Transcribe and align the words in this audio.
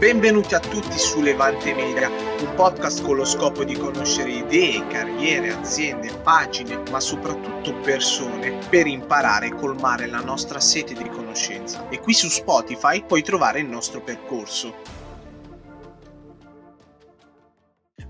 Benvenuti 0.00 0.54
a 0.54 0.60
tutti 0.60 0.98
su 0.98 1.20
Levante 1.20 1.74
Media, 1.74 2.08
un 2.08 2.54
podcast 2.54 3.02
con 3.02 3.16
lo 3.16 3.26
scopo 3.26 3.64
di 3.64 3.76
conoscere 3.76 4.30
idee, 4.30 4.86
carriere, 4.86 5.52
aziende, 5.52 6.10
pagine, 6.22 6.80
ma 6.90 6.98
soprattutto 7.00 7.74
persone 7.82 8.60
per 8.70 8.86
imparare 8.86 9.48
e 9.48 9.54
colmare 9.54 10.06
la 10.06 10.20
nostra 10.20 10.58
sete 10.58 10.94
di 10.94 11.06
conoscenza. 11.10 11.86
E 11.90 12.00
qui 12.00 12.14
su 12.14 12.30
Spotify 12.30 13.04
puoi 13.04 13.20
trovare 13.22 13.60
il 13.60 13.66
nostro 13.66 14.00
percorso. 14.00 14.99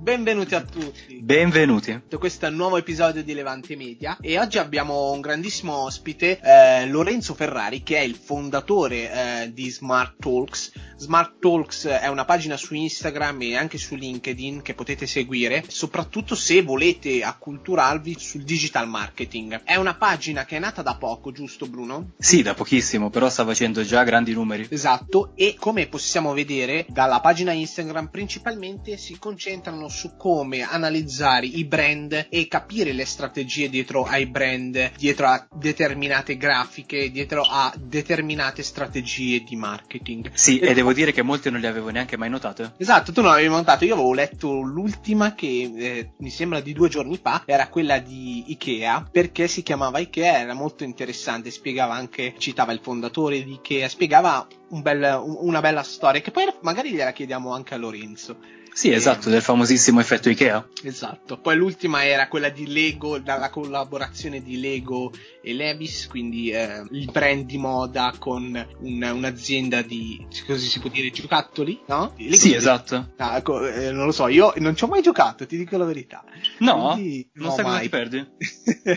Benvenuti 0.01 0.55
a 0.55 0.63
tutti. 0.63 1.21
Benvenuti. 1.21 2.01
Questo 2.19 2.47
è 2.47 2.49
un 2.49 2.55
nuovo 2.55 2.79
episodio 2.79 3.23
di 3.23 3.35
Levante 3.35 3.77
Media 3.77 4.17
e 4.19 4.39
oggi 4.39 4.57
abbiamo 4.57 5.13
un 5.13 5.21
grandissimo 5.21 5.75
ospite, 5.75 6.41
eh, 6.43 6.87
Lorenzo 6.87 7.35
Ferrari, 7.35 7.83
che 7.83 7.99
è 7.99 8.01
il 8.01 8.15
fondatore 8.15 9.43
eh, 9.43 9.53
di 9.53 9.69
Smart 9.69 10.15
Talks. 10.19 10.73
Smart 10.97 11.39
Talks 11.39 11.85
è 11.85 12.07
una 12.07 12.25
pagina 12.25 12.57
su 12.57 12.75
Instagram 12.75 13.43
e 13.43 13.57
anche 13.57 13.77
su 13.77 13.95
LinkedIn 13.95 14.63
che 14.63 14.73
potete 14.73 15.07
seguire, 15.07 15.65
soprattutto 15.69 16.35
se 16.35 16.63
volete 16.63 17.23
acculturarvi 17.23 18.17
sul 18.19 18.43
digital 18.43 18.89
marketing. 18.89 19.65
È 19.65 19.77
una 19.77 19.97
pagina 19.97 20.47
che 20.47 20.57
è 20.57 20.61
nata 20.61 20.81
da 20.81 20.97
poco, 20.97 21.31
giusto 21.31 21.67
Bruno? 21.67 22.13
Sì, 22.17 22.41
da 22.41 22.55
pochissimo, 22.55 23.11
però 23.11 23.29
sta 23.29 23.45
facendo 23.45 23.85
già 23.85 24.03
grandi 24.03 24.33
numeri. 24.33 24.67
Esatto, 24.71 25.33
e 25.35 25.57
come 25.59 25.89
possiamo 25.89 26.33
vedere 26.33 26.87
dalla 26.89 27.21
pagina 27.21 27.53
Instagram 27.53 28.09
principalmente 28.09 28.97
si 28.97 29.19
concentrano 29.19 29.89
su 29.91 30.17
come 30.17 30.63
analizzare 30.63 31.47
i 31.47 31.65
brand 31.65 32.29
e 32.31 32.49
capire 32.49 32.93
le 32.93 33.05
strategie 33.05 33.69
dietro 33.69 34.05
ai 34.05 34.27
brand, 34.27 34.93
dietro 34.97 35.27
a 35.27 35.47
determinate 35.53 36.37
grafiche, 36.37 37.11
dietro 37.11 37.43
a 37.43 37.73
determinate 37.77 38.63
strategie 38.63 39.43
di 39.43 39.57
marketing. 39.57 40.31
Sì, 40.33 40.59
e, 40.59 40.71
e 40.71 40.75
devo 40.75 40.93
dire 40.93 41.13
che 41.13 41.23
molte 41.23 41.51
non 41.51 41.61
le 41.61 41.67
avevo 41.67 41.91
neanche 41.91 42.17
mai 42.17 42.31
notate. 42.31 42.75
Esatto, 42.79 43.13
tu 43.13 43.21
non 43.21 43.31
l'avevi 43.31 43.49
notato, 43.49 43.85
io 43.85 43.95
avevo 43.95 44.15
letto 44.15 44.61
l'ultima 44.61 45.35
che 45.35 45.73
eh, 45.77 46.13
mi 46.19 46.31
sembra 46.31 46.61
di 46.61 46.73
due 46.73 46.89
giorni 46.89 47.19
fa, 47.21 47.43
era 47.45 47.69
quella 47.69 47.99
di 47.99 48.45
Ikea, 48.49 49.09
perché 49.11 49.49
si 49.49 49.63
chiamava 49.63 49.99
Ikea, 49.99 50.39
era 50.39 50.55
molto 50.55 50.85
interessante, 50.85 51.51
spiegava 51.51 51.95
anche, 51.95 52.35
citava 52.39 52.73
il 52.73 52.81
fondatore 52.81 53.43
di 53.43 53.55
Ikea, 53.55 53.89
spiegava 53.89 54.47
un 54.71 54.83
bel, 54.83 55.21
una 55.23 55.61
bella 55.61 55.83
storia, 55.83 56.21
che 56.21 56.31
poi 56.31 56.45
magari 56.63 56.93
gliela 56.93 57.13
chiediamo 57.13 57.53
anche 57.53 57.75
a 57.75 57.77
Lorenzo. 57.77 58.59
Sì, 58.81 58.91
esatto, 58.93 59.29
del 59.29 59.43
famosissimo 59.43 60.01
effetto 60.01 60.31
Ikea. 60.31 60.67
Esatto. 60.85 61.37
Poi 61.39 61.55
l'ultima 61.55 62.03
era 62.03 62.29
quella 62.29 62.49
di 62.49 62.67
Lego, 62.67 63.19
dalla 63.19 63.51
collaborazione 63.51 64.43
di 64.43 64.59
Lego 64.59 65.13
e 65.43 65.53
Levis, 65.53 66.07
quindi 66.07 66.49
eh, 66.49 66.83
il 66.93 67.11
brand 67.13 67.45
di 67.45 67.59
moda 67.59 68.15
con 68.19 68.43
un, 68.79 69.03
un'azienda 69.03 69.83
di, 69.83 70.27
così 70.47 70.67
si 70.67 70.81
può 70.81 70.89
dire, 70.89 71.11
giocattoli, 71.11 71.79
no? 71.89 72.15
Lego 72.17 72.35
sì, 72.37 72.55
esatto. 72.55 73.13
Ah, 73.19 73.37
ecco, 73.37 73.69
eh, 73.69 73.93
non 73.93 74.07
lo 74.07 74.13
so, 74.13 74.29
io 74.29 74.55
non 74.57 74.75
ci 74.75 74.85
ho 74.85 74.87
mai 74.87 75.03
giocato, 75.03 75.47
ti 75.47 75.59
dico 75.59 75.77
la 75.77 75.85
verità. 75.85 76.25
No, 76.61 76.93
quindi, 76.95 77.29
non 77.35 77.49
no, 77.49 77.55
sai 77.55 77.65
mai. 77.65 77.73
cosa 77.73 77.83
ti 77.83 77.89
perdi. 77.91 78.29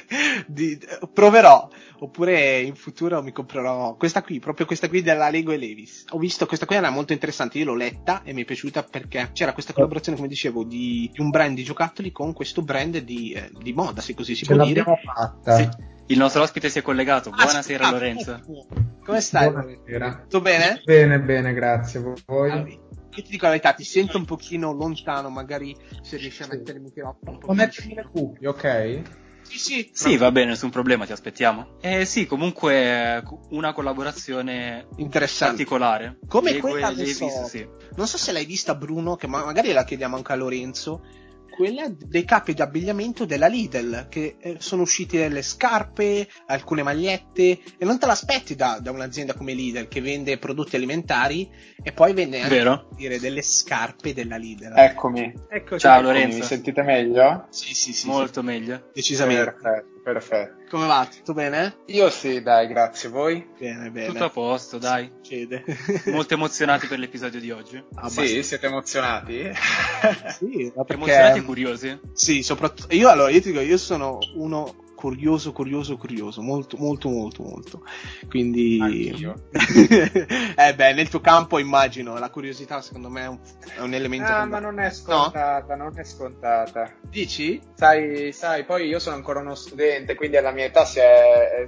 di, 0.47 0.79
proverò, 1.11 1.69
oppure 1.99 2.61
in 2.61 2.75
futuro 2.75 3.21
mi 3.21 3.33
comprerò 3.33 3.95
questa 3.95 4.21
qui, 4.21 4.39
proprio 4.39 4.65
questa 4.65 4.87
qui 4.87 5.01
della 5.01 5.29
Lego 5.29 5.51
e 5.51 5.57
Levis. 5.57 6.05
Ho 6.11 6.17
visto 6.17 6.45
questa 6.45 6.65
qui 6.65 6.75
era 6.75 6.89
molto 6.89 7.11
interessante, 7.11 7.57
io 7.57 7.65
l'ho 7.65 7.75
letta 7.75 8.21
e 8.23 8.31
mi 8.31 8.43
è 8.43 8.45
piaciuta 8.45 8.83
perché 8.83 9.31
c'era 9.33 9.53
questa 9.53 9.72
collaborazione, 9.73 10.17
come 10.17 10.29
dicevo, 10.29 10.63
di, 10.63 11.09
di 11.11 11.19
un 11.21 11.29
brand 11.29 11.55
di 11.55 11.63
giocattoli 11.63 12.11
con 12.11 12.33
questo 12.33 12.61
brand 12.61 12.97
di, 12.99 13.31
eh, 13.33 13.49
di 13.57 13.73
moda, 13.73 14.01
se 14.01 14.13
così 14.13 14.35
si 14.35 14.45
Ce 14.45 14.53
può 14.55 14.63
dire. 14.65 14.83
fatta. 14.83 15.55
Sì. 15.57 15.69
Il 16.07 16.17
nostro 16.17 16.41
ospite 16.41 16.69
si 16.69 16.79
è 16.79 16.81
collegato. 16.81 17.29
Ah, 17.29 17.43
Buonasera, 17.43 17.87
ah, 17.87 17.91
Lorenzo. 17.91 18.39
Come 19.03 19.21
stai? 19.21 19.49
Buonasera. 19.49 20.21
Tutto 20.23 20.41
bene? 20.41 20.81
Bene, 20.83 21.19
bene, 21.19 21.53
grazie. 21.53 22.01
Voi? 22.25 22.51
Ah, 22.51 22.57
io 23.15 23.21
ti 23.21 23.29
dico 23.29 23.45
la 23.45 23.51
verità, 23.51 23.73
ti 23.73 23.83
sento 23.83 24.17
un 24.17 24.25
pochino 24.25 24.73
lontano, 24.73 25.29
magari 25.29 25.75
se 26.01 26.17
riesci 26.17 26.43
a 26.43 26.47
mettere 26.47 26.77
il 26.79 26.83
microfono. 26.83 27.39
Ho 27.45 27.53
mettermi 27.53 27.93
le 27.93 28.07
cuffie, 28.11 28.47
ok? 28.47 29.01
Sì, 29.43 29.59
sì. 29.59 29.89
Sì, 29.93 30.17
va 30.17 30.31
bene, 30.31 30.51
nessun 30.51 30.69
problema, 30.69 31.05
ti 31.05 31.11
aspettiamo. 31.11 31.77
Eh 31.81 32.05
sì, 32.05 32.25
comunque 32.25 33.23
una 33.49 33.73
collaborazione 33.73 34.87
interessante 34.97 35.55
particolare. 35.63 36.17
Come 36.27 36.53
Lego 36.53 36.69
quella 36.69 36.87
adesso. 36.87 37.27
Sì. 37.47 37.67
Non 37.95 38.07
so 38.07 38.17
se 38.17 38.31
l'hai 38.31 38.45
vista 38.45 38.75
Bruno, 38.75 39.15
che 39.15 39.27
magari 39.27 39.71
la 39.71 39.83
chiediamo 39.83 40.15
anche 40.15 40.31
a 40.31 40.35
Lorenzo 40.35 41.05
quella 41.53 41.87
dei 41.87 42.25
capi 42.25 42.55
di 42.55 42.61
abbigliamento 42.63 43.25
della 43.25 43.45
Lidl, 43.45 44.07
che 44.09 44.37
eh, 44.39 44.55
sono 44.57 44.81
uscite 44.81 45.19
delle 45.19 45.43
scarpe, 45.43 46.27
alcune 46.47 46.81
magliette, 46.81 47.59
e 47.77 47.85
non 47.85 47.99
te 47.99 48.07
l'aspetti 48.07 48.55
da, 48.55 48.79
da, 48.81 48.89
un'azienda 48.89 49.35
come 49.35 49.53
Lidl 49.53 49.87
che 49.87 50.01
vende 50.01 50.39
prodotti 50.39 50.75
alimentari 50.75 51.47
e 51.81 51.91
poi 51.91 52.13
vende 52.13 52.41
anche 52.41 52.85
dire, 52.95 53.19
delle 53.19 53.43
scarpe 53.43 54.15
della 54.15 54.37
Lidl. 54.37 54.73
Eccomi. 54.75 55.31
Eccoci. 55.47 55.79
Ciao 55.79 56.01
Lorenzo. 56.01 56.39
Mi 56.39 56.43
sentite 56.43 56.81
meglio? 56.81 57.45
Sì, 57.49 57.75
sì, 57.75 57.93
sì. 57.93 58.07
Molto 58.07 58.39
sì. 58.39 58.45
meglio. 58.45 58.89
Decisamente. 58.91 59.51
Perfetto. 59.51 59.92
Perfetto. 60.03 60.63
Come 60.69 60.87
va? 60.87 61.07
Tutto 61.09 61.33
bene? 61.33 61.77
Io 61.85 62.09
sì, 62.09 62.41
dai, 62.41 62.67
grazie. 62.67 63.07
Voi? 63.07 63.47
Bene, 63.57 63.89
bene. 63.89 64.07
Tutto 64.07 64.25
a 64.25 64.29
posto, 64.29 64.77
dai. 64.77 65.09
Succede. 65.21 65.63
Molto 66.07 66.33
emozionati 66.33 66.87
per 66.87 66.99
l'episodio 66.99 67.39
di 67.39 67.51
oggi. 67.51 67.77
Abbastanza. 67.77 68.25
Sì, 68.25 68.43
siete 68.43 68.65
emozionati? 68.65 69.51
sì, 70.37 70.71
perché... 70.75 70.93
emozionati 70.93 71.39
e 71.39 71.43
curiosi? 71.43 71.99
Sì, 72.11 72.43
soprattutto 72.43 72.93
io 72.93 73.07
allora, 73.07 73.29
io 73.31 73.41
ti 73.41 73.51
dico, 73.51 73.61
io 73.61 73.77
sono 73.77 74.19
uno 74.35 74.82
curioso, 75.03 75.51
curioso, 75.51 75.97
curioso, 75.97 76.41
molto, 76.41 76.77
molto, 76.77 77.09
molto, 77.09 77.43
molto. 77.43 77.83
Quindi, 78.29 78.79
eh 80.55 80.75
beh, 80.75 80.93
nel 80.93 81.09
tuo 81.09 81.19
campo 81.19 81.59
immagino 81.59 82.17
la 82.17 82.29
curiosità, 82.29 82.79
secondo 82.79 83.09
me 83.09 83.23
è 83.23 83.27
un, 83.27 83.37
è 83.75 83.81
un 83.81 83.93
elemento. 83.93 84.31
Ah, 84.31 84.45
ma 84.45 84.59
non 84.59 84.79
è 84.79 84.89
scontata, 84.91 85.75
no? 85.75 85.89
non 85.89 85.99
è 85.99 86.05
scontata. 86.05 86.89
Dici? 87.01 87.59
Sai, 87.73 88.31
sai, 88.31 88.63
poi 88.63 88.87
io 88.87 88.99
sono 88.99 89.17
ancora 89.17 89.41
uno 89.41 89.55
studente, 89.55 90.15
quindi 90.15 90.37
alla 90.37 90.51
mia 90.51 90.65
età 90.65 90.85
si 90.85 90.99
è. 90.99 91.65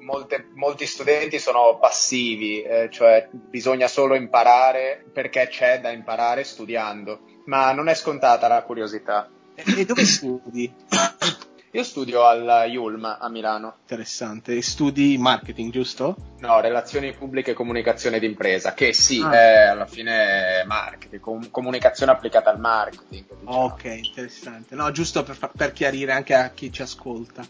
Molte, 0.00 0.48
molti 0.54 0.86
studenti 0.86 1.38
sono 1.38 1.78
passivi, 1.78 2.62
eh, 2.62 2.88
cioè 2.90 3.28
bisogna 3.30 3.86
solo 3.86 4.14
imparare 4.14 5.04
perché 5.12 5.46
c'è 5.46 5.78
da 5.78 5.90
imparare 5.90 6.42
studiando, 6.42 7.20
ma 7.44 7.70
non 7.72 7.88
è 7.88 7.94
scontata 7.94 8.48
la 8.48 8.62
curiosità. 8.62 9.30
E 9.54 9.84
dove 9.84 10.04
studi? 10.04 10.74
Io 11.74 11.84
studio 11.84 12.26
al 12.26 12.68
Yulm 12.68 13.16
a 13.18 13.28
Milano. 13.30 13.76
Interessante. 13.80 14.54
E 14.54 14.60
studi 14.60 15.16
marketing, 15.16 15.72
giusto? 15.72 16.16
No, 16.40 16.60
relazioni 16.60 17.14
pubbliche 17.14 17.52
e 17.52 17.54
comunicazione 17.54 18.18
d'impresa, 18.18 18.74
che 18.74 18.92
sì, 18.92 19.22
ah. 19.22 19.32
è 19.32 19.62
alla 19.68 19.86
fine 19.86 20.64
marketing, 20.66 21.22
com- 21.22 21.50
comunicazione 21.50 22.12
applicata 22.12 22.50
al 22.50 22.60
marketing. 22.60 23.24
Diciamo. 23.40 23.64
Ok, 23.64 23.84
interessante. 23.84 24.74
No, 24.74 24.90
giusto 24.90 25.22
per, 25.22 25.50
per 25.56 25.72
chiarire 25.72 26.12
anche 26.12 26.34
a 26.34 26.50
chi 26.50 26.70
ci 26.70 26.82
ascolta. 26.82 27.42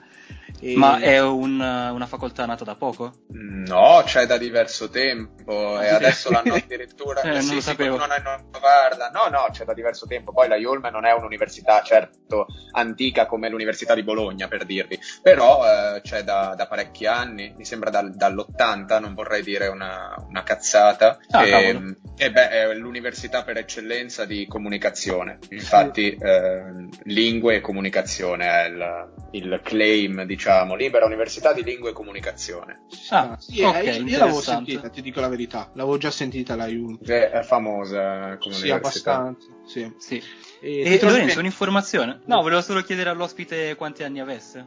E... 0.62 0.76
Ma 0.76 1.00
è 1.00 1.20
un, 1.20 1.58
una 1.58 2.06
facoltà 2.06 2.46
nata 2.46 2.62
da 2.62 2.76
poco? 2.76 3.12
No, 3.32 4.00
c'è 4.04 4.26
da 4.26 4.38
diverso 4.38 4.88
tempo 4.88 5.80
e 5.80 5.88
adesso 5.90 6.30
l'hanno 6.30 6.54
addirittura... 6.54 7.20
eh, 7.22 7.32
non 7.32 7.42
sì, 7.42 7.54
lo 7.54 7.60
sapevo. 7.60 7.96
Non, 7.96 8.12
è, 8.12 8.20
non, 8.20 8.46
guarda, 8.48 9.10
no, 9.10 9.28
no, 9.28 9.48
c'è 9.50 9.64
da 9.64 9.74
diverso 9.74 10.06
tempo. 10.06 10.32
Poi 10.32 10.46
la 10.46 10.54
Yulm 10.54 10.88
non 10.92 11.04
è 11.04 11.12
un'università 11.12 11.82
certo 11.82 12.46
antica 12.70 13.26
come 13.26 13.48
l'Università 13.48 13.96
di 13.96 14.04
Bologna, 14.04 14.46
per 14.46 14.64
dirvi, 14.64 15.00
però 15.20 15.64
eh, 15.64 16.00
c'è 16.00 16.22
da, 16.22 16.54
da, 16.56 16.68
parecchi 16.68 17.06
anni, 17.06 17.52
mi 17.56 17.64
sembra 17.64 17.90
dal, 17.90 18.14
dall'80, 18.14 19.00
non 19.00 19.14
vorrei 19.14 19.42
dire 19.42 19.66
una, 19.66 20.14
una 20.28 20.44
cazzata. 20.44 21.18
Ah, 21.30 21.44
e, 21.44 21.96
e, 22.16 22.30
beh, 22.30 22.48
è 22.50 22.74
l'università 22.74 23.42
per 23.42 23.56
eccellenza 23.56 24.24
di 24.24 24.46
comunicazione. 24.46 25.40
Infatti, 25.50 26.14
eh, 26.14 26.88
lingue 27.02 27.56
e 27.56 27.60
comunicazione 27.60 28.46
è 28.46 28.66
il, 28.68 29.10
il 29.32 29.60
claim, 29.64 30.22
diciamo 30.22 30.50
diciamo, 30.52 30.74
Libera 30.74 31.06
Università 31.06 31.52
di 31.52 31.62
Lingua 31.62 31.90
e 31.90 31.92
Comunicazione. 31.92 32.82
Ah, 33.10 33.36
sì, 33.38 33.62
okay, 33.62 34.00
io, 34.00 34.06
io 34.06 34.18
l'avevo 34.18 34.40
sentita, 34.40 34.88
ti 34.88 35.02
dico 35.02 35.20
la 35.20 35.28
verità, 35.28 35.70
l'avevo 35.74 35.96
già 35.98 36.10
sentita 36.10 36.54
la 36.54 36.66
IUN. 36.66 36.98
È 37.02 37.40
famosa 37.42 38.37
come 38.38 38.54
sì, 38.54 38.69
università. 38.69 39.14
abbastanza, 39.14 39.46
sì. 39.64 39.93
sì. 39.99 40.22
E, 40.60 40.94
e 40.94 41.00
Lorenzo, 41.02 41.38
un'informazione? 41.38 42.20
No, 42.26 42.43
volevo 42.43 42.60
solo 42.60 42.82
chiedere 42.82 43.10
all'ospite 43.10 43.75
quanti 43.75 44.04
anni 44.04 44.20
avesse. 44.20 44.66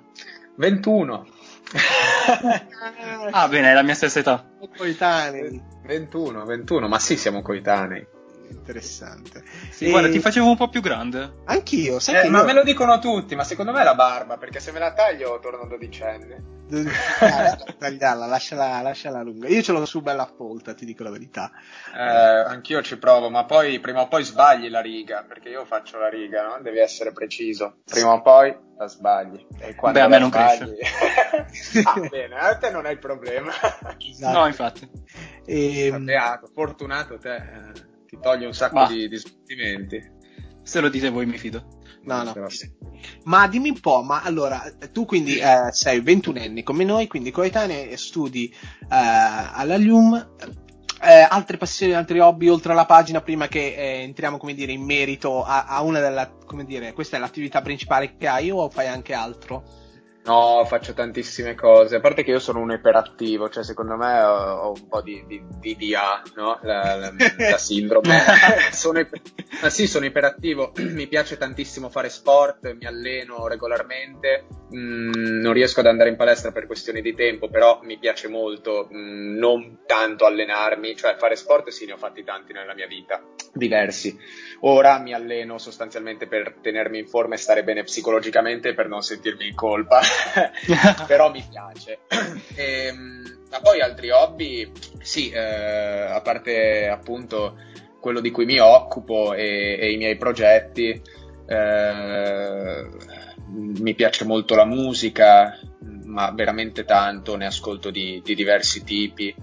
21. 0.58 1.28
ah, 3.32 3.48
bene, 3.48 3.72
è 3.72 3.74
la 3.74 3.84
mia 3.84 3.96
stessa 3.96 4.20
età. 4.20 4.50
Coetanei. 4.76 5.62
21, 5.84 6.46
21, 6.46 6.88
ma 6.88 7.00
sì, 7.00 7.18
siamo 7.18 7.42
coetanei 7.42 8.14
interessante. 8.50 9.44
Sì, 9.72 9.86
e... 9.86 9.90
guarda, 9.90 10.10
ti 10.10 10.20
facevo 10.20 10.50
un 10.50 10.58
po' 10.58 10.70
più 10.70 10.82
grande. 10.82 11.42
Anch'io, 11.46 12.00
sai 12.00 12.16
eh, 12.16 12.22
che 12.22 12.30
Ma 12.30 12.40
io... 12.40 12.46
me 12.46 12.54
lo 12.54 12.64
dicono 12.64 13.00
tutti, 13.00 13.36
ma 13.36 13.44
secondo 13.44 13.72
me 13.72 13.82
è 13.82 13.84
la 13.84 13.96
barba, 13.96 14.38
perché 14.38 14.60
se 14.60 14.72
me 14.72 14.80
la 14.80 14.94
taglio 14.94 15.40
torno 15.40 15.66
dodicenne. 15.66 16.54
tagliarla, 17.78 18.26
lasciala, 18.26 18.82
lasciala 18.82 19.22
lunga. 19.22 19.48
Io 19.48 19.62
ce 19.62 19.72
l'ho 19.72 19.86
su 19.86 20.02
bella 20.02 20.26
folta, 20.26 20.74
ti 20.74 20.86
dico 20.86 21.04
la 21.04 21.12
verità. 21.12 21.52
Eh, 21.96 22.02
anch'io 22.02 22.82
ci 22.82 22.98
provo, 22.98 23.30
ma 23.30 23.46
poi 23.46 23.80
prima 23.80 24.02
o 24.02 24.08
poi 24.08 24.24
sbagli 24.24 24.70
la 24.70 24.82
riga, 24.82 25.24
perché 25.28 25.50
io 25.50 25.66
faccio 25.66 26.00
la 26.00 26.10
riga, 26.10 26.44
no? 26.44 26.62
Devi 26.62 26.80
essere 26.80 27.12
preciso. 27.12 27.78
Prima 27.86 28.14
o 28.14 28.22
poi 28.22 28.56
la 28.78 28.88
sbagli. 28.88 29.46
E 29.60 29.76
quando 29.76 30.00
Beh, 30.00 30.06
a 30.06 30.08
me 30.08 30.20
non 30.20 30.30
sbagli... 30.30 30.78
cresce. 30.78 31.82
ah, 31.86 32.00
bene, 32.10 32.36
a 32.36 32.58
te 32.58 32.72
non 32.72 32.86
hai 32.86 32.94
il 32.94 33.00
problema. 33.00 33.52
Esatto. 33.98 34.38
No, 34.38 34.48
infatti. 34.48 34.90
E... 35.46 35.96
Beato, 36.00 36.50
fortunato 36.52 37.20
te. 37.20 37.94
Ti 38.16 38.22
toglie 38.22 38.46
un 38.46 38.54
sacco 38.54 38.86
di, 38.88 39.08
di 39.08 39.18
sbattimenti. 39.18 40.14
Se 40.64 40.80
lo 40.80 40.90
dite 40.90 41.10
voi 41.10 41.26
mi 41.26 41.38
fido. 41.38 41.84
No, 42.04 42.24
no. 42.24 42.34
Però. 42.34 42.48
Ma 43.24 43.48
dimmi 43.48 43.70
un 43.70 43.80
po', 43.80 44.02
ma 44.02 44.22
allora, 44.22 44.64
tu 44.92 45.06
quindi 45.06 45.38
eh, 45.38 45.72
sei 45.72 46.02
21enni 46.02 46.64
come 46.64 46.84
noi, 46.84 47.08
quindi 47.08 47.32
coetanei, 47.32 47.90
e 47.90 47.98
studi 47.98 48.50
eh, 48.50 48.86
alla 48.90 49.78
LUM. 49.78 50.34
Eh, 51.02 51.28
altre 51.30 51.58
passioni, 51.58 51.94
altri 51.94 52.20
hobby 52.20 52.48
oltre 52.48 52.72
alla 52.72 52.86
pagina 52.86 53.22
prima 53.22 53.48
che 53.48 53.76
eh, 53.76 54.02
entriamo 54.02 54.38
come 54.38 54.56
dire 54.56 54.72
in 54.72 54.82
merito 54.82 55.44
a, 55.44 55.66
a 55.66 55.84
una 55.84 56.00
della 56.00 56.34
come 56.46 56.64
dire 56.64 56.94
questa 56.94 57.18
è 57.18 57.20
l'attività 57.20 57.62
principale 57.62 58.16
che 58.18 58.28
hai 58.28 58.50
o 58.50 58.70
fai 58.70 58.88
anche 58.88 59.14
altro? 59.14 59.85
No, 60.25 60.66
faccio 60.66 60.94
tantissime 60.94 61.54
cose. 61.54 61.98
A 61.98 62.00
parte 62.00 62.24
che 62.24 62.31
io 62.31 62.39
sono 62.39 62.60
un 62.60 62.72
iperattivo, 62.72 63.48
cioè 63.48 63.63
secondo 63.63 63.95
me 63.95 64.22
ho, 64.24 64.56
ho 64.62 64.69
un 64.72 64.88
po' 64.88 65.01
di, 65.01 65.24
di, 65.27 65.44
di 65.60 65.75
DA, 65.75 66.24
no? 66.36 66.57
La, 66.63 66.95
la- 66.95 67.13
la 67.38 67.57
sindrome. 67.60 68.19
sono, 68.74 69.07
ma 69.62 69.69
sì, 69.69 69.86
sono 69.86 70.06
iperattivo. 70.06 70.72
Mi 70.81 71.06
piace 71.07 71.38
tantissimo 71.38 71.89
fare 71.89 72.10
sport, 72.10 72.74
mi 72.74 72.86
alleno 72.86 73.48
regolarmente. 73.48 74.48
Mm, 74.75 75.42
non 75.42 75.54
riesco 75.54 75.81
ad 75.81 75.86
andare 75.86 76.10
in 76.10 76.16
palestra 76.16 76.51
per 76.51 76.66
questioni 76.66 77.01
di 77.01 77.13
tempo, 77.13 77.48
però 77.48 77.81
mi 77.83 78.00
piace 78.00 78.27
molto 78.27 78.89
mm, 78.92 79.38
non 79.38 79.81
tanto 79.86 80.25
allenarmi, 80.25 80.95
cioè 80.95 81.16
fare 81.18 81.36
sport 81.36 81.69
sì, 81.69 81.86
ne 81.86 81.94
ho 81.94 81.98
fatti 81.98 82.24
tanti 82.24 82.51
nella 82.51 82.74
mia 82.74 82.88
vita, 82.88 83.22
diversi. 83.54 84.18
Ora 84.62 84.98
mi 84.98 85.13
alleno 85.13 85.60
sostanzialmente 85.60 86.27
per 86.27 86.56
tenermi 86.62 86.98
in 87.00 87.07
forma 87.07 87.36
e 87.36 87.38
stare 87.38 87.63
bene 87.63 87.83
psicologicamente 87.83 88.74
per 88.74 88.88
non 88.88 89.04
sentirmi 89.04 89.48
in 89.48 89.56
colpa, 89.56 90.01
però 91.08 91.32
mi 91.32 91.44
piace. 91.50 92.00
Ehm, 92.58 93.40
ma 93.50 93.60
poi 93.60 93.82
altri 93.82 94.10
hobby, 94.10 94.72
sì, 95.02 95.30
eh, 95.30 95.40
a 95.40 96.22
parte 96.22 96.88
appunto 96.88 97.58
quello 98.00 98.20
di 98.20 98.32
cui 98.32 98.46
mi 98.46 98.60
occupo 98.60 99.34
e, 99.34 99.78
e 99.80 99.92
i 99.92 99.98
miei 99.98 100.18
progetti, 100.18 101.02
eh, 101.48 102.86
mi 103.48 103.94
piace 103.94 104.26
molto 104.26 104.56
la 104.56 104.66
musica, 104.66 105.60
ma 106.06 106.32
veramente 106.32 106.86
tanto, 106.86 107.36
ne 107.36 107.46
ascolto 107.46 107.92
di, 107.92 108.22
di 108.24 108.36
diversi 108.36 108.84
tipi 108.84 109.34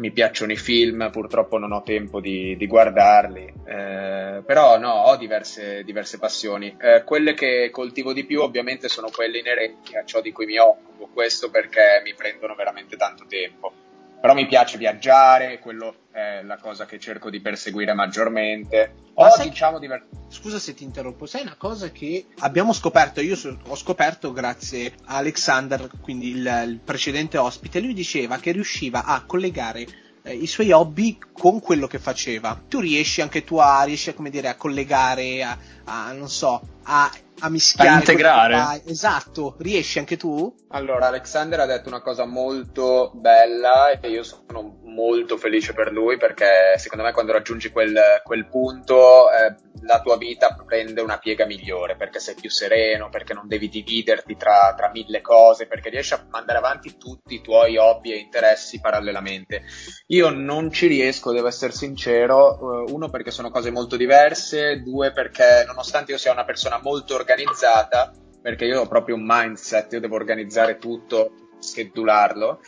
mi 0.00 0.10
piacciono 0.12 0.50
i 0.52 0.56
film, 0.56 1.10
purtroppo 1.10 1.58
non 1.58 1.72
ho 1.72 1.82
tempo 1.82 2.20
di, 2.20 2.56
di 2.56 2.66
guardarli, 2.66 3.52
eh, 3.66 4.42
però 4.44 4.78
no, 4.78 4.92
ho 4.92 5.16
diverse, 5.16 5.84
diverse 5.84 6.18
passioni. 6.18 6.74
Eh, 6.80 7.04
quelle 7.04 7.34
che 7.34 7.68
coltivo 7.70 8.14
di 8.14 8.24
più 8.24 8.40
ovviamente 8.40 8.88
sono 8.88 9.10
quelle 9.14 9.38
inerenti 9.38 9.96
a 9.96 10.04
ciò 10.04 10.22
di 10.22 10.32
cui 10.32 10.46
mi 10.46 10.58
occupo, 10.58 11.10
questo 11.12 11.50
perché 11.50 12.00
mi 12.02 12.14
prendono 12.14 12.54
veramente 12.54 12.96
tanto 12.96 13.26
tempo. 13.28 13.72
Però 14.20 14.34
mi 14.34 14.46
piace 14.46 14.76
viaggiare, 14.76 15.58
quello 15.60 15.94
è 16.12 16.42
la 16.42 16.58
cosa 16.58 16.84
che 16.84 16.98
cerco 16.98 17.30
di 17.30 17.40
perseguire 17.40 17.94
maggiormente. 17.94 18.94
Ma 19.16 19.30
sai- 19.30 19.48
diciamo, 19.48 19.78
diver- 19.78 20.06
Scusa 20.28 20.58
se 20.58 20.74
ti 20.74 20.84
interrompo, 20.84 21.26
sai 21.26 21.42
una 21.42 21.56
cosa 21.56 21.90
che 21.90 22.26
abbiamo 22.40 22.72
scoperto, 22.72 23.20
io 23.20 23.34
so- 23.34 23.58
ho 23.66 23.74
scoperto 23.74 24.32
grazie 24.32 24.94
a 25.06 25.16
Alexander, 25.16 25.88
quindi 26.00 26.28
il, 26.30 26.64
il 26.66 26.80
precedente 26.84 27.38
ospite, 27.38 27.80
lui 27.80 27.94
diceva 27.94 28.38
che 28.38 28.52
riusciva 28.52 29.04
a 29.04 29.24
collegare 29.24 29.86
eh, 30.22 30.34
i 30.34 30.46
suoi 30.46 30.70
hobby 30.70 31.18
con 31.32 31.60
quello 31.60 31.86
che 31.86 31.98
faceva. 31.98 32.60
Tu 32.68 32.80
riesci 32.80 33.22
anche 33.22 33.42
tu 33.42 33.56
a, 33.56 33.82
riesci 33.84 34.10
a, 34.10 34.14
come 34.14 34.30
dire, 34.30 34.48
a 34.48 34.54
collegare, 34.54 35.42
a, 35.42 35.56
a, 35.84 36.12
non 36.12 36.28
so, 36.28 36.60
a, 36.84 37.10
a 37.40 37.48
mischiare. 37.48 37.90
A 37.90 37.94
integrare. 37.94 38.82
Esatto, 38.86 39.56
riesci 39.58 39.98
anche 39.98 40.16
tu? 40.16 40.54
Allora, 40.68 41.08
Alexander 41.08 41.60
ha 41.60 41.66
detto 41.66 41.88
una 41.88 42.00
cosa 42.00 42.24
molto 42.26 43.10
bella 43.14 43.98
e 43.98 44.08
io 44.08 44.22
sono 44.22 44.78
molto 44.84 45.36
felice 45.36 45.72
per 45.72 45.92
lui 45.92 46.16
perché 46.16 46.74
secondo 46.76 47.04
me 47.04 47.12
quando 47.12 47.32
raggiungi 47.32 47.70
quel, 47.70 48.20
quel 48.22 48.46
punto 48.46 49.30
eh, 49.30 49.54
la 49.82 50.00
tua 50.00 50.16
vita 50.16 50.54
prende 50.66 51.00
una 51.00 51.18
piega 51.18 51.46
migliore 51.46 51.96
perché 51.96 52.18
sei 52.20 52.34
più 52.34 52.50
sereno, 52.50 53.08
perché 53.08 53.32
non 53.32 53.48
devi 53.48 53.68
dividerti 53.68 54.36
tra, 54.36 54.74
tra 54.76 54.90
mille 54.90 55.20
cose, 55.20 55.66
perché 55.66 55.88
riesci 55.90 56.14
a 56.14 56.26
mandare 56.30 56.58
avanti 56.58 56.96
tutti 56.96 57.34
i 57.34 57.40
tuoi 57.40 57.76
hobby 57.76 58.12
e 58.12 58.18
interessi 58.18 58.80
parallelamente. 58.80 59.62
Io 60.08 60.28
non 60.30 60.70
ci 60.70 60.86
riesco, 60.86 61.32
devo 61.32 61.48
essere 61.48 61.72
sincero, 61.72 62.86
eh, 62.86 62.92
uno 62.92 63.08
perché 63.08 63.30
sono 63.30 63.50
cose 63.50 63.70
molto 63.70 63.96
diverse, 63.96 64.82
due 64.82 65.12
perché 65.12 65.64
nonostante 65.66 66.12
io 66.12 66.18
sia 66.18 66.32
una 66.32 66.44
persona 66.44 66.69
molto 66.78 67.14
organizzata, 67.14 68.12
perché 68.40 68.64
io 68.64 68.82
ho 68.82 68.86
proprio 68.86 69.16
un 69.16 69.24
mindset, 69.26 69.92
io 69.92 70.00
devo 70.00 70.14
organizzare 70.14 70.78
tutto, 70.78 71.32
schedularlo. 71.58 72.60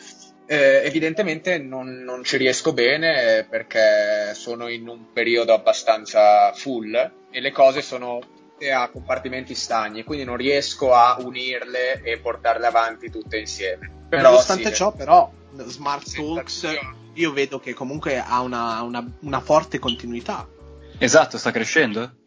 Eh, 0.47 0.83
evidentemente 0.85 1.59
non, 1.59 2.03
non 2.03 2.25
ci 2.25 2.37
riesco 2.37 2.73
bene 2.73 3.39
eh, 3.39 3.45
perché 3.45 4.35
sono 4.35 4.69
in 4.69 4.89
un 4.89 5.13
periodo 5.13 5.55
abbastanza 5.55 6.53
full 6.53 6.95
e 7.31 7.41
le 7.41 7.53
cose 7.53 7.81
sono 7.81 8.19
a 8.71 8.89
compartimenti 8.91 9.55
stagni, 9.55 10.05
quindi 10.05 10.25
non 10.25 10.37
riesco 10.37 10.95
a 10.95 11.17
unirle 11.19 12.01
e 12.03 12.19
portarle 12.19 12.67
avanti 12.67 13.11
tutte 13.11 13.39
insieme. 13.39 13.91
Però 14.09 14.23
Nonostante 14.23 14.69
sì, 14.69 14.75
ciò, 14.75 14.93
però, 14.93 15.31
Smart 15.57 16.15
Talks 16.15 16.69
io 17.15 17.33
vedo 17.33 17.59
che 17.59 17.75
comunque 17.75 18.19
ha 18.19 18.41
una, 18.41 18.83
una, 18.83 19.05
una 19.21 19.41
forte 19.41 19.79
continuità. 19.79 20.47
Esatto, 20.99 21.39
sta 21.39 21.51
crescendo? 21.51 22.19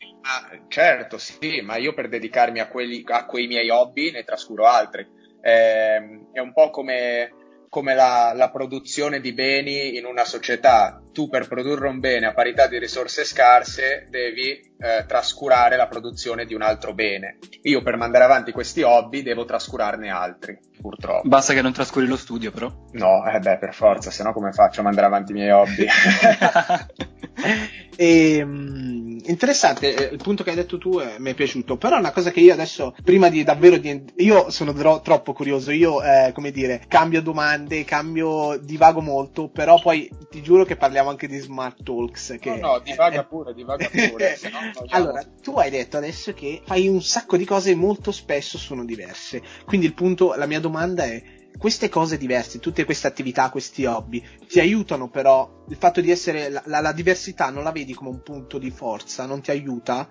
Certo, 0.68 1.18
sì, 1.18 1.62
ma 1.62 1.78
io 1.78 1.94
per 1.94 2.10
dedicarmi 2.10 2.60
a, 2.60 2.68
quelli, 2.68 3.04
a 3.06 3.26
quei 3.26 3.48
miei 3.48 3.70
hobby 3.70 4.12
ne 4.12 4.24
trascuro 4.24 4.66
altri. 4.66 5.08
Ehm, 5.42 6.32
è 6.32 6.40
un 6.40 6.52
po' 6.52 6.70
come, 6.72 7.32
come 7.70 7.94
la, 7.94 8.34
la 8.36 8.50
produzione 8.50 9.22
di 9.22 9.34
beni 9.34 9.96
in 9.98 10.06
una 10.06 10.26
società. 10.26 11.00
Tu 11.16 11.30
per 11.30 11.48
produrre 11.48 11.88
un 11.88 12.02
bene 12.02 12.26
a 12.26 12.34
parità 12.34 12.68
di 12.68 12.78
risorse 12.78 13.24
scarse 13.24 14.08
devi 14.10 14.50
eh, 14.78 15.06
trascurare 15.08 15.78
la 15.78 15.88
produzione 15.88 16.44
di 16.44 16.54
un 16.54 16.62
altro 16.62 16.94
bene. 16.94 17.38
Io 17.62 17.82
per 17.82 17.96
mandare 17.96 18.26
avanti 18.26 18.52
questi 18.52 18.82
hobby 18.82 19.24
devo 19.24 19.46
trascurarne 19.46 20.10
altri, 20.10 20.60
purtroppo. 20.82 21.26
Basta 21.26 21.54
che 21.54 21.62
non 21.62 21.72
trascuri 21.72 22.06
lo 22.06 22.18
studio, 22.18 22.52
però. 22.52 22.70
No, 22.92 23.26
eh 23.26 23.40
beh, 23.40 23.60
per 23.60 23.74
forza, 23.74 24.12
se 24.12 24.24
no 24.24 24.34
come 24.34 24.52
faccio 24.52 24.82
a 24.82 24.84
mandare 24.84 25.08
avanti 25.08 25.32
i 25.32 25.36
miei 25.36 25.52
hobby? 25.52 25.86
E, 27.98 28.44
mm, 28.44 29.20
interessante, 29.26 29.96
eh, 29.96 30.14
il 30.14 30.22
punto 30.22 30.44
che 30.44 30.50
hai 30.50 30.56
detto 30.56 30.78
tu 30.78 31.00
eh, 31.00 31.16
mi 31.20 31.32
è 31.32 31.34
piaciuto, 31.34 31.78
però 31.78 31.98
una 31.98 32.12
cosa 32.12 32.32
che 32.32 32.42
io 32.42 32.52
adesso, 32.52 32.94
prima 33.04 33.30
di 33.30 33.44
davvero 33.44 33.78
di... 33.78 34.04
Io 34.18 34.50
sono 34.50 34.74
dro- 34.74 35.02
troppo 35.02 35.34
curioso, 35.34 35.72
io, 35.72 36.04
eh, 36.04 36.32
come 36.34 36.52
dire, 36.52 36.84
cambio 36.88 37.22
domande, 37.22 37.86
cambio, 37.86 38.58
divago 38.62 39.02
molto, 39.02 39.50
però 39.50 39.80
poi 39.80 40.10
ti 40.30 40.42
giuro 40.42 40.66
che 40.66 40.76
parliamo 40.76 41.05
anche 41.10 41.28
di 41.28 41.38
Smart 41.40 41.84
Talks. 41.84 42.38
Che 42.40 42.50
No, 42.56 42.74
no, 42.74 42.80
divaga 42.80 43.22
eh, 43.22 43.26
pure, 43.26 43.54
divaga 43.54 43.88
pure, 43.90 44.38
no 44.52 44.86
allora, 44.90 45.24
tu 45.42 45.52
hai 45.58 45.70
detto 45.70 45.98
adesso 45.98 46.34
che 46.34 46.62
fai 46.66 46.88
un 46.88 47.02
sacco 47.02 47.38
di 47.38 47.46
cose 47.46 47.72
e 47.72 47.76
molto 47.76 48.12
spesso 48.12 48.58
sono 48.58 48.84
diverse, 48.86 49.42
quindi 49.66 49.86
il 49.86 49.94
punto, 49.94 50.34
la 50.36 50.46
mia 50.46 50.60
domanda 50.60 51.04
è... 51.04 51.24
Queste 51.58 51.88
cose 51.88 52.18
diverse, 52.18 52.60
tutte 52.60 52.84
queste 52.84 53.08
attività, 53.08 53.50
questi 53.50 53.86
hobby, 53.86 54.22
ti 54.46 54.60
aiutano 54.60 55.10
però 55.10 55.64
il 55.70 55.78
fatto 55.78 56.02
di 56.02 56.12
essere 56.12 56.50
la- 56.50 56.82
la 56.82 56.92
diversità 56.92 57.50
non 57.50 57.64
la 57.64 57.72
vedi 57.72 57.94
come 57.94 58.10
un 58.10 58.22
punto 58.22 58.58
di 58.58 58.70
forza, 58.72 59.26
non 59.26 59.40
ti 59.40 59.52
aiuta, 59.52 60.06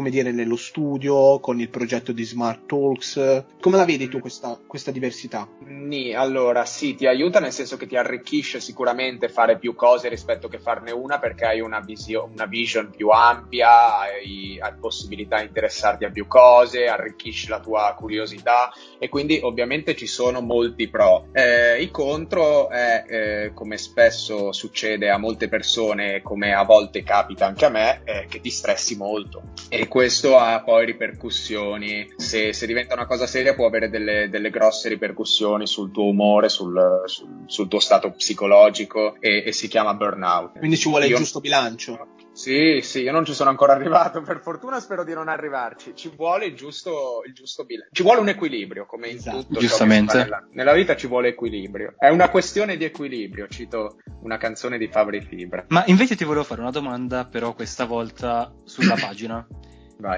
come 0.00 0.08
dire, 0.08 0.32
nello 0.32 0.56
studio, 0.56 1.40
con 1.40 1.60
il 1.60 1.68
progetto 1.68 2.12
di 2.12 2.24
Smart 2.24 2.64
Talks. 2.64 3.44
Come 3.60 3.76
la 3.76 3.84
vedi 3.84 4.08
tu 4.08 4.18
questa, 4.18 4.58
questa 4.66 4.90
diversità? 4.90 5.46
Nì, 5.66 6.14
allora 6.14 6.64
sì, 6.64 6.94
ti 6.94 7.06
aiuta 7.06 7.38
nel 7.38 7.52
senso 7.52 7.76
che 7.76 7.86
ti 7.86 7.96
arricchisce 7.96 8.60
sicuramente 8.60 9.28
fare 9.28 9.58
più 9.58 9.74
cose 9.74 10.08
rispetto 10.08 10.48
che 10.48 10.58
farne 10.58 10.90
una 10.90 11.18
perché 11.18 11.44
hai 11.44 11.60
una, 11.60 11.80
visio- 11.80 12.26
una 12.32 12.46
vision 12.46 12.90
più 12.96 13.10
ampia, 13.10 13.98
hai, 13.98 14.58
hai 14.58 14.72
possibilità 14.80 15.40
di 15.40 15.48
interessarti 15.48 16.06
a 16.06 16.10
più 16.10 16.26
cose, 16.26 16.86
arricchisce 16.86 17.50
la 17.50 17.60
tua 17.60 17.94
curiosità 17.94 18.72
e 18.98 19.10
quindi 19.10 19.38
ovviamente 19.42 19.94
ci 19.94 20.06
sono 20.06 20.40
molti 20.40 20.88
pro. 20.88 21.26
Eh, 21.32 21.82
I 21.82 21.90
contro 21.90 22.70
è, 22.70 23.04
eh, 23.06 23.50
come 23.52 23.76
spesso 23.76 24.50
succede 24.52 25.10
a 25.10 25.18
molte 25.18 25.50
persone, 25.50 26.22
come 26.22 26.54
a 26.54 26.64
volte 26.64 27.02
capita 27.02 27.44
anche 27.44 27.66
a 27.66 27.68
me, 27.68 28.00
è 28.02 28.24
che 28.30 28.40
ti 28.40 28.48
stressi 28.48 28.96
molto 28.96 29.42
e 29.68 29.88
questo 29.90 30.38
ha 30.38 30.62
poi 30.62 30.86
ripercussioni. 30.86 32.12
Se, 32.16 32.52
se 32.54 32.66
diventa 32.66 32.94
una 32.94 33.06
cosa 33.06 33.26
seria 33.26 33.54
può 33.54 33.66
avere 33.66 33.90
delle, 33.90 34.28
delle 34.30 34.48
grosse 34.48 34.88
ripercussioni 34.88 35.66
sul 35.66 35.90
tuo 35.90 36.04
umore, 36.08 36.48
sul, 36.48 37.02
sul- 37.04 37.42
sul 37.46 37.68
tuo 37.68 37.80
stato 37.80 38.12
psicologico 38.12 39.16
e, 39.20 39.42
e 39.44 39.52
si 39.52 39.68
chiama 39.68 39.92
burnout. 39.94 40.58
Quindi 40.58 40.76
ci 40.78 40.88
vuole 40.88 41.04
il 41.06 41.10
Io- 41.10 41.18
giusto 41.18 41.40
bilancio. 41.40 42.06
Sì, 42.32 42.78
sì, 42.80 43.02
io 43.02 43.10
non 43.10 43.24
ci 43.24 43.34
sono 43.34 43.50
ancora 43.50 43.72
arrivato, 43.74 44.22
per 44.22 44.40
fortuna 44.40 44.78
spero 44.78 45.02
di 45.04 45.12
non 45.12 45.28
arrivarci. 45.28 45.92
Ci 45.96 46.12
vuole 46.16 46.46
il 46.46 46.54
giusto, 46.54 47.22
il 47.26 47.34
giusto 47.34 47.64
bilancio. 47.64 47.92
Ci 47.92 48.02
vuole 48.04 48.20
un 48.20 48.28
equilibrio, 48.28 48.86
come 48.86 49.08
in 49.08 49.16
Esatto. 49.16 49.38
tutto. 49.38 49.54
ciò 49.54 49.54
che 49.54 49.60
si 49.60 49.66
Giustamente. 49.66 50.12
fa 50.12 50.22
Nella, 50.22 50.48
nella 50.52 50.72
vita 50.72 50.94
ci 50.96 51.08
vuole 51.08 51.28
equilibrio. 51.28 51.94
È 51.98 52.08
una 52.08 52.30
questione 52.30 52.76
di 52.76 52.84
equilibrio, 52.84 53.48
cito 53.48 53.98
una 54.22 54.36
canzone 54.38 54.78
di 54.78 54.86
Fabri 54.86 55.20
Fibra. 55.20 55.64
Ma 55.68 55.82
invece 55.88 56.14
ti 56.14 56.22
volevo 56.24 56.44
fare 56.44 56.60
una 56.60 56.70
domanda, 56.70 57.26
però 57.26 57.52
questa 57.52 57.84
volta 57.84 58.54
sulla 58.64 58.94
pagina. 58.94 59.44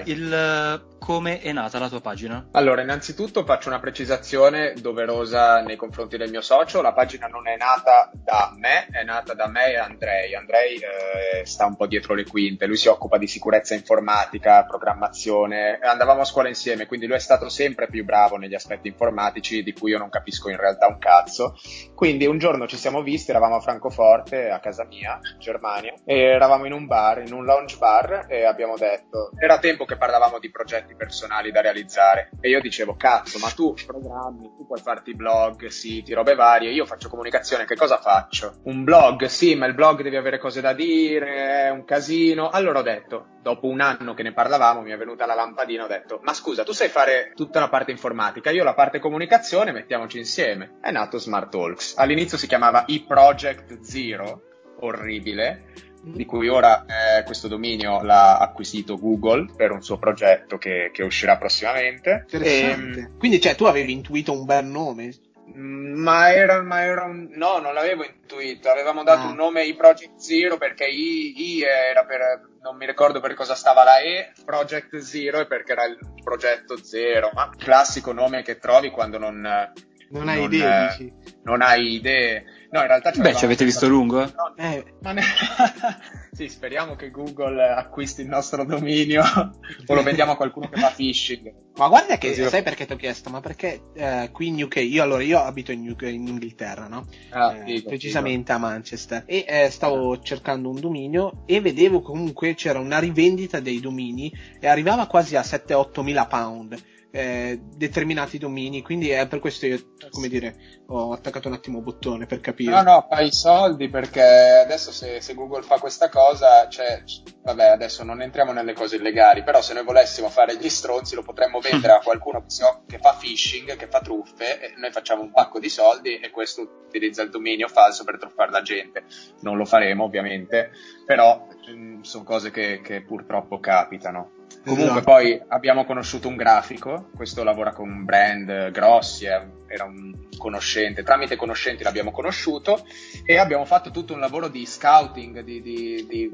Il, 0.07 0.97
come 0.99 1.41
è 1.41 1.53
nata 1.53 1.79
la 1.79 1.89
tua 1.89 2.01
pagina? 2.01 2.49
Allora, 2.53 2.83
innanzitutto 2.83 3.45
faccio 3.45 3.69
una 3.69 3.81
precisazione 3.81 4.75
doverosa 4.81 5.61
nei 5.61 5.77
confronti 5.77 6.17
del 6.17 6.31
mio 6.31 6.41
socio. 6.41 6.81
La 6.81 6.93
pagina 6.93 7.27
non 7.27 7.49
è 7.49 7.57
nata 7.57 8.11
da 8.15 8.55
me, 8.57 8.87
è 8.91 9.03
nata 9.03 9.35
da 9.35 9.49
me 9.49 9.73
e 9.73 9.77
Andrei. 9.77 10.35
Andrei 10.35 10.77
eh, 10.77 11.45
sta 11.45 11.67
un 11.67 11.77
po' 11.77 11.87
dietro 11.87 12.15
le 12.15 12.25
quinte, 12.25 12.67
lui 12.67 12.77
si 12.77 12.89
occupa 12.89 13.19
di 13.19 13.27
sicurezza 13.27 13.75
informatica, 13.75 14.65
programmazione. 14.65 15.79
Andavamo 15.83 16.21
a 16.21 16.25
scuola 16.25 16.49
insieme, 16.49 16.87
quindi 16.87 17.07
lui 17.07 17.17
è 17.17 17.21
stato 17.21 17.49
sempre 17.49 17.89
più 17.89 18.05
bravo 18.05 18.37
negli 18.37 18.55
aspetti 18.55 18.89
informatici 18.89 19.63
di 19.63 19.73
cui 19.73 19.91
io 19.91 19.99
non 19.99 20.09
capisco 20.09 20.51
in 20.51 20.57
realtà 20.57 20.87
un 20.87 20.99
cazzo. 20.99 21.57
Quindi 21.95 22.27
un 22.27 22.39
giorno 22.39 22.69
ci 22.69 22.77
siamo 22.77 23.03
visti, 23.03 23.31
eravamo 23.31 23.57
a 23.57 23.61
Francoforte, 23.61 24.51
a 24.51 24.61
casa 24.61 24.85
mia, 24.85 25.19
in 25.33 25.39
Germania, 25.41 25.95
e 26.05 26.19
eravamo 26.19 26.67
in 26.67 26.73
un 26.73 26.87
bar, 26.87 27.23
in 27.27 27.33
un 27.33 27.45
lounge 27.45 27.77
bar, 27.77 28.27
e 28.29 28.45
abbiamo 28.45 28.77
detto, 28.77 29.31
era 29.39 29.59
tempo 29.59 29.71
che 29.77 29.97
parlavamo 29.97 30.39
di 30.39 30.51
progetti 30.51 30.95
personali 30.95 31.51
da 31.51 31.61
realizzare. 31.61 32.31
E 32.41 32.49
io 32.49 32.61
dicevo, 32.61 32.95
cazzo, 32.97 33.39
ma 33.39 33.49
tu 33.49 33.75
programmi, 33.87 34.53
tu 34.57 34.67
puoi 34.67 34.81
farti 34.81 35.15
blog, 35.15 35.67
siti, 35.67 36.13
robe 36.13 36.35
varie, 36.35 36.71
io 36.71 36.85
faccio 36.85 37.09
comunicazione, 37.09 37.65
che 37.65 37.77
cosa 37.77 37.99
faccio? 37.99 38.61
Un 38.65 38.85
blog, 38.85 39.25
sì, 39.25 39.55
ma 39.55 39.67
il 39.67 39.75
blog 39.75 40.03
devi 40.03 40.17
avere 40.17 40.39
cose 40.39 40.61
da 40.61 40.73
dire, 40.73 41.67
è 41.67 41.71
un 41.71 41.85
casino. 41.85 42.49
Allora 42.49 42.81
ho 42.81 42.83
detto, 42.83 43.27
dopo 43.43 43.67
un 43.67 43.81
anno 43.81 44.15
che 44.15 44.23
ne 44.23 44.33
parlavamo, 44.33 44.83
mi 44.83 44.93
è 44.93 44.97
venuta 44.97 45.27
la 45.27 45.35
lampadina, 45.35 45.85
ho 45.85 45.89
detto, 45.89 46.21
ma 46.23 46.33
scusa, 46.33 46.63
tu 46.63 46.73
sai 46.73 46.89
fare 46.89 47.33
tutta 47.35 47.61
la 47.61 47.69
parte 47.69 47.91
informatica, 47.91 48.51
io 48.51 48.65
la 48.65 48.75
parte 48.75 48.99
comunicazione, 48.99 49.73
mettiamoci 49.73 50.19
insieme. 50.19 50.79
È 50.81 50.91
nato 50.91 51.19
Smart 51.19 51.51
Talks. 51.51 51.97
All'inizio 51.97 52.39
si 52.39 52.47
chiamava 52.47 52.85
e-Project 52.85 53.81
Zero, 53.81 54.43
orribile 54.81 55.91
di 56.03 56.25
cui 56.25 56.49
ora 56.49 56.85
eh, 56.85 57.23
questo 57.23 57.47
dominio 57.47 58.03
l'ha 58.03 58.39
acquisito 58.39 58.99
Google 58.99 59.47
per 59.57 59.71
un 59.71 59.83
suo 59.83 59.99
progetto 59.99 60.59
che, 60.59 60.91
che 60.93 61.03
uscirà 61.03 61.37
prossimamente. 61.37 62.25
Interessante. 62.29 62.99
E, 62.99 63.03
ehm, 63.03 63.19
Quindi, 63.19 63.41
cioè, 63.41 63.55
tu 63.55 63.65
avevi 63.65 63.93
intuito 63.93 64.33
un 64.33 64.45
bel 64.45 64.65
nome? 64.65 65.13
Mm, 65.57 66.01
ma 66.01 66.33
era, 66.33 66.63
ma 66.63 66.83
era, 66.83 67.05
un... 67.05 67.29
No, 67.33 67.59
non 67.59 67.75
l'avevo 67.75 68.05
intuito. 68.05 68.69
Avevamo 68.69 69.05
dato 69.05 69.27
ah. 69.27 69.31
un 69.31 69.37
nome 69.37 69.65
i 69.65 69.75
Project 69.75 70.17
Zero 70.17 70.57
perché 70.57 70.87
I, 70.87 71.57
I, 71.57 71.63
era 71.63 72.05
per. 72.05 72.51
Non 72.63 72.77
mi 72.77 72.87
ricordo 72.87 73.21
per 73.21 73.35
cosa 73.35 73.55
stava 73.55 73.83
la 73.85 74.01
E. 74.01 74.33
Project 74.45 74.99
Zero 74.99 75.41
è 75.41 75.47
perché 75.47 75.73
era 75.73 75.85
il 75.85 75.99
progetto 76.23 76.77
zero. 76.83 77.31
Ma 77.35 77.51
classico 77.57 78.13
nome 78.13 78.43
che 78.43 78.59
trovi 78.59 78.91
quando 78.91 79.19
non. 79.19 79.73
Non 80.13 80.29
hai 80.29 80.41
non, 80.41 80.53
idee, 80.53 80.85
eh, 80.85 80.89
dici? 80.89 81.13
Non 81.45 81.63
hai 81.63 81.95
idee. 81.95 82.45
No, 82.71 82.81
in 82.81 82.87
realtà 82.87 83.13
Beh, 83.13 83.35
ci 83.35 83.45
avete 83.45 83.65
visto 83.65 83.89
lungo? 83.89 84.21
No, 84.21 84.55
eh. 84.57 84.85
ne... 85.13 85.23
sì, 86.33 86.49
speriamo 86.49 86.97
che 86.97 87.11
Google 87.11 87.63
acquisti 87.63 88.21
il 88.21 88.29
nostro 88.29 88.65
dominio 88.65 89.23
o 89.87 89.95
lo 89.95 90.03
vendiamo 90.03 90.33
a 90.33 90.37
qualcuno 90.37 90.69
che 90.69 90.79
fa 90.79 90.91
phishing. 90.95 91.53
Ma 91.77 91.89
guarda 91.89 92.19
che 92.19 92.29
Così 92.29 92.45
sai 92.45 92.63
perché 92.63 92.85
ti 92.85 92.93
ho 92.93 92.97
chiesto? 92.97 93.31
Ma 93.31 93.41
perché 93.41 93.91
eh, 93.95 94.29
qui 94.33 94.49
in 94.49 94.63
UK, 94.63 94.77
io 94.77 95.03
allora 95.03 95.23
io 95.23 95.39
abito 95.39 95.73
in, 95.73 95.89
UK, 95.89 96.03
in 96.03 96.27
Inghilterra, 96.27 96.89
no? 96.89 97.07
Ah, 97.31 97.57
eh, 97.57 97.65
figo, 97.65 97.89
precisamente 97.89 98.53
figo. 98.53 98.67
a 98.67 98.69
Manchester. 98.71 99.23
E 99.27 99.45
eh, 99.49 99.71
stavo 99.71 100.19
cercando 100.21 100.69
un 100.69 100.79
dominio 100.79 101.45
e 101.47 101.61
vedevo 101.63 102.03
comunque 102.03 102.55
c'era 102.55 102.79
una 102.79 102.99
rivendita 102.99 103.61
dei 103.61 103.81
domini 103.81 104.31
e 104.61 104.67
arrivava 104.67 105.07
quasi 105.07 105.37
a 105.37 105.41
7-8 105.41 106.03
mila 106.03 106.27
pound 106.27 106.91
eh, 107.15 107.61
determinati 107.63 108.39
domini, 108.39 108.81
quindi 108.81 109.11
è 109.11 109.29
per 109.29 109.39
questo 109.39 109.67
io, 109.67 109.79
come 110.11 110.29
dire, 110.29 110.83
ho 110.87 111.13
attaccato 111.13 111.47
un 111.47 111.55
attimo 111.55 111.83
bottone 111.83 112.25
per 112.25 112.41
capire. 112.41 112.71
No, 112.71 112.81
no, 112.81 113.07
fai 113.09 113.27
i 113.27 113.33
soldi 113.33 113.91
perché 113.91 114.23
adesso 114.65 114.91
se, 114.91 115.21
se, 115.21 115.35
Google 115.35 115.63
fa 115.63 115.79
questa 115.79 116.09
cosa, 116.09 116.67
cioè, 116.69 117.03
vabbè, 117.43 117.67
adesso 117.67 118.03
non 118.03 118.23
entriamo 118.23 118.53
nelle 118.53 118.73
cose 118.73 118.97
illegali, 118.97 119.43
però 119.43 119.61
se 119.61 119.75
noi 119.75 119.85
volessimo 119.85 120.31
fare 120.31 120.57
gli 120.57 120.71
stronzi 120.71 121.15
lo 121.15 121.23
potremmo 121.23 121.61
vendere 121.61 121.93
a 121.93 122.01
qualcuno 122.03 122.47
che, 122.87 122.99
fa 122.99 123.15
phishing, 123.21 123.77
che 123.77 123.89
fa 123.89 124.01
truffe, 124.01 124.61
e 124.61 124.75
noi 124.79 124.91
facciamo 124.91 125.21
un 125.21 125.33
pacco 125.33 125.61
di 125.61 125.69
soldi 125.69 126.19
e 126.19 126.31
questo 126.31 126.85
utilizza 126.87 127.23
il 127.23 127.29
dominio 127.29 127.69
falso 127.69 128.05
per 128.05 128.19
truffare 128.19 128.51
la 128.51 128.63
gente. 128.63 129.05
Non 129.41 129.59
lo 129.59 129.67
faremo 129.67 130.05
ovviamente, 130.05 130.71
però 131.05 131.47
mm, 131.71 132.01
sono 132.01 132.25
cose 132.25 132.51
che, 132.51 132.81
che 132.81 133.03
purtroppo 133.03 133.61
capitano. 133.61 134.41
Comunque 134.65 134.85
esatto. 134.85 135.03
poi 135.03 135.41
abbiamo 135.49 135.85
conosciuto 135.85 136.29
un 136.29 136.37
grafico, 136.37 137.11
questo 137.15 137.43
lavora 137.43 137.73
con 137.73 138.05
brand 138.05 138.71
grossi, 138.71 139.25
era 139.25 139.85
un 139.85 140.29
conoscente, 140.37 141.03
tramite 141.03 141.37
conoscenti 141.37 141.83
l'abbiamo 141.83 142.11
conosciuto 142.11 142.85
e 143.25 143.39
abbiamo 143.39 143.65
fatto 143.65 143.91
tutto 143.91 144.13
un 144.13 144.21
lavoro 144.21 144.49
di 144.49 144.67
scouting, 144.67 145.41
di, 145.41 145.63
di, 145.63 146.07
di, 146.09 146.31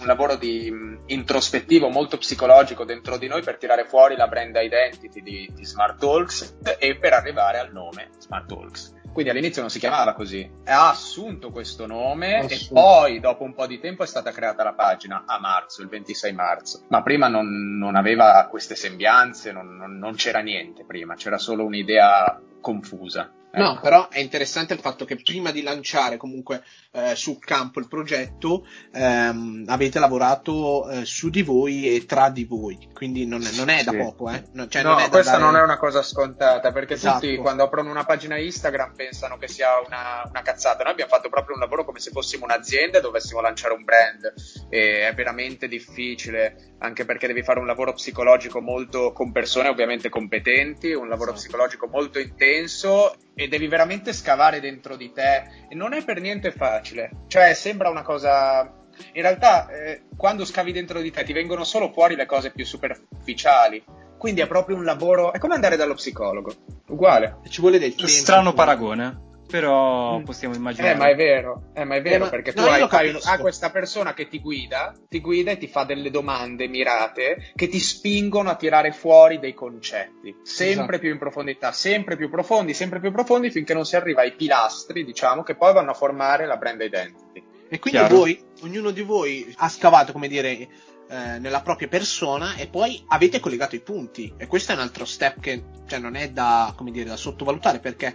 un 0.00 0.06
lavoro 0.06 0.36
di 0.36 0.72
introspettivo 1.06 1.88
molto 1.88 2.18
psicologico 2.18 2.84
dentro 2.84 3.18
di 3.18 3.26
noi 3.26 3.42
per 3.42 3.58
tirare 3.58 3.84
fuori 3.84 4.16
la 4.16 4.28
brand 4.28 4.56
identity 4.56 5.22
di, 5.22 5.50
di 5.52 5.64
Smart 5.64 5.98
Talks 5.98 6.58
e 6.78 6.96
per 6.96 7.12
arrivare 7.12 7.58
al 7.58 7.72
nome 7.72 8.10
Smart 8.18 8.46
Talks. 8.46 8.97
Quindi 9.18 9.36
all'inizio 9.36 9.62
non 9.62 9.70
si 9.72 9.80
chiamava 9.80 10.12
così, 10.12 10.48
ha 10.64 10.90
assunto 10.90 11.50
questo 11.50 11.86
nome 11.86 12.36
assunto. 12.36 12.54
e 12.54 12.68
poi 12.72 13.18
dopo 13.18 13.42
un 13.42 13.52
po' 13.52 13.66
di 13.66 13.80
tempo 13.80 14.04
è 14.04 14.06
stata 14.06 14.30
creata 14.30 14.62
la 14.62 14.74
pagina 14.74 15.24
a 15.26 15.40
marzo, 15.40 15.82
il 15.82 15.88
26 15.88 16.32
marzo. 16.34 16.84
Ma 16.86 17.02
prima 17.02 17.26
non, 17.26 17.76
non 17.76 17.96
aveva 17.96 18.46
queste 18.48 18.76
sembianze, 18.76 19.50
non, 19.50 19.74
non, 19.74 19.98
non 19.98 20.14
c'era 20.14 20.38
niente 20.38 20.84
prima, 20.84 21.16
c'era 21.16 21.36
solo 21.36 21.64
un'idea 21.64 22.40
confusa. 22.60 23.32
Ecco. 23.50 23.62
No, 23.62 23.80
però 23.80 24.08
è 24.10 24.18
interessante 24.18 24.74
il 24.74 24.80
fatto 24.80 25.06
che 25.06 25.16
prima 25.16 25.50
di 25.50 25.62
lanciare 25.62 26.18
comunque 26.18 26.62
eh, 26.92 27.14
sul 27.16 27.38
campo 27.38 27.80
il 27.80 27.88
progetto 27.88 28.66
ehm, 28.92 29.64
avete 29.68 29.98
lavorato 29.98 30.88
eh, 30.90 31.04
su 31.06 31.30
di 31.30 31.42
voi 31.42 31.94
e 31.94 32.04
tra 32.04 32.28
di 32.28 32.44
voi, 32.44 32.90
quindi 32.92 33.26
non 33.26 33.42
è, 33.42 33.50
non 33.52 33.70
è 33.70 33.82
da 33.84 33.92
poco. 33.92 34.28
Eh? 34.30 34.44
No, 34.52 34.68
cioè, 34.68 34.82
no 34.82 34.98
non 34.98 35.08
questa 35.08 35.32
dare... 35.32 35.42
non 35.42 35.56
è 35.56 35.62
una 35.62 35.78
cosa 35.78 36.02
scontata 36.02 36.72
perché 36.72 36.94
esatto. 36.94 37.20
tutti 37.20 37.36
quando 37.36 37.62
aprono 37.62 37.90
una 37.90 38.04
pagina 38.04 38.36
Instagram 38.36 38.94
pensano 38.94 39.38
che 39.38 39.48
sia 39.48 39.68
una, 39.84 40.24
una, 40.28 40.42
cazzata. 40.42 40.82
Noi 40.82 40.92
abbiamo 40.92 41.10
fatto 41.10 41.30
proprio 41.30 41.54
un 41.54 41.60
lavoro 41.60 41.86
come 41.86 42.00
se 42.00 42.10
fossimo 42.10 42.44
un'azienda 42.44 42.98
e 42.98 43.00
dovessimo 43.00 43.40
lanciare 43.40 43.72
un 43.72 43.84
brand 43.84 44.34
e 44.68 45.08
è 45.08 45.14
veramente 45.14 45.68
difficile 45.68 46.74
anche 46.80 47.06
perché 47.06 47.26
devi 47.26 47.42
fare 47.42 47.58
un 47.58 47.66
lavoro 47.66 47.94
psicologico 47.94 48.60
molto 48.60 49.12
con 49.12 49.32
persone 49.32 49.68
ovviamente 49.68 50.10
competenti, 50.10 50.92
un 50.92 51.08
lavoro 51.08 51.32
esatto. 51.32 51.46
psicologico 51.46 51.86
molto 51.86 52.18
intenso 52.18 53.14
e 53.38 53.46
devi 53.46 53.68
veramente 53.68 54.12
scavare 54.12 54.58
dentro 54.58 54.96
di 54.96 55.12
te 55.12 55.44
e 55.68 55.74
non 55.76 55.92
è 55.92 56.02
per 56.02 56.20
niente 56.20 56.50
facile. 56.50 57.10
Cioè, 57.28 57.54
sembra 57.54 57.88
una 57.88 58.02
cosa 58.02 58.68
in 59.12 59.22
realtà 59.22 59.68
eh, 59.68 60.02
quando 60.16 60.44
scavi 60.44 60.72
dentro 60.72 61.00
di 61.00 61.12
te 61.12 61.22
ti 61.22 61.32
vengono 61.32 61.62
solo 61.62 61.92
fuori 61.92 62.16
le 62.16 62.26
cose 62.26 62.50
più 62.50 62.66
superficiali. 62.66 63.80
Quindi 64.18 64.40
è 64.40 64.48
proprio 64.48 64.74
un 64.74 64.82
lavoro. 64.82 65.32
È 65.32 65.38
come 65.38 65.54
andare 65.54 65.76
dallo 65.76 65.94
psicologo. 65.94 66.52
Uguale. 66.88 67.38
Ci 67.48 67.60
vuole 67.60 67.78
del 67.78 67.94
tempo. 67.94 68.10
Strano 68.10 68.52
paragone. 68.52 69.26
Però 69.48 70.18
mm. 70.18 70.24
possiamo 70.24 70.54
immaginare. 70.54 70.94
Eh, 70.94 70.96
ma 70.96 71.08
è 71.08 71.14
vero, 71.14 71.70
eh, 71.72 71.84
ma 71.84 71.96
è 71.96 72.02
vero, 72.02 72.26
eh, 72.26 72.28
perché 72.28 72.52
tu 72.52 72.60
no, 72.60 72.68
hai, 72.68 72.82
hai, 72.82 73.18
hai, 73.22 73.38
questa 73.38 73.70
persona 73.70 74.12
che 74.12 74.28
ti 74.28 74.40
guida, 74.40 74.94
ti 75.08 75.20
guida 75.20 75.52
e 75.52 75.58
ti 75.58 75.66
fa 75.66 75.84
delle 75.84 76.10
domande 76.10 76.68
mirate 76.68 77.52
che 77.54 77.68
ti 77.68 77.78
spingono 77.78 78.50
a 78.50 78.56
tirare 78.56 78.92
fuori 78.92 79.38
dei 79.38 79.54
concetti, 79.54 80.36
sempre 80.42 80.72
esatto. 80.72 80.98
più 80.98 81.10
in 81.10 81.18
profondità, 81.18 81.72
sempre 81.72 82.16
più 82.16 82.28
profondi, 82.28 82.74
sempre 82.74 83.00
più 83.00 83.10
profondi, 83.10 83.50
finché 83.50 83.72
non 83.72 83.86
si 83.86 83.96
arriva 83.96 84.20
ai 84.20 84.32
pilastri, 84.32 85.04
diciamo, 85.04 85.42
che 85.42 85.54
poi 85.54 85.72
vanno 85.72 85.92
a 85.92 85.94
formare 85.94 86.44
la 86.44 86.56
brand 86.56 86.82
identity. 86.82 87.42
E 87.70 87.78
quindi 87.78 87.98
Chiaro. 87.98 88.16
voi, 88.16 88.42
ognuno 88.62 88.90
di 88.90 89.02
voi 89.02 89.54
ha 89.58 89.68
scavato, 89.68 90.12
come 90.12 90.28
dire, 90.28 90.68
eh, 91.10 91.38
nella 91.38 91.62
propria 91.62 91.88
persona 91.88 92.56
e 92.56 92.68
poi 92.68 93.02
avete 93.08 93.40
collegato 93.40 93.74
i 93.74 93.80
punti. 93.80 94.32
E 94.36 94.46
questo 94.46 94.72
è 94.72 94.74
un 94.74 94.80
altro 94.80 95.04
step 95.04 95.40
che 95.40 95.64
cioè, 95.86 95.98
non 95.98 96.14
è 96.14 96.30
da, 96.30 96.72
come 96.76 96.90
dire, 96.90 97.08
da 97.08 97.16
sottovalutare 97.16 97.78
perché 97.80 98.14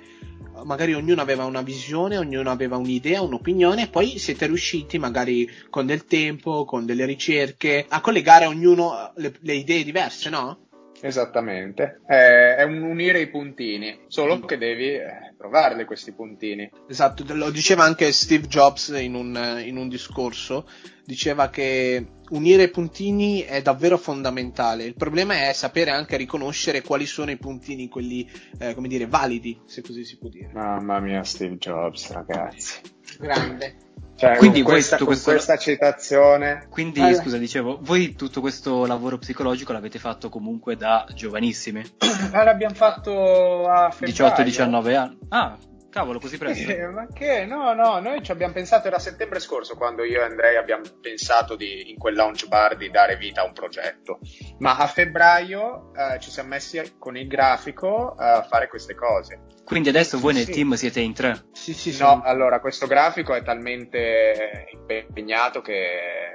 magari 0.63 0.93
ognuno 0.93 1.21
aveva 1.21 1.45
una 1.45 1.61
visione, 1.61 2.17
ognuno 2.17 2.51
aveva 2.51 2.77
un'idea, 2.77 3.21
un'opinione, 3.21 3.83
e 3.83 3.87
poi 3.87 4.17
siete 4.19 4.45
riusciti 4.45 4.99
magari 4.99 5.49
con 5.69 5.85
del 5.85 6.05
tempo, 6.05 6.65
con 6.65 6.85
delle 6.85 7.05
ricerche, 7.05 7.85
a 7.87 8.01
collegare 8.01 8.45
ognuno 8.45 9.11
le, 9.15 9.33
le 9.39 9.53
idee 9.53 9.83
diverse, 9.83 10.29
no? 10.29 10.67
Esattamente, 11.01 12.01
è, 12.05 12.55
è 12.59 12.63
un 12.63 12.81
unire 12.83 13.19
i 13.19 13.29
puntini, 13.29 14.05
solo 14.07 14.39
che 14.39 14.57
devi 14.57 14.93
eh, 14.93 15.33
trovarli 15.37 15.83
questi 15.83 16.13
puntini. 16.13 16.69
Esatto, 16.87 17.25
lo 17.33 17.49
diceva 17.49 17.83
anche 17.83 18.11
Steve 18.13 18.47
Jobs 18.47 18.87
in 18.97 19.15
un, 19.15 19.61
in 19.65 19.75
un 19.75 19.89
discorso, 19.89 20.65
diceva 21.03 21.49
che 21.49 22.21
unire 22.33 22.63
i 22.63 22.69
puntini 22.69 23.41
è 23.41 23.61
davvero 23.61 23.97
fondamentale. 23.97 24.83
Il 24.83 24.95
problema 24.95 25.47
è 25.47 25.53
sapere 25.53 25.91
anche 25.91 26.17
riconoscere 26.17 26.81
quali 26.81 27.05
sono 27.05 27.31
i 27.31 27.37
puntini, 27.37 27.87
quelli, 27.87 28.29
eh, 28.59 28.73
come 28.73 28.87
dire, 28.87 29.07
validi, 29.07 29.59
se 29.65 29.81
così 29.81 30.03
si 30.03 30.17
può 30.17 30.29
dire. 30.29 30.49
Mamma 30.53 30.99
mia, 30.99 31.23
Steve 31.23 31.57
Jobs, 31.57 32.11
ragazzi. 32.11 32.81
Grande. 33.19 33.91
Cioè, 34.15 34.37
quindi 34.37 34.61
con 34.61 34.73
questa, 34.73 34.97
con 34.97 35.07
questo... 35.07 35.31
questa 35.31 35.57
citazione. 35.57 36.67
Quindi, 36.69 37.01
allora. 37.01 37.21
scusa, 37.21 37.37
dicevo, 37.37 37.79
voi 37.81 38.15
tutto 38.15 38.41
questo 38.41 38.85
lavoro 38.85 39.17
psicologico 39.17 39.73
l'avete 39.73 39.99
fatto 39.99 40.29
comunque 40.29 40.75
da 40.75 41.05
giovanissimi? 41.13 41.81
Eh, 41.81 42.43
l'abbiamo 42.43 42.75
fatto 42.75 43.67
a 43.67 43.87
18-19 43.89 44.95
anni. 44.95 45.17
Ah, 45.29 45.57
Cavolo, 45.93 46.17
così 46.17 46.39
presto? 46.39 46.71
Eh, 46.71 46.87
ma 46.87 47.05
che? 47.05 47.45
No, 47.45 47.73
no, 47.73 47.99
noi 47.99 48.23
ci 48.23 48.31
abbiamo 48.31 48.51
pensato, 48.51 48.87
era 48.87 48.97
settembre 48.97 49.39
scorso 49.39 49.75
quando 49.75 50.03
io 50.03 50.21
e 50.21 50.23
Andrei 50.23 50.57
abbiamo 50.57 50.81
pensato 50.99 51.55
di, 51.55 51.91
in 51.91 51.97
quel 51.99 52.15
launch 52.15 52.47
bar 52.47 52.75
di 52.75 52.89
dare 52.89 53.15
vita 53.15 53.41
a 53.41 53.45
un 53.45 53.53
progetto. 53.53 54.17
Ma 54.57 54.75
a 54.75 54.87
febbraio 54.87 55.91
eh, 55.95 56.19
ci 56.19 56.31
siamo 56.31 56.49
messi 56.49 56.95
con 56.97 57.15
il 57.15 57.27
grafico 57.27 58.15
a 58.17 58.41
fare 58.41 58.67
queste 58.67 58.95
cose. 58.95 59.41
Quindi 59.63 59.89
adesso 59.89 60.17
voi 60.19 60.33
nel 60.33 60.45
Sì. 60.45 60.51
team 60.53 60.73
siete 60.73 60.99
in 60.99 61.13
tre? 61.13 61.43
Sì, 61.51 61.73
sì, 61.75 61.93
sì. 61.93 62.01
No, 62.01 62.23
allora, 62.23 62.59
questo 62.59 62.87
grafico 62.87 63.35
è 63.35 63.43
talmente 63.43 64.65
impegnato 64.89 65.61
che 65.61 66.32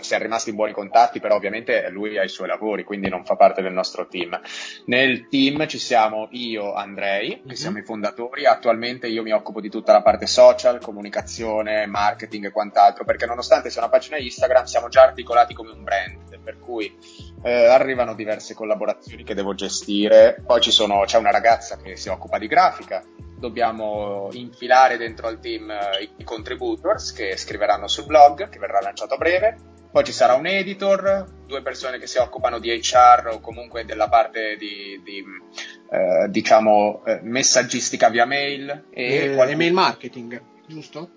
siamo 0.00 0.22
rimasti 0.22 0.50
in 0.50 0.56
buoni 0.56 0.72
contatti, 0.72 1.20
però 1.20 1.34
ovviamente 1.34 1.88
lui 1.90 2.16
ha 2.18 2.22
i 2.22 2.28
suoi 2.28 2.46
lavori, 2.48 2.84
quindi 2.84 3.08
non 3.08 3.24
fa 3.24 3.34
parte 3.36 3.62
del 3.62 3.72
nostro 3.72 4.06
team. 4.06 4.38
Nel 4.86 5.28
team 5.28 5.66
ci 5.66 5.78
siamo 5.78 6.28
io, 6.30 6.72
Andrei, 6.74 7.40
che 7.40 7.40
Mhm. 7.48 7.54
siamo 7.54 7.78
i 7.78 7.82
fondatori. 7.82 8.46
Attualmente 8.46 9.08
io 9.08 9.22
mi 9.22 9.32
occupo 9.32 9.60
di 9.60 9.68
tutta 9.68 9.92
la 9.92 10.02
parte 10.02 10.26
social, 10.26 10.80
comunicazione, 10.80 11.86
marketing 11.86 12.46
e 12.46 12.50
quant'altro, 12.50 13.04
perché 13.04 13.26
nonostante 13.26 13.70
sia 13.70 13.80
una 13.82 13.90
pagina 13.90 14.16
Instagram, 14.18 14.64
siamo 14.64 14.88
già 14.88 15.02
articolati 15.02 15.54
come 15.54 15.72
un 15.72 15.82
brand, 15.82 16.38
per 16.42 16.58
cui 16.58 16.96
eh, 17.42 17.66
arrivano 17.66 18.14
diverse 18.14 18.54
collaborazioni 18.54 19.24
che 19.24 19.34
devo 19.34 19.54
gestire. 19.54 20.42
Poi 20.46 20.60
ci 20.60 20.70
sono, 20.70 21.02
c'è 21.04 21.18
una 21.18 21.30
ragazza 21.30 21.76
che 21.76 21.96
si 21.96 22.08
occupa 22.08 22.38
di 22.38 22.46
grafica, 22.46 23.02
dobbiamo 23.40 24.28
infilare 24.32 24.96
dentro 24.96 25.26
al 25.26 25.40
team 25.40 25.70
eh, 25.70 26.10
i 26.16 26.22
contributors 26.24 27.12
che 27.12 27.36
scriveranno 27.36 27.88
sul 27.88 28.04
blog 28.06 28.48
che 28.48 28.58
verrà 28.58 28.80
lanciato 28.80 29.14
a 29.14 29.16
breve. 29.16 29.56
Poi 29.90 30.04
ci 30.04 30.12
sarà 30.12 30.34
un 30.34 30.46
editor, 30.46 31.24
due 31.46 31.62
persone 31.62 31.98
che 31.98 32.06
si 32.06 32.18
occupano 32.18 32.60
di 32.60 32.70
HR 32.70 33.30
o 33.32 33.40
comunque 33.40 33.84
della 33.84 34.08
parte 34.08 34.54
di, 34.56 35.00
di, 35.02 35.24
eh, 35.90 36.28
diciamo 36.28 37.02
eh, 37.04 37.18
messaggistica 37.22 38.08
via 38.08 38.24
mail 38.24 38.84
e 38.90 39.04
Eh, 39.14 39.20
qualcuno- 39.34 39.50
email 39.50 39.72
marketing, 39.72 40.40
giusto? 40.68 41.10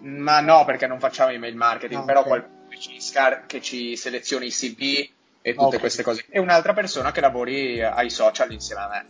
ma 0.00 0.40
no 0.40 0.64
perché 0.64 0.86
non 0.86 0.98
facciamo 1.00 1.30
email 1.32 1.54
marketing, 1.56 2.00
Ah, 2.00 2.04
però 2.04 2.20
ok. 2.20 2.26
qualcuno 2.26 2.54
che 2.70 2.78
ci, 2.78 3.00
scar- 3.00 3.44
che 3.46 3.60
ci 3.60 3.96
selezioni 3.96 4.46
i 4.46 4.50
CV 4.50 5.08
e 5.42 5.52
tutte 5.54 5.76
Ok. 5.76 5.78
queste 5.80 6.02
cose. 6.02 6.24
E 6.30 6.38
un'altra 6.38 6.72
persona 6.72 7.12
che 7.12 7.20
lavori 7.20 7.82
ai 7.82 8.08
social 8.10 8.50
insieme 8.52 8.82
a 8.82 8.88
me. 8.88 9.06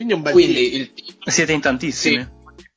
Quindi 0.00 0.16
un 0.16 0.22
bel 0.22 0.32
Quindi 0.32 0.76
il 0.76 0.94
team 0.94 1.18
Siete 1.26 1.52
in 1.52 1.60
tantissimi? 1.60 2.22
sì, 2.22 2.28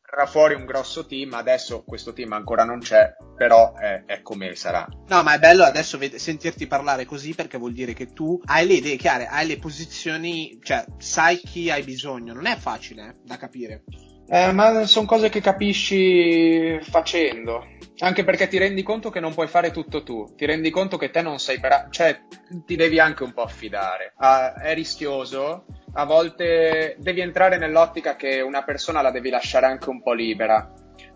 verrà 0.10 0.26
fuori 0.26 0.56
un 0.56 0.66
grosso 0.66 1.06
team, 1.06 1.34
adesso 1.36 1.86
questo 1.86 2.12
team 2.12 2.34
ancora 2.34 2.66
non 2.66 2.80
c'è, 2.80 3.16
però 3.38 3.74
è, 3.76 4.04
è 4.06 4.22
come 4.22 4.56
sarà. 4.56 4.86
No, 5.08 5.24
ma 5.24 5.34
è 5.34 5.40
bello 5.40 5.64
adesso 5.64 5.98
ved- 5.98 6.16
sentirti 6.16 6.68
parlare 6.68 7.06
così 7.06 7.34
perché 7.34 7.58
vuol 7.58 7.72
dire 7.72 7.94
che 7.94 8.08
tu 8.08 8.38
hai 8.44 8.68
le 8.68 8.74
idee 8.74 8.98
chiare, 8.98 9.28
hai 9.28 9.48
le 9.48 9.58
posizioni, 9.58 10.60
cioè 10.62 10.84
sai 10.98 11.38
chi 11.38 11.70
hai 11.72 11.84
bisogno. 11.84 12.34
Non 12.34 12.46
è 12.46 12.58
facile 12.58 13.08
eh, 13.08 13.16
da 13.24 13.38
capire. 13.38 13.86
Eh, 14.34 14.52
ma 14.52 14.88
sono 14.88 15.06
cose 15.06 15.30
che 15.30 15.42
capisci 15.42 16.80
facendo. 16.82 17.68
Anche 18.00 18.24
perché 18.24 18.48
ti 18.48 18.58
rendi 18.58 18.82
conto 18.82 19.12
che 19.12 19.20
non 19.20 19.32
puoi 19.32 19.46
fare 19.48 19.70
tutto 19.70 20.02
tu, 20.02 20.34
ti 20.36 20.48
rendi 20.48 20.72
conto 20.72 20.98
che 20.98 21.12
te 21.12 21.22
non 21.22 21.38
sei 21.38 21.60
bravo, 21.60 21.92
cioè 21.92 22.22
ti 22.66 22.76
devi 22.76 23.00
anche 23.00 23.22
un 23.22 23.32
po' 23.32 23.44
affidare. 23.44 24.14
Ah, 24.18 24.56
è 24.56 24.74
rischioso, 24.74 25.66
a 25.94 26.06
volte 26.06 26.96
devi 26.98 27.22
entrare 27.22 27.60
nell'ottica 27.60 28.16
che 28.16 28.42
una 28.42 28.64
persona 28.64 29.04
la 29.04 29.12
devi 29.12 29.30
lasciare 29.30 29.68
anche 29.68 29.92
un 29.92 30.02
po' 30.02 30.14
libera, 30.14 30.74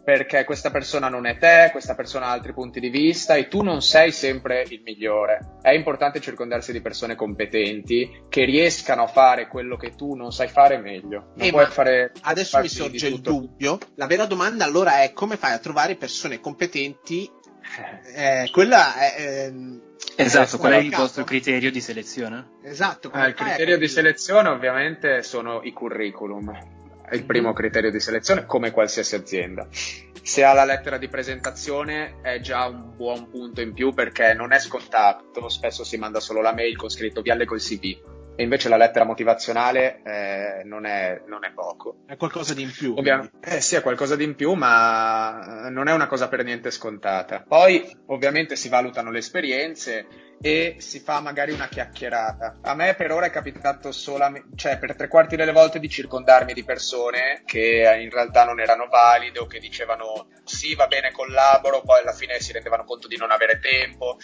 perché 0.08 0.46
questa 0.46 0.72
persona 0.72 1.10
non 1.10 1.26
è 1.26 1.38
te, 1.38 1.68
questa 1.74 1.94
persona 1.94 2.28
ha 2.28 2.32
altri 2.32 2.54
punti 2.54 2.80
di 2.80 2.88
vista 2.88 3.36
e 3.36 3.50
tu 3.50 3.62
non 3.62 3.82
sei 3.82 4.14
sempre 4.14 4.64
il 4.70 4.80
migliore. 4.82 5.58
È 5.62 5.72
importante 5.72 6.22
circondarsi 6.22 6.72
di 6.72 6.80
persone 6.80 7.16
competenti 7.16 8.24
che 8.30 8.46
riescano 8.46 9.04
a 9.04 9.08
fare 9.08 9.50
quello 9.50 9.76
che 9.76 9.96
tu 9.98 10.14
non 10.16 10.32
sai 10.32 10.48
fare 10.48 10.78
meglio. 10.78 11.34
Non 11.36 11.48
Eh, 11.48 11.52
puoi 11.52 11.66
fare 11.66 12.14
Adesso 12.22 12.58
mi 12.60 12.70
sorge 12.70 13.08
il 13.08 13.16
tutto. 13.16 13.32
dubbio. 13.32 13.78
La 13.96 14.08
vera 14.08 14.24
domanda 14.24 14.64
allora 14.64 15.02
è 15.04 15.12
come 15.12 15.36
fai 15.36 15.52
a 15.52 15.60
trovare 15.60 15.96
persone 15.98 16.40
competenti? 16.40 17.30
Eh, 18.16 18.48
quella 18.54 18.96
è... 18.96 19.16
ehm, 19.18 19.82
Esatto, 20.16 20.56
eh, 20.56 20.60
qual 20.60 20.72
è 20.72 20.78
il 20.78 20.90
capo. 20.90 21.02
vostro 21.02 21.26
criterio 21.26 21.70
di 21.70 21.82
selezione? 21.82 22.52
Esatto. 22.64 23.10
Ah, 23.12 23.28
il 23.28 23.34
criterio 23.34 23.78
di 23.78 23.90
selezione 23.90 24.48
ovviamente 24.48 25.22
sono 25.22 25.60
i 25.64 25.74
curriculum. 25.74 26.76
È 27.10 27.16
il 27.16 27.26
primo 27.26 27.54
criterio 27.54 27.90
di 27.90 28.02
selezione 28.02 28.46
come 28.46 28.72
qualsiasi 28.72 29.16
azienda. 29.16 29.68
Se 29.72 30.44
ha 30.44 30.52
la 30.52 30.66
lettera 30.66 30.98
di 30.98 31.08
presentazione 31.08 32.20
è 32.22 32.42
già 32.42 32.66
un 32.66 32.96
buon 32.98 33.30
punto 33.30 33.62
in 33.62 33.74
più 33.74 33.94
perché 33.94 34.34
non 34.34 34.52
è 34.52 34.60
scontato, 34.60 35.48
spesso 35.48 35.86
si 35.86 35.96
manda 35.98 36.20
solo 36.20 36.42
la 36.42 36.54
mail 36.54 36.76
con 36.76 36.90
scritto 36.90 37.22
vi 37.22 37.32
allego 37.32 37.56
il 37.56 37.62
CV 37.62 38.16
e 38.40 38.44
invece 38.44 38.70
la 38.70 38.78
lettera 38.78 39.04
motivazionale 39.04 40.02
eh, 40.04 40.64
non, 40.64 40.86
è, 40.86 41.24
non 41.26 41.44
è 41.44 41.52
poco. 41.54 42.04
È 42.06 42.16
qualcosa 42.18 42.54
di 42.54 42.62
in 42.62 42.72
più. 42.72 42.94
Ovvia- 42.96 43.28
eh, 43.42 43.62
sì, 43.62 43.76
è 43.76 43.82
qualcosa 43.82 44.16
di 44.16 44.26
in 44.26 44.36
più, 44.36 44.54
ma 44.54 45.66
eh, 45.66 45.70
non 45.72 45.88
è 45.88 45.94
una 45.94 46.06
cosa 46.06 46.28
per 46.28 46.44
niente 46.44 46.70
scontata. 46.70 47.44
Poi, 47.48 47.84
ovviamente, 48.08 48.56
si 48.56 48.70
valutano 48.70 49.10
le 49.10 49.18
esperienze 49.18 50.06
e 50.42 50.76
si 50.80 51.00
fa 51.00 51.20
magari 51.20 51.52
una 51.52 51.68
chiacchierata. 51.68 52.58
A 52.62 52.76
me 52.76 52.94
per 52.96 53.12
ora 53.12 53.26
è 53.26 53.30
capitato 53.30 53.92
solamente, 53.92 54.50
cioè 54.56 54.78
per 54.78 54.96
tre 54.96 55.08
quarti 55.08 55.36
delle 55.36 55.52
volte 55.52 55.80
di 55.80 55.90
circondarmi 55.90 56.54
di 56.54 56.64
persone 56.64 57.42
che 57.46 58.00
in 58.00 58.10
realtà 58.10 58.46
non 58.46 58.60
erano 58.60 58.88
valide 58.88 59.40
o 59.40 59.46
che 59.46 59.60
dicevano 59.60 60.28
sì, 60.44 60.76
va 60.76 60.88
bene, 60.88 61.12
collaboro, 61.12 61.82
poi 61.82 62.02
alla 62.02 62.14
fine 62.14 62.40
si 62.40 62.52
rendevano 62.52 62.84
conto 62.84 63.08
di 63.08 63.18
non 63.18 63.32
avere 63.32 63.60
tempo 63.60 64.18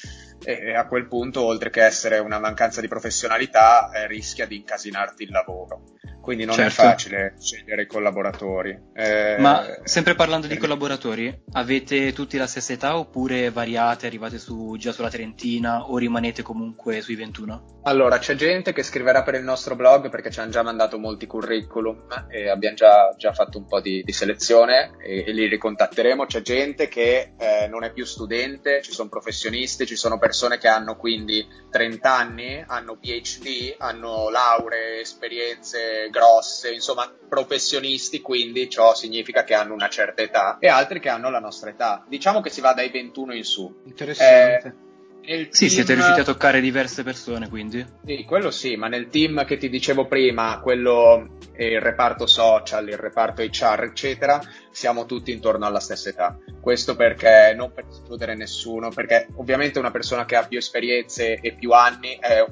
e 0.44 0.76
a 0.76 0.88
quel 0.88 1.08
punto, 1.08 1.44
oltre 1.44 1.70
che 1.70 1.84
essere 1.84 2.20
una 2.20 2.40
mancanza 2.40 2.82
di 2.82 2.88
professionalità, 2.88 3.92
eh, 3.92 4.08
rischia 4.08 4.46
di 4.46 4.58
incasinarti 4.58 5.24
il 5.24 5.32
lavoro. 5.32 5.84
Quindi 6.24 6.46
non 6.46 6.56
Certo. 6.56 6.82
è 6.82 6.86
facile 6.86 7.34
scegliere 7.38 7.82
i 7.82 7.86
collaboratori. 7.86 8.80
Eh, 8.94 9.36
Ma 9.40 9.62
sempre 9.84 10.16
parlando 10.16 10.48
di 10.48 10.56
collaboratori, 10.56 11.44
avete 11.52 12.14
tutti 12.14 12.38
la 12.38 12.48
stessa 12.48 12.72
età 12.72 12.98
oppure 12.98 13.52
variate, 13.52 14.08
arrivate 14.08 14.40
su, 14.40 14.78
già 14.78 14.94
sulla 14.94 15.10
trentina 15.10 15.90
o 15.90 15.98
rimanete 15.98 16.42
comunque 16.42 17.02
sui 17.02 17.16
21? 17.16 17.82
Allora, 17.84 18.20
c'è 18.20 18.36
gente 18.36 18.72
che 18.72 18.84
scriverà 18.84 19.22
per 19.24 19.34
il 19.34 19.44
nostro 19.44 19.76
blog 19.76 20.10
perché 20.10 20.32
ci 20.32 20.40
hanno 20.40 20.52
già 20.52 20.64
mandato 20.64 20.98
molti 20.98 21.28
curriculum 21.28 22.06
e 22.30 22.48
abbiamo 22.48 22.78
già, 22.78 23.14
già 23.18 23.34
fatto 23.34 23.58
un 23.58 23.66
po' 23.66 23.82
di, 23.82 24.02
di 24.04 24.14
selezione 24.14 24.92
e, 25.04 25.26
e 25.28 25.32
li 25.34 25.48
ricontatteremo. 25.48 26.26
C'è 26.26 26.42
gente 26.42 26.88
che 26.88 27.34
eh, 27.38 27.68
non 27.68 27.84
è 27.84 27.92
più 27.92 28.06
studente, 28.06 28.82
ci 28.82 28.94
sono 28.94 29.10
professionisti, 29.10 29.86
ci 29.86 29.98
sono 29.98 30.18
persone 30.18 30.58
che 30.58 30.70
hanno 30.70 30.96
quindi 30.96 31.46
30 31.70 32.16
anni, 32.16 32.64
hanno 32.66 32.96
PhD, 32.96 33.76
hanno 33.78 34.30
lauree, 34.30 35.02
esperienze 35.02 36.08
grosse, 36.14 36.72
insomma 36.72 37.12
professionisti, 37.28 38.22
quindi 38.22 38.70
ciò 38.70 38.94
significa 38.94 39.44
che 39.44 39.56
hanno 39.56 39.74
una 39.74 39.90
certa 39.90 40.22
età 40.22 40.58
e 40.60 40.68
altri 40.68 41.00
che 41.00 41.10
hanno 41.10 41.32
la 41.32 41.40
nostra 41.40 41.72
età. 41.72 42.06
Diciamo 42.08 42.40
che 42.40 42.52
si 42.52 42.62
va 42.62 42.74
dai 42.74 42.90
21 42.90 43.34
in 43.34 43.44
su. 43.44 43.82
Interessante. 43.86 44.82
Nel 45.26 45.48
Sì, 45.52 45.68
team- 45.68 45.72
siete 45.72 45.94
riusciti 45.94 46.20
a 46.20 46.24
toccare 46.24 46.60
diverse 46.60 47.02
persone 47.02 47.48
quindi? 47.48 47.84
Sì, 48.06 48.26
quello 48.26 48.52
sì, 48.52 48.76
ma 48.76 48.90
nel 48.90 49.08
team 49.08 49.46
che 49.46 49.56
ti 49.56 49.70
dicevo 49.70 50.06
prima, 50.06 50.60
quello 50.60 51.38
è 51.54 51.64
il 51.64 51.80
reparto 51.80 52.28
social, 52.28 52.90
il 52.90 52.98
reparto 52.98 53.42
HR, 53.42 53.84
eccetera, 53.84 54.42
siamo 54.70 55.06
tutti 55.06 55.32
intorno 55.32 55.66
alla 55.66 55.80
stessa 55.80 56.10
età. 56.10 56.38
Questo 56.60 56.98
perché 56.98 57.54
non 57.56 57.72
per 57.72 57.86
escludere 57.90 58.36
nessuno, 58.36 58.90
perché 58.90 59.28
ovviamente 59.38 59.80
una 59.80 59.92
persona 59.92 60.26
che 60.26 60.36
ha 60.36 60.46
più 60.46 60.58
esperienze 60.58 61.40
e 61.40 61.54
più 61.54 61.72
anni 61.72 62.18
è, 62.20 62.44
è 62.44 62.46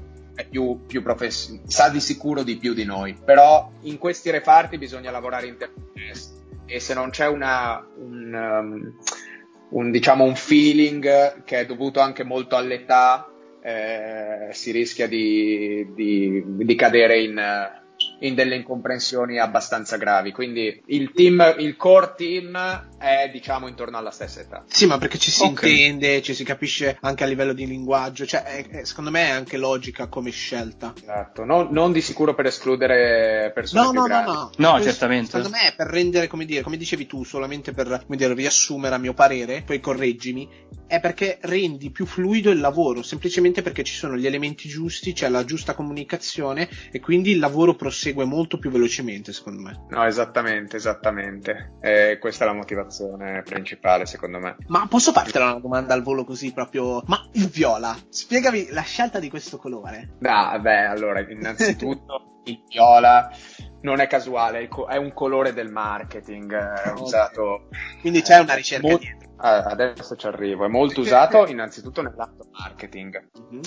più, 0.49 0.85
più 0.85 1.01
profes- 1.01 1.61
sa 1.65 1.89
di 1.89 1.99
sicuro 1.99 2.43
di 2.43 2.57
più 2.57 2.73
di 2.73 2.85
noi. 2.85 3.15
Però 3.23 3.71
in 3.81 3.97
questi 3.97 4.29
reparti 4.29 4.77
bisogna 4.77 5.11
lavorare 5.11 5.47
in 5.47 5.53
interesse 5.53 6.39
e 6.65 6.79
se 6.79 6.93
non 6.93 7.09
c'è 7.09 7.27
una, 7.27 7.85
un, 7.97 8.33
um, 8.33 8.93
un, 9.69 9.91
diciamo, 9.91 10.23
un 10.23 10.35
feeling 10.35 11.43
che 11.43 11.59
è 11.59 11.65
dovuto 11.65 11.99
anche 11.99 12.23
molto 12.23 12.55
all'età, 12.55 13.29
eh, 13.61 14.47
si 14.51 14.71
rischia 14.71 15.07
di, 15.07 15.87
di- 15.93 16.43
di 16.45 16.75
cadere 16.75 17.21
in, 17.21 17.37
in 18.21 18.35
delle 18.35 18.55
incomprensioni 18.55 19.39
abbastanza 19.39 19.97
gravi. 19.97 20.31
Quindi 20.31 20.81
il 20.87 21.11
team, 21.13 21.55
il 21.59 21.75
core 21.75 22.13
team 22.15 22.87
è 22.97 23.29
diciamo 23.31 23.67
intorno 23.67 23.97
alla 23.97 24.11
stessa 24.11 24.39
età. 24.41 24.63
Sì, 24.67 24.85
ma 24.85 24.97
perché 24.97 25.17
ci 25.17 25.31
si 25.31 25.43
Ok. 25.43 25.63
intende, 25.63 26.21
ci 26.21 26.33
si 26.33 26.43
capisce 26.43 26.97
anche 27.01 27.23
a 27.23 27.27
livello 27.27 27.53
di 27.53 27.65
linguaggio, 27.67 28.25
cioè 28.25 28.43
è- 28.43 28.67
è- 28.67 28.85
secondo 28.85 29.09
me 29.11 29.25
è 29.27 29.29
anche 29.29 29.57
logica 29.57 30.07
come 30.07 30.29
scelta. 30.31 30.93
Esatto, 30.99 31.43
non, 31.45 31.69
non 31.71 31.91
di 31.91 32.01
sicuro 32.01 32.33
per 32.35 32.45
escludere 32.47 33.51
persone 33.53 33.83
No, 33.83 33.91
più 33.91 33.99
no, 34.01 34.05
no, 34.05 34.07
grandi. 34.07 34.31
no. 34.31 34.51
No, 34.57 34.71
Questo, 34.73 34.89
certamente. 34.91 35.31
Secondo 35.31 35.49
me 35.49 35.67
è 35.67 35.75
per 35.75 35.87
rendere, 35.87 36.27
come 36.27 36.45
dire, 36.45 36.61
come 36.61 36.77
dicevi 36.77 37.05
tu, 37.07 37.23
solamente 37.23 37.73
per 37.73 38.03
come 38.05 38.17
dire, 38.17 38.33
riassumere 38.33 38.95
a 38.95 38.97
mio 38.99 39.13
parere, 39.13 39.63
poi 39.65 39.79
correggimi, 39.79 40.47
è 40.91 40.99
perché 40.99 41.37
rendi 41.43 41.89
più 41.89 42.05
fluido 42.05 42.51
il 42.51 42.59
lavoro, 42.59 43.01
semplicemente 43.01 43.61
perché 43.61 43.81
ci 43.81 43.93
sono 43.93 44.17
gli 44.17 44.25
elementi 44.25 44.67
giusti, 44.67 45.13
c'è 45.13 45.29
la 45.29 45.45
giusta 45.45 45.73
comunicazione 45.73 46.67
e 46.91 46.99
quindi 46.99 47.31
il 47.31 47.39
lavoro 47.39 47.75
prosegue 47.75 48.25
molto 48.25 48.57
più 48.57 48.69
velocemente, 48.69 49.31
secondo 49.31 49.61
me. 49.61 49.85
No, 49.87 50.05
esattamente, 50.05 50.75
esattamente. 50.75 51.75
E 51.79 52.17
questa 52.19 52.43
è 52.43 52.47
la 52.47 52.53
motivazione 52.53 53.41
principale, 53.41 54.05
secondo 54.05 54.39
me. 54.39 54.57
Ma 54.67 54.85
posso 54.89 55.13
fartela 55.13 55.51
una 55.51 55.61
domanda 55.61 55.93
al 55.93 56.03
volo 56.03 56.25
così 56.25 56.51
proprio? 56.51 57.01
Ma 57.05 57.25
il 57.35 57.47
viola, 57.47 57.97
spiegami 58.09 58.67
la 58.71 58.81
scelta 58.81 59.19
di 59.19 59.29
questo 59.29 59.57
colore. 59.57 60.17
Ah, 60.23 60.59
beh, 60.59 60.87
allora, 60.87 61.21
innanzitutto 61.21 62.41
il 62.45 62.61
viola 62.67 63.31
non 63.81 63.99
è 63.99 64.07
casuale, 64.07 64.67
è 64.89 64.97
un 64.97 65.13
colore 65.13 65.53
del 65.53 65.71
marketing 65.71 66.51
eh, 66.51 66.89
okay. 66.89 67.01
usato. 67.01 67.69
Quindi 68.01 68.21
c'è 68.21 68.39
una 68.39 68.55
ricerca 68.55 68.87
molto, 68.87 69.05
dietro. 69.05 69.30
Adesso 69.43 70.15
ci 70.15 70.27
arrivo, 70.27 70.65
è 70.65 70.67
molto 70.67 71.01
usato 71.01 71.47
innanzitutto 71.47 72.01
nell'atto 72.01 72.47
marketing. 72.51 73.29
Mm-hmm. 73.39 73.61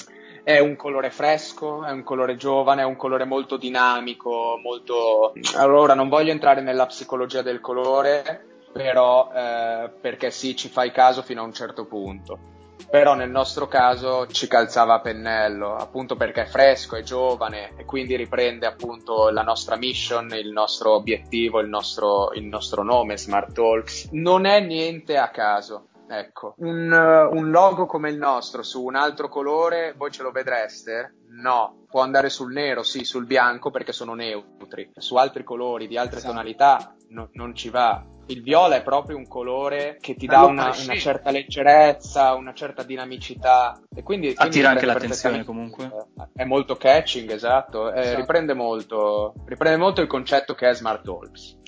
È 0.44 0.58
un 0.58 0.76
colore 0.76 1.10
fresco, 1.10 1.84
è 1.84 1.90
un 1.90 2.02
colore 2.02 2.36
giovane, 2.36 2.82
è 2.82 2.84
un 2.84 2.96
colore 2.96 3.24
molto 3.24 3.56
dinamico, 3.56 4.58
molto... 4.62 5.32
Allora, 5.56 5.94
non 5.94 6.08
voglio 6.08 6.32
entrare 6.32 6.60
nella 6.60 6.86
psicologia 6.86 7.42
del 7.42 7.60
colore, 7.60 8.62
però 8.72 9.30
eh, 9.34 9.90
perché 10.00 10.30
sì, 10.30 10.54
ci 10.54 10.68
fai 10.68 10.92
caso 10.92 11.22
fino 11.22 11.40
a 11.40 11.44
un 11.44 11.52
certo 11.52 11.86
punto 11.86 12.52
però 12.90 13.14
nel 13.14 13.30
nostro 13.30 13.66
caso 13.66 14.26
ci 14.28 14.46
calzava 14.46 14.94
a 14.94 15.00
pennello, 15.00 15.74
appunto 15.74 16.16
perché 16.16 16.42
è 16.42 16.46
fresco, 16.46 16.96
è 16.96 17.02
giovane 17.02 17.72
e 17.76 17.84
quindi 17.84 18.16
riprende 18.16 18.66
appunto 18.66 19.30
la 19.30 19.42
nostra 19.42 19.76
mission, 19.76 20.30
il 20.32 20.50
nostro 20.50 20.94
obiettivo, 20.94 21.60
il 21.60 21.68
nostro, 21.68 22.32
il 22.34 22.44
nostro 22.44 22.82
nome, 22.82 23.16
Smart 23.16 23.52
Talks. 23.52 24.10
Non 24.12 24.44
è 24.44 24.60
niente 24.60 25.16
a 25.16 25.30
caso. 25.30 25.88
Ecco, 26.06 26.54
un, 26.58 26.92
un, 26.92 27.50
logo 27.50 27.86
come 27.86 28.10
il 28.10 28.18
nostro 28.18 28.62
su 28.62 28.84
un 28.84 28.94
altro 28.94 29.28
colore, 29.28 29.94
voi 29.96 30.10
ce 30.10 30.22
lo 30.22 30.30
vedreste? 30.30 31.16
No, 31.30 31.86
può 31.88 32.02
andare 32.02 32.28
sul 32.28 32.52
nero, 32.52 32.82
sì, 32.82 33.04
sul 33.04 33.26
bianco 33.26 33.70
perché 33.70 33.92
sono 33.92 34.14
neutri. 34.14 34.90
Su 34.94 35.16
altri 35.16 35.42
colori 35.42 35.88
di 35.88 35.96
altre 35.96 36.18
esatto. 36.18 36.32
tonalità 36.32 36.94
no, 37.08 37.30
non 37.32 37.54
ci 37.54 37.70
va 37.70 38.04
il 38.26 38.42
viola 38.42 38.76
è 38.76 38.82
proprio 38.82 39.16
un 39.16 39.26
colore 39.26 39.98
che 40.00 40.14
ti 40.14 40.26
dà 40.26 40.44
una, 40.44 40.74
una, 40.76 40.96
certa 40.96 41.30
leggerezza, 41.30 42.34
una 42.34 42.54
certa 42.54 42.82
dinamicità 42.82 43.78
e 43.94 44.02
quindi, 44.02 44.34
quindi 44.34 44.34
attira 44.36 44.70
anche 44.70 44.86
l'attenzione 44.86 45.44
comunque. 45.44 45.90
È 46.32 46.44
molto 46.44 46.76
catching, 46.76 47.30
esatto, 47.30 47.92
esatto. 47.92 48.16
Riprende, 48.16 48.54
molto, 48.54 49.34
riprende 49.46 49.78
molto 49.78 50.00
il 50.00 50.06
concetto 50.06 50.54
che 50.54 50.68
è 50.68 50.74
Smart 50.74 51.04
Talks. 51.04 51.58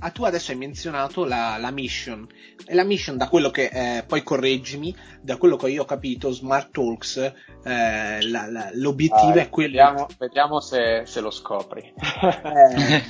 Ah, 0.00 0.10
tu 0.10 0.24
adesso 0.24 0.50
hai 0.50 0.58
menzionato 0.58 1.24
la, 1.24 1.56
la 1.58 1.70
mission. 1.70 2.26
E 2.66 2.74
la 2.74 2.84
mission, 2.84 3.16
da 3.16 3.28
quello 3.28 3.50
che 3.50 3.70
eh, 3.72 4.04
poi 4.04 4.22
correggimi, 4.22 4.94
da 5.20 5.36
quello 5.36 5.56
che 5.56 5.70
io 5.70 5.82
ho 5.82 5.86
capito, 5.86 6.30
Smart 6.30 6.70
Talks, 6.72 7.16
eh, 7.16 7.32
la, 7.62 8.50
la, 8.50 8.70
l'obiettivo 8.72 9.38
ah, 9.38 9.42
è 9.42 9.48
quello. 9.48 9.70
Vediamo, 9.70 10.06
vediamo 10.18 10.60
se, 10.60 11.02
se, 11.06 11.20
lo 11.20 11.30
scopri. 11.30 11.80
eh, 11.80 13.02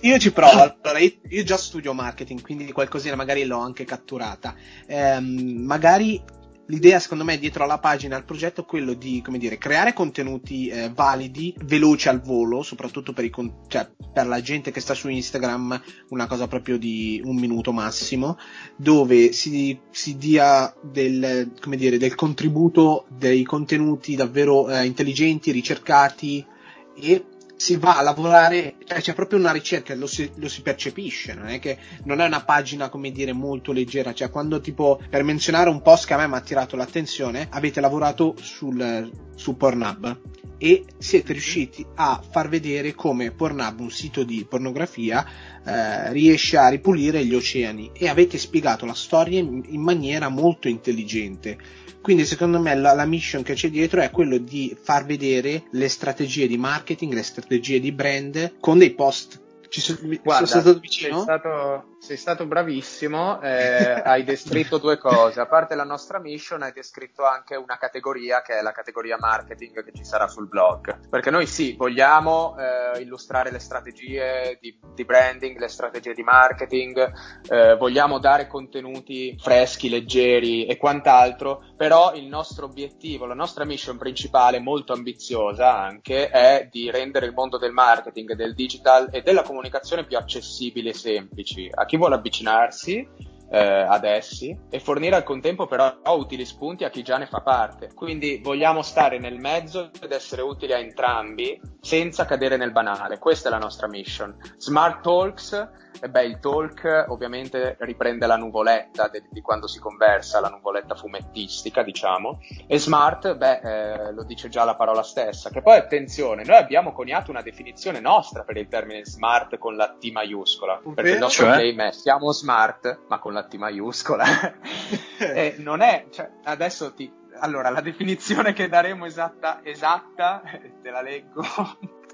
io 0.00 0.18
ci 0.18 0.32
provo. 0.32 0.60
Allora, 0.82 0.98
io, 0.98 1.12
io, 1.28 1.44
già 1.44 1.56
studio 1.56 1.92
marketing, 1.92 2.40
quindi 2.40 2.70
qualcosina 2.72 3.16
magari 3.16 3.44
l'ho 3.44 3.58
anche 3.58 3.84
catturata. 3.84 4.54
Ehm, 4.86 5.64
magari 5.64 6.22
l'idea 6.66 7.00
secondo 7.00 7.24
me 7.24 7.38
dietro 7.38 7.64
alla 7.64 7.78
pagina 7.78 8.16
al 8.16 8.24
progetto 8.24 8.62
è 8.62 8.64
quello 8.64 8.94
di 8.94 9.20
come 9.24 9.38
dire 9.38 9.58
creare 9.58 9.92
contenuti 9.92 10.68
eh, 10.68 10.90
validi 10.94 11.54
veloci 11.64 12.08
al 12.08 12.20
volo 12.20 12.62
soprattutto 12.62 13.12
per, 13.12 13.28
con- 13.30 13.62
cioè, 13.66 13.90
per 14.12 14.26
la 14.26 14.40
gente 14.40 14.70
che 14.70 14.80
sta 14.80 14.94
su 14.94 15.08
Instagram 15.08 15.80
una 16.10 16.26
cosa 16.26 16.46
proprio 16.46 16.78
di 16.78 17.20
un 17.24 17.36
minuto 17.36 17.72
massimo 17.72 18.38
dove 18.76 19.32
si, 19.32 19.78
si 19.90 20.16
dia 20.16 20.72
del, 20.80 21.52
come 21.60 21.76
dire, 21.76 21.98
del 21.98 22.14
contributo 22.14 23.06
dei 23.08 23.42
contenuti 23.42 24.14
davvero 24.14 24.68
eh, 24.68 24.84
intelligenti 24.84 25.50
ricercati 25.50 26.46
e 26.94 27.24
si 27.62 27.76
va 27.76 27.96
a 27.96 28.02
lavorare, 28.02 28.74
cioè 28.84 29.00
c'è 29.00 29.14
proprio 29.14 29.38
una 29.38 29.52
ricerca, 29.52 29.94
lo 29.94 30.08
si, 30.08 30.28
lo 30.34 30.48
si, 30.48 30.62
percepisce, 30.62 31.32
non 31.32 31.46
è 31.46 31.60
che 31.60 31.78
non 32.02 32.20
è 32.20 32.26
una 32.26 32.42
pagina, 32.42 32.88
come 32.88 33.12
dire, 33.12 33.32
molto 33.32 33.70
leggera, 33.70 34.12
cioè 34.12 34.30
quando 34.30 34.60
tipo, 34.60 35.00
per 35.08 35.22
menzionare 35.22 35.70
un 35.70 35.80
post 35.80 36.06
che 36.06 36.14
a 36.14 36.16
me 36.16 36.26
mi 36.26 36.34
ha 36.34 36.38
attirato 36.38 36.74
l'attenzione, 36.74 37.46
avete 37.48 37.80
lavorato 37.80 38.34
sul, 38.40 39.08
su 39.36 39.56
Pornhub 39.56 40.18
e 40.58 40.84
siete 40.98 41.32
riusciti 41.32 41.86
a 41.94 42.20
far 42.28 42.48
vedere 42.48 42.94
come 42.94 43.30
Pornhub, 43.30 43.78
un 43.78 43.92
sito 43.92 44.24
di 44.24 44.44
pornografia, 44.48 45.24
eh, 45.64 46.12
riesce 46.12 46.56
a 46.56 46.68
ripulire 46.68 47.24
gli 47.24 47.34
oceani 47.34 47.92
e 47.92 48.08
avete 48.08 48.38
spiegato 48.38 48.86
la 48.86 48.94
storia 48.94 49.38
in, 49.38 49.62
in 49.68 49.82
maniera 49.82 50.28
molto 50.28 50.66
intelligente 50.66 51.58
quindi 52.02 52.26
secondo 52.26 52.58
me 52.58 52.74
la, 52.74 52.92
la, 52.92 53.06
mission 53.06 53.42
che 53.42 53.54
c'è 53.54 53.70
dietro 53.70 54.00
è 54.02 54.10
quello 54.10 54.36
di 54.36 54.76
far 54.78 55.06
vedere 55.06 55.62
le 55.70 55.88
strategie 55.88 56.46
di 56.46 56.58
marketing, 56.58 57.14
le 57.14 57.22
strategie 57.22 57.80
di 57.80 57.92
brand 57.92 58.56
con 58.60 58.76
dei 58.76 58.90
post. 58.90 59.40
Ci 59.68 59.80
so, 59.80 59.96
Guarda, 60.22 60.46
sono 60.46 60.60
stato 60.60 60.78
vicino? 60.78 61.20
Stato, 61.22 61.84
sei 62.02 62.16
stato 62.16 62.46
bravissimo, 62.46 63.40
eh, 63.40 64.02
hai 64.04 64.24
descritto 64.24 64.78
due 64.78 64.98
cose. 64.98 65.38
A 65.38 65.46
parte 65.46 65.76
la 65.76 65.84
nostra 65.84 66.18
mission, 66.18 66.60
hai 66.62 66.72
descritto 66.72 67.24
anche 67.24 67.54
una 67.54 67.78
categoria 67.78 68.42
che 68.42 68.58
è 68.58 68.60
la 68.60 68.72
categoria 68.72 69.16
marketing 69.20 69.84
che 69.84 69.92
ci 69.94 70.04
sarà 70.04 70.26
sul 70.26 70.48
blog. 70.48 71.08
Perché 71.08 71.30
noi 71.30 71.46
sì, 71.46 71.76
vogliamo 71.78 72.56
eh, 72.58 73.00
illustrare 73.02 73.52
le 73.52 73.60
strategie 73.60 74.58
di, 74.60 74.76
di, 74.92 75.04
branding, 75.04 75.56
le 75.56 75.68
strategie 75.68 76.12
di 76.12 76.24
marketing, 76.24 77.12
eh, 77.48 77.76
vogliamo 77.76 78.18
dare 78.18 78.48
contenuti 78.48 79.36
freschi, 79.38 79.88
leggeri 79.88 80.66
e 80.66 80.76
quant'altro, 80.78 81.62
però 81.76 82.14
il 82.14 82.26
nostro 82.26 82.66
obiettivo, 82.66 83.26
la 83.26 83.34
nostra 83.34 83.64
mission 83.64 83.96
principale, 83.96 84.58
molto 84.58 84.92
ambiziosa 84.92 85.78
anche, 85.78 86.30
è 86.30 86.66
di 86.68 86.90
rendere 86.90 87.26
il 87.26 87.32
mondo 87.32 87.58
del 87.58 87.70
marketing, 87.70 88.34
del 88.34 88.54
digital 88.54 89.08
e 89.12 89.22
della 89.22 89.42
comunicazione 89.42 90.04
più 90.04 90.16
accessibili 90.16 90.88
e 90.88 90.94
semplici 90.94 91.70
a 91.72 91.90
chi 91.92 91.98
vuole 91.98 92.14
avvicinarsi 92.14 93.06
eh, 93.52 93.58
ad 93.58 94.04
essi 94.04 94.58
e 94.70 94.80
fornire 94.80 95.14
al 95.14 95.24
contempo 95.24 95.66
però 95.66 95.98
utili 96.06 96.46
spunti 96.46 96.84
a 96.84 96.90
chi 96.90 97.02
già 97.02 97.18
ne 97.18 97.26
fa 97.26 97.42
parte. 97.42 97.92
Quindi 97.94 98.40
vogliamo 98.42 98.80
stare 98.80 99.18
nel 99.18 99.38
mezzo 99.38 99.90
ed 100.00 100.10
essere 100.10 100.40
utili 100.40 100.72
a 100.72 100.78
entrambi 100.78 101.60
senza 101.80 102.24
cadere 102.24 102.56
nel 102.56 102.72
banale. 102.72 103.18
Questa 103.18 103.48
è 103.48 103.52
la 103.52 103.58
nostra 103.58 103.88
mission. 103.88 104.34
Smart 104.56 105.02
Talks 105.02 105.70
e 106.00 106.08
beh, 106.08 106.24
il 106.24 106.38
talk 106.40 107.06
ovviamente 107.08 107.76
riprende 107.80 108.26
la 108.26 108.36
nuvoletta 108.36 109.08
de- 109.08 109.24
di 109.30 109.40
quando 109.40 109.66
si 109.66 109.78
conversa, 109.78 110.40
la 110.40 110.48
nuvoletta 110.48 110.94
fumettistica, 110.94 111.82
diciamo, 111.82 112.40
e 112.66 112.78
smart, 112.78 113.36
beh, 113.36 113.60
eh, 113.60 114.12
lo 114.12 114.24
dice 114.24 114.48
già 114.48 114.64
la 114.64 114.74
parola 114.74 115.02
stessa, 115.02 115.50
che 115.50 115.62
poi 115.62 115.76
attenzione, 115.76 116.44
noi 116.44 116.56
abbiamo 116.56 116.92
coniato 116.92 117.30
una 117.30 117.42
definizione 117.42 118.00
nostra 118.00 118.42
per 118.42 118.56
il 118.56 118.68
termine 118.68 119.04
smart 119.04 119.58
con 119.58 119.76
la 119.76 119.94
T 119.98 120.10
maiuscola, 120.10 120.80
perché 120.94 121.10
il 121.10 121.18
nostro 121.18 121.46
cioè? 121.46 121.54
claim 121.54 121.80
è 121.82 121.92
siamo 121.92 122.32
smart, 122.32 123.02
ma 123.08 123.18
con 123.18 123.32
la 123.32 123.41
T 123.44 123.54
maiuscola. 123.54 124.24
e 125.18 125.56
non 125.58 125.80
è, 125.80 126.06
cioè, 126.10 126.28
adesso 126.44 126.92
ti, 126.94 127.10
allora, 127.40 127.70
la 127.70 127.80
definizione 127.80 128.52
che 128.52 128.68
daremo 128.68 129.06
esatta, 129.06 129.60
esatta 129.62 130.42
te 130.82 130.90
la 130.90 131.02
leggo 131.02 131.42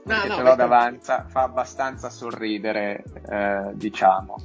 no, 0.09 0.25
no, 0.25 0.35
ce 0.35 0.43
l'ho 0.43 0.55
davanti, 0.55 1.05
fa 1.05 1.43
abbastanza 1.43 2.11
sorridere, 2.11 3.03
eh, 3.29 3.71
diciamo. 3.75 4.37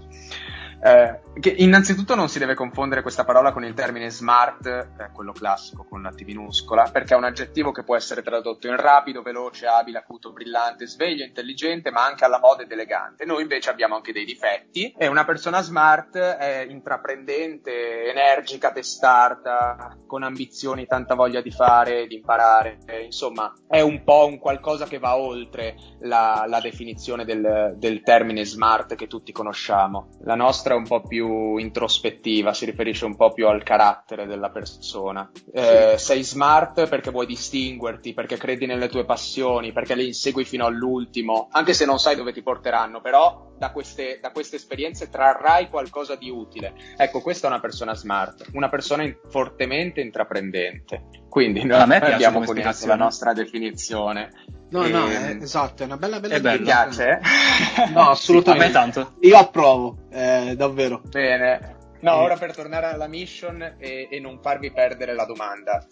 Eh, 0.86 1.22
che 1.40 1.50
innanzitutto 1.50 2.14
non 2.14 2.28
si 2.28 2.40
deve 2.40 2.56
confondere 2.56 3.02
questa 3.02 3.24
parola 3.24 3.54
con 3.54 3.64
il 3.64 3.74
termine 3.74 4.10
smart, 4.10 4.66
eh, 4.66 5.12
quello 5.14 5.32
classico 5.32 5.86
con 5.86 6.02
la 6.02 6.12
T 6.12 6.24
minuscola, 6.24 6.90
perché 6.92 7.14
è 7.14 7.18
un 7.18 7.24
aggettivo 7.24 7.72
che 7.72 7.84
può 7.84 7.96
essere 7.96 8.22
tradotto 8.22 8.68
in 8.68 8.76
rapido, 8.76 9.22
veloce, 9.22 9.66
abile, 9.66 10.00
acuto, 10.00 10.34
brillante, 10.34 10.86
sveglio, 10.86 11.24
intelligente, 11.24 11.90
ma 11.90 12.06
anche 12.06 12.26
alla 12.26 12.40
moda 12.40 12.64
ed 12.64 12.72
elegante. 12.72 13.24
Noi 13.26 13.44
invece 13.44 13.70
abbiamo 13.70 13.96
anche 13.96 14.12
dei 14.12 14.26
difetti 14.26 14.94
e 14.98 15.08
una 15.08 15.24
persona 15.24 15.62
smart 15.62 16.18
è 16.18 16.66
intraprendente, 16.70 18.10
energica, 18.10 18.72
testarda, 18.72 19.98
con 20.06 20.24
ambizioni, 20.24 20.86
tanta 20.86 21.16
voglia 21.16 21.42
di 21.42 21.52
fare, 21.52 22.08
di 22.08 22.16
imparare, 22.16 22.80
eh, 22.86 23.06
insomma 23.06 23.54
è 23.68 23.80
un 23.80 24.04
po' 24.04 24.26
un 24.28 24.38
qualcosa 24.38 24.86
che 24.86 25.00
va 25.00 25.16
oltre 25.16 25.76
la, 26.02 26.44
la 26.48 26.60
definizione 26.60 27.24
del, 27.26 27.74
del 27.78 28.02
termine 28.04 28.46
smart 28.46 28.96
che 28.96 29.08
tutti 29.08 29.32
conosciamo. 29.32 30.10
La 30.24 30.36
nostra 30.36 30.73
è 30.74 30.76
un 30.76 30.86
po' 30.86 31.02
più 31.02 31.58
introspettiva, 31.58 32.54
si 32.54 32.66
riferisce 32.66 33.06
un 33.06 33.16
po' 33.16 33.32
più 33.32 33.48
al 33.48 33.64
carattere 33.64 34.26
della 34.26 34.50
persona. 34.50 35.30
Eh, 35.52 35.96
sei 35.98 36.24
smart 36.24 36.88
perché 36.88 37.12
vuoi 37.12 37.26
distinguerti, 37.26 38.14
perché 38.14 38.38
credi 38.38 38.66
nelle 38.66 38.90
tue 38.90 39.06
passioni, 39.06 39.72
perché 39.72 39.96
le 39.96 40.04
insegui 40.04 40.44
fino 40.44 40.66
all'ultimo, 40.66 41.48
anche 41.52 41.74
se 41.74 41.86
non 41.86 42.00
sai 42.00 42.16
dove 42.16 42.34
ti 42.34 42.42
porteranno, 42.42 43.02
però 43.02 43.52
da 43.58 43.72
queste, 43.72 44.20
da 44.22 44.32
queste 44.32 44.58
esperienze 44.58 45.10
trarrai 45.10 45.70
qualcosa 45.70 46.16
di 46.16 46.30
utile. 46.30 46.74
Ecco, 46.98 47.22
questa 47.22 47.48
è 47.48 47.50
una 47.50 47.60
persona 47.60 47.96
smart, 47.96 48.50
una 48.54 48.70
persona 48.70 49.04
in, 49.04 49.16
fortemente 49.30 50.02
intraprendente. 50.02 51.06
Quindi 51.30 51.64
noi 51.64 51.80
abbiamo 51.96 52.44
coniato 52.44 52.86
la 52.88 52.96
nostra 52.96 53.34
definizione. 53.34 54.32
No, 54.74 54.86
e... 54.86 54.90
no, 54.90 55.08
è, 55.08 55.30
ehm, 55.30 55.42
esatto, 55.44 55.84
è 55.84 55.86
una 55.86 55.98
bella 55.98 56.20
bella. 56.20 56.52
Ti 56.52 56.64
piace? 56.64 57.22
No, 57.94 58.10
assolutamente. 58.10 58.68
Sì, 58.68 58.72
tanto. 58.74 59.14
Io 59.22 59.38
approvo, 59.38 59.98
eh, 60.12 60.56
davvero. 60.58 61.02
Bene. 61.06 61.76
No, 62.00 62.16
ora 62.16 62.36
per 62.36 62.54
tornare 62.54 62.88
alla 62.88 63.08
mission 63.08 63.62
e, 63.78 64.08
e 64.10 64.20
non 64.20 64.40
farvi 64.42 64.72
perdere 64.72 65.14
la 65.14 65.26
domanda. 65.26 65.86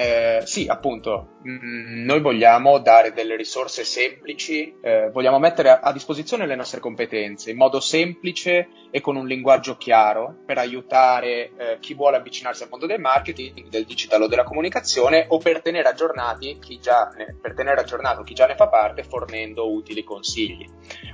Eh, 0.00 0.42
sì, 0.44 0.68
appunto, 0.68 1.38
mm, 1.44 2.04
noi 2.04 2.20
vogliamo 2.20 2.78
dare 2.78 3.12
delle 3.12 3.34
risorse 3.34 3.82
semplici, 3.82 4.78
eh, 4.80 5.10
vogliamo 5.10 5.40
mettere 5.40 5.70
a, 5.70 5.92
disposizione 5.92 6.46
le 6.46 6.54
nostre 6.54 6.78
competenze 6.78 7.50
in 7.50 7.56
modo 7.56 7.80
semplice 7.80 8.68
e 8.92 9.00
con 9.00 9.16
un 9.16 9.26
linguaggio 9.26 9.76
chiaro 9.76 10.36
per 10.46 10.56
aiutare 10.58 11.50
eh, 11.56 11.78
chi 11.80 11.94
vuole 11.94 12.16
avvicinarsi 12.16 12.62
al 12.62 12.68
mondo 12.68 12.86
del 12.86 13.00
marketing, 13.00 13.66
del 13.66 13.84
digital 13.84 14.22
o 14.22 14.28
della 14.28 14.44
comunicazione 14.44 15.26
o 15.30 15.38
per 15.38 15.62
tenere, 15.62 15.88
aggiornati 15.88 16.58
chi 16.60 16.78
ne, 17.16 17.36
per 17.42 17.54
tenere 17.54 17.80
aggiornato 17.80 18.22
chi 18.22 18.34
già 18.34 18.46
ne 18.46 18.54
fa 18.54 18.68
parte 18.68 19.02
fornendo 19.02 19.68
utili 19.68 20.04
consigli. 20.04 20.64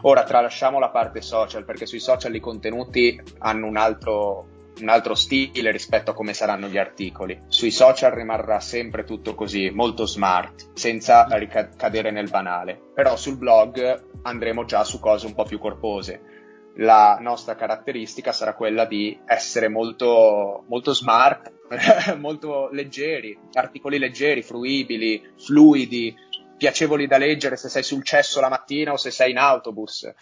Ora 0.03 0.25
tralasciamo 0.25 0.79
la 0.79 0.91
parte 0.91 1.23
social 1.23 1.65
perché 1.65 1.87
sui 1.87 2.01
social 2.01 2.35
i 2.35 2.41
contenuti 2.41 3.19
hanno 3.39 3.67
un 3.67 3.79
altro 3.79 4.54
un 4.81 4.89
altro 4.89 5.15
stile 5.15 5.71
rispetto 5.71 6.11
a 6.11 6.15
come 6.15 6.35
saranno 6.35 6.69
gli 6.69 6.79
articoli. 6.79 7.43
Sui 7.47 7.71
social 7.71 8.13
rimarrà 8.13 8.61
sempre 8.61 9.05
tutto 9.05 9.35
così, 9.35 9.71
molto 9.71 10.07
smart, 10.07 10.71
senza 10.75 11.27
ricadere 11.31 12.11
nel 12.11 12.31
banale. 12.31 12.81
Però 12.95 13.17
sul 13.17 13.39
blog 13.39 14.05
andremo 14.23 14.65
già 14.65 14.85
su 14.85 14.99
cose 14.99 15.27
un 15.27 15.35
po' 15.35 15.45
più 15.45 15.59
corpose. 15.59 16.33
La 16.77 17.19
nostra 17.21 17.55
caratteristica 17.55 18.33
sarà 18.33 18.55
quella 18.55 18.85
di 18.85 19.17
essere 19.27 19.69
molto, 19.69 20.65
molto 20.67 20.93
smart, 20.93 21.53
molto 22.19 22.69
leggeri, 22.73 23.39
articoli 23.53 23.99
leggeri, 23.99 24.43
fruibili, 24.43 25.23
fluidi, 25.39 26.15
piacevoli 26.57 27.07
da 27.07 27.19
leggere 27.19 27.57
se 27.57 27.69
sei 27.69 27.83
sul 27.83 28.05
cesso 28.05 28.41
la 28.41 28.49
mattina 28.49 28.93
o 28.93 28.97
se 28.97 29.11
sei 29.11 29.31
in 29.31 29.39
autobus. 29.39 30.13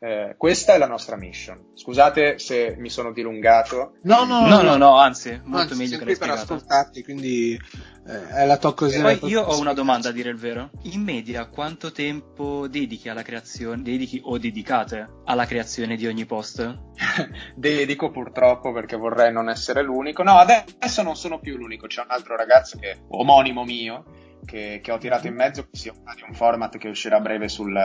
Eh, 0.00 0.36
questa 0.38 0.74
è 0.74 0.78
la 0.78 0.86
nostra 0.86 1.16
mission. 1.16 1.72
Scusate 1.74 2.38
se 2.38 2.76
mi 2.78 2.88
sono 2.88 3.12
dilungato. 3.12 3.94
No, 4.02 4.24
no, 4.24 4.46
no, 4.46 4.62
no, 4.62 4.76
no 4.76 4.96
anzi, 4.96 5.40
molto 5.42 5.72
anzi, 5.72 5.76
meglio 5.76 5.98
che 5.98 6.04
l'hai 6.04 6.16
per 6.16 6.30
ascoltarti, 6.30 7.02
quindi 7.02 7.60
eh, 8.06 8.28
è 8.28 8.46
la 8.46 8.58
tua 8.58 8.74
così. 8.74 9.00
Poi 9.00 9.18
io 9.22 9.42
ho 9.42 9.58
una 9.58 9.72
domanda 9.72 10.10
a 10.10 10.12
dire 10.12 10.30
il 10.30 10.36
vero. 10.36 10.70
In 10.82 11.02
media 11.02 11.48
quanto 11.48 11.90
tempo 11.90 12.68
dedichi 12.68 13.08
alla 13.08 13.22
creazione, 13.22 13.82
dedichi 13.82 14.20
o 14.22 14.38
dedicate 14.38 15.22
alla 15.24 15.46
creazione 15.46 15.96
di 15.96 16.06
ogni 16.06 16.26
post? 16.26 16.86
Dedico 17.56 18.10
purtroppo 18.10 18.72
perché 18.72 18.96
vorrei 18.96 19.32
non 19.32 19.48
essere 19.48 19.82
l'unico. 19.82 20.22
No, 20.22 20.38
adesso 20.38 21.02
non 21.02 21.16
sono 21.16 21.40
più 21.40 21.56
l'unico, 21.56 21.88
c'è 21.88 22.02
un 22.02 22.10
altro 22.10 22.36
ragazzo 22.36 22.78
che 22.78 23.00
omonimo 23.08 23.64
mio 23.64 24.04
che, 24.48 24.80
che, 24.82 24.92
ho 24.92 24.96
tirato 24.96 25.26
in 25.26 25.34
mezzo, 25.34 25.68
che 25.70 25.76
si 25.76 25.88
occupa 25.88 26.14
di 26.14 26.22
un 26.26 26.32
format 26.32 26.78
che 26.78 26.88
uscirà 26.88 27.18
a 27.18 27.20
breve 27.20 27.48
sul, 27.48 27.78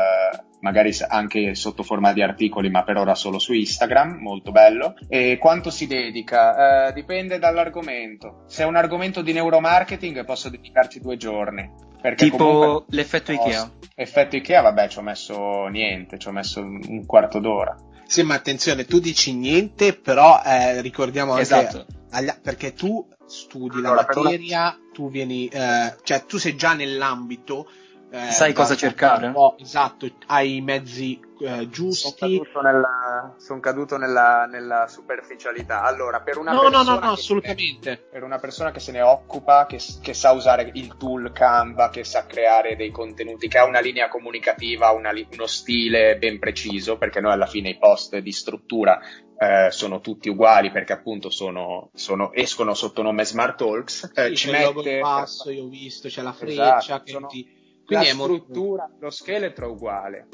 magari 0.61 0.95
anche 1.09 1.55
sotto 1.55 1.83
forma 1.83 2.13
di 2.13 2.21
articoli, 2.21 2.69
ma 2.69 2.83
per 2.83 2.95
ora 2.95 3.15
solo 3.15 3.37
su 3.37 3.51
Instagram, 3.51 4.21
molto 4.21 4.51
bello. 4.51 4.95
E 5.09 5.37
quanto 5.37 5.69
si 5.69 5.87
dedica? 5.87 6.87
Eh, 6.87 6.93
dipende 6.93 7.37
dall'argomento. 7.37 8.45
Se 8.47 8.63
è 8.63 8.65
un 8.65 8.77
argomento 8.77 9.21
di 9.21 9.33
neuromarketing 9.33 10.23
posso 10.23 10.49
dedicarci 10.49 11.01
due 11.01 11.17
giorni. 11.17 11.69
tipo 12.15 12.85
l'effetto 12.89 13.33
Ikea. 13.33 13.69
Effetto 13.95 14.37
Ikea, 14.37 14.61
vabbè, 14.61 14.87
ci 14.87 14.99
ho 14.99 15.01
messo 15.01 15.67
niente, 15.67 16.17
ci 16.17 16.29
ho 16.29 16.31
messo 16.31 16.61
un 16.61 17.05
quarto 17.05 17.39
d'ora. 17.39 17.75
Sì, 18.05 18.23
ma 18.23 18.35
attenzione, 18.35 18.85
tu 18.85 18.99
dici 18.99 19.33
niente, 19.35 19.93
però 19.93 20.41
eh, 20.45 20.81
ricordiamo 20.81 21.31
anche... 21.31 21.43
Esatto. 21.43 21.85
Agli, 22.11 22.29
perché 22.41 22.73
tu 22.73 23.05
studi 23.25 23.77
allora, 23.77 23.95
la 23.95 24.05
materia, 24.07 24.59
una... 24.59 24.82
tu 24.93 25.09
vieni, 25.09 25.47
eh, 25.47 25.95
cioè 26.03 26.23
tu 26.25 26.37
sei 26.37 26.55
già 26.55 26.73
nell'ambito. 26.73 27.67
Eh, 28.09 28.31
Sai 28.31 28.53
cosa 28.53 28.75
cercare? 28.75 29.33
Esatto, 29.57 30.07
hai 30.27 30.57
i 30.57 30.61
mezzi 30.61 31.19
eh, 31.39 31.67
giusti. 31.67 32.15
Sono 32.15 32.43
caduto, 32.43 32.61
nella, 32.61 33.33
son 33.37 33.59
caduto 33.59 33.97
nella, 33.97 34.45
nella, 34.45 34.87
superficialità. 34.87 35.81
Allora, 35.81 36.21
per 36.21 36.37
una 36.37 36.53
no, 36.53 36.61
persona. 36.61 36.83
No, 36.83 36.93
no, 36.93 36.99
no, 36.99 37.11
assolutamente. 37.11 37.89
Ne, 37.89 37.97
per 38.11 38.23
una 38.23 38.37
persona 38.37 38.71
che 38.71 38.79
se 38.79 38.91
ne 38.91 39.01
occupa, 39.01 39.65
che, 39.65 39.79
che, 40.01 40.13
sa 40.13 40.31
usare 40.31 40.69
il 40.75 40.95
tool 40.95 41.31
Canva, 41.33 41.89
che 41.89 42.03
sa 42.03 42.25
creare 42.25 42.75
dei 42.75 42.91
contenuti, 42.91 43.47
che 43.47 43.57
ha 43.57 43.65
una 43.65 43.79
linea 43.79 44.07
comunicativa, 44.07 44.91
una, 44.91 45.11
uno 45.31 45.47
stile 45.47 46.17
ben 46.17 46.39
preciso, 46.39 46.97
perché 46.97 47.19
noi 47.19 47.33
alla 47.33 47.47
fine 47.47 47.69
i 47.69 47.77
post 47.77 48.17
di 48.17 48.31
struttura 48.31 48.99
eh, 49.43 49.71
sono 49.71 49.99
tutti 49.99 50.29
uguali 50.29 50.71
perché 50.71 50.93
appunto 50.93 51.29
sono, 51.29 51.89
sono, 51.93 52.31
escono 52.31 52.73
sotto 52.73 53.01
nome 53.01 53.25
Smart 53.25 53.57
Talks. 53.57 54.11
Eh, 54.15 54.29
sì, 54.29 54.35
ci 54.35 54.51
mette... 54.51 54.89
il 54.89 54.99
basso, 55.01 55.49
io 55.51 55.63
ho 55.63 55.67
visto, 55.67 56.07
c'è 56.07 56.21
la 56.21 56.31
freccia. 56.31 56.77
Esatto, 56.77 57.11
sono... 57.11 57.27
ti... 57.27 57.61
Quindi 57.85 58.07
la 58.07 58.13
struttura, 58.13 58.83
molto... 58.87 59.05
lo 59.05 59.09
scheletro 59.09 59.65
è 59.65 59.69
uguale. 59.69 60.27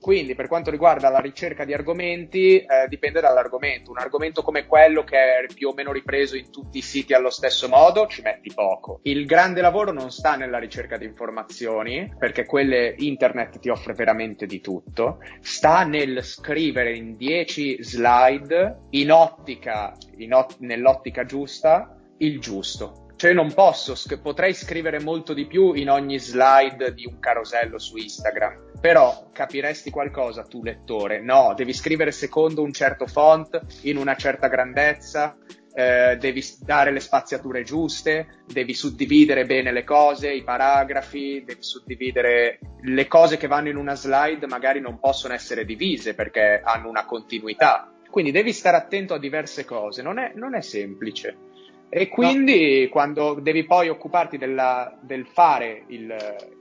Quindi 0.00 0.34
per 0.34 0.48
quanto 0.48 0.70
riguarda 0.70 1.10
la 1.10 1.20
ricerca 1.20 1.64
di 1.64 1.74
argomenti, 1.74 2.56
eh, 2.56 2.88
dipende 2.88 3.20
dall'argomento. 3.20 3.90
Un 3.90 3.98
argomento 3.98 4.42
come 4.42 4.66
quello 4.66 5.04
che 5.04 5.16
è 5.16 5.46
più 5.52 5.68
o 5.68 5.74
meno 5.74 5.92
ripreso 5.92 6.36
in 6.36 6.50
tutti 6.50 6.78
i 6.78 6.82
siti 6.82 7.12
allo 7.12 7.30
stesso 7.30 7.68
modo, 7.68 8.06
ci 8.06 8.22
metti 8.22 8.50
poco. 8.54 9.00
Il 9.02 9.26
grande 9.26 9.60
lavoro 9.60 9.92
non 9.92 10.10
sta 10.10 10.36
nella 10.36 10.58
ricerca 10.58 10.96
di 10.96 11.04
informazioni, 11.04 12.12
perché 12.18 12.46
quelle 12.46 12.94
internet 12.96 13.58
ti 13.58 13.68
offre 13.68 13.92
veramente 13.92 14.46
di 14.46 14.60
tutto, 14.60 15.18
sta 15.40 15.84
nel 15.84 16.24
scrivere 16.24 16.94
in 16.96 17.16
10 17.16 17.82
slide 17.82 18.86
in 18.90 19.12
ottica, 19.12 19.94
in 20.16 20.32
ot- 20.32 20.56
nell'ottica 20.60 21.24
giusta, 21.24 21.94
il 22.18 22.40
giusto. 22.40 23.08
Cioè 23.20 23.34
non 23.34 23.52
posso, 23.52 23.94
potrei 24.22 24.54
scrivere 24.54 24.98
molto 24.98 25.34
di 25.34 25.44
più 25.44 25.74
in 25.74 25.90
ogni 25.90 26.18
slide 26.18 26.94
di 26.94 27.04
un 27.04 27.18
carosello 27.18 27.78
su 27.78 27.98
Instagram, 27.98 28.70
però 28.80 29.28
capiresti 29.30 29.90
qualcosa 29.90 30.44
tu 30.44 30.62
lettore? 30.62 31.20
No, 31.20 31.52
devi 31.54 31.74
scrivere 31.74 32.12
secondo 32.12 32.62
un 32.62 32.72
certo 32.72 33.06
font, 33.06 33.60
in 33.82 33.98
una 33.98 34.14
certa 34.14 34.48
grandezza, 34.48 35.36
eh, 35.74 36.16
devi 36.18 36.42
dare 36.60 36.92
le 36.92 37.00
spaziature 37.00 37.62
giuste, 37.62 38.44
devi 38.46 38.72
suddividere 38.72 39.44
bene 39.44 39.70
le 39.70 39.84
cose, 39.84 40.32
i 40.32 40.42
paragrafi, 40.42 41.44
devi 41.44 41.62
suddividere 41.62 42.58
le 42.84 43.06
cose 43.06 43.36
che 43.36 43.48
vanno 43.48 43.68
in 43.68 43.76
una 43.76 43.96
slide 43.96 44.46
magari 44.46 44.80
non 44.80 44.98
possono 44.98 45.34
essere 45.34 45.66
divise 45.66 46.14
perché 46.14 46.62
hanno 46.64 46.88
una 46.88 47.04
continuità. 47.04 47.92
Quindi 48.10 48.30
devi 48.30 48.54
stare 48.54 48.78
attento 48.78 49.12
a 49.12 49.18
diverse 49.18 49.66
cose, 49.66 50.00
non 50.00 50.18
è, 50.18 50.32
non 50.34 50.54
è 50.54 50.62
semplice. 50.62 51.49
E 51.92 52.08
quindi 52.08 52.84
no. 52.84 52.88
quando 52.88 53.34
devi 53.34 53.64
poi 53.64 53.88
occuparti 53.88 54.38
della, 54.38 54.96
del 55.00 55.26
fare 55.26 55.82
il, 55.88 56.14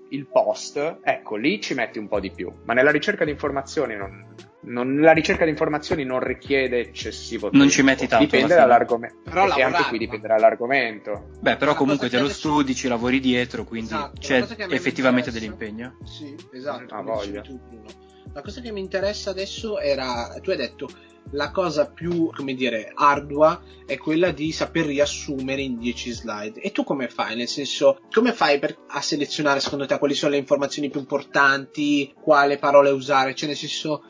il, 0.09 0.25
post, 0.25 0.97
ecco, 1.03 1.35
lì 1.35 1.61
ci 1.61 1.75
metti 1.75 1.99
un 1.99 2.07
po' 2.07 2.19
di 2.19 2.31
più. 2.31 2.51
Ma 2.65 2.73
nella 2.73 2.89
ricerca 2.89 3.25
di 3.25 3.31
informazioni 3.31 3.95
non, 3.95 4.25
non, 4.69 4.99
la 4.99 5.11
ricerca 5.11 5.43
di 5.43 5.49
informazioni 5.49 6.03
non 6.03 6.19
richiede 6.19 6.79
eccessivo 6.79 7.49
tempo. 7.49 7.57
Non 7.57 7.69
ci 7.69 7.81
metti 7.81 8.07
tanto. 8.07 8.25
Dipende 8.25 8.55
dall'argomento. 8.55 9.17
Però 9.23 9.55
e 9.55 9.61
anche 9.63 9.83
qui 9.89 9.97
dipende 9.97 10.27
dall'argomento. 10.27 11.29
Beh, 11.39 11.57
però 11.57 11.73
comunque 11.73 12.09
te 12.09 12.19
lo 12.19 12.29
studi, 12.29 12.75
ci 12.75 12.87
lavori 12.87 13.19
dietro, 13.19 13.63
quindi 13.63 13.93
esatto, 13.93 14.19
c'è 14.19 14.45
effettivamente 14.69 15.31
dell'impegno. 15.31 15.97
Sì, 16.03 16.35
esatto. 16.53 16.93
Ah, 16.93 17.01
voglia. 17.01 17.43
La 18.31 18.41
cosa 18.41 18.61
che 18.61 18.71
mi 18.71 18.79
interessa 18.79 19.31
adesso 19.31 19.79
era, 19.79 20.37
tu 20.41 20.51
hai 20.51 20.57
detto, 20.57 20.87
la 21.31 21.51
cosa 21.51 21.89
più, 21.89 22.31
come 22.31 22.53
dire, 22.53 22.91
ardua 22.93 23.61
è 23.85 23.97
quella 23.97 24.31
di 24.31 24.51
saper 24.51 24.85
riassumere 24.85 25.61
in 25.61 25.77
10 25.77 26.11
slide. 26.11 26.61
E 26.61 26.71
tu 26.71 26.83
come 26.83 27.07
fai? 27.09 27.35
Nel 27.35 27.47
senso, 27.47 27.99
come 28.11 28.33
fai 28.33 28.59
per, 28.59 28.77
a 28.87 29.01
selezionare 29.01 29.59
secondo 29.59 29.85
te 29.85 29.97
quali 29.97 30.13
sono 30.13 30.31
le 30.31 30.37
informazioni 30.37 30.89
più 30.89 30.99
importanti, 30.99 32.13
quale 32.19 32.57
parole 32.57 32.91
usare? 32.91 33.33
Cioè, 33.35 33.47
nel 33.47 33.57
senso, 33.57 34.03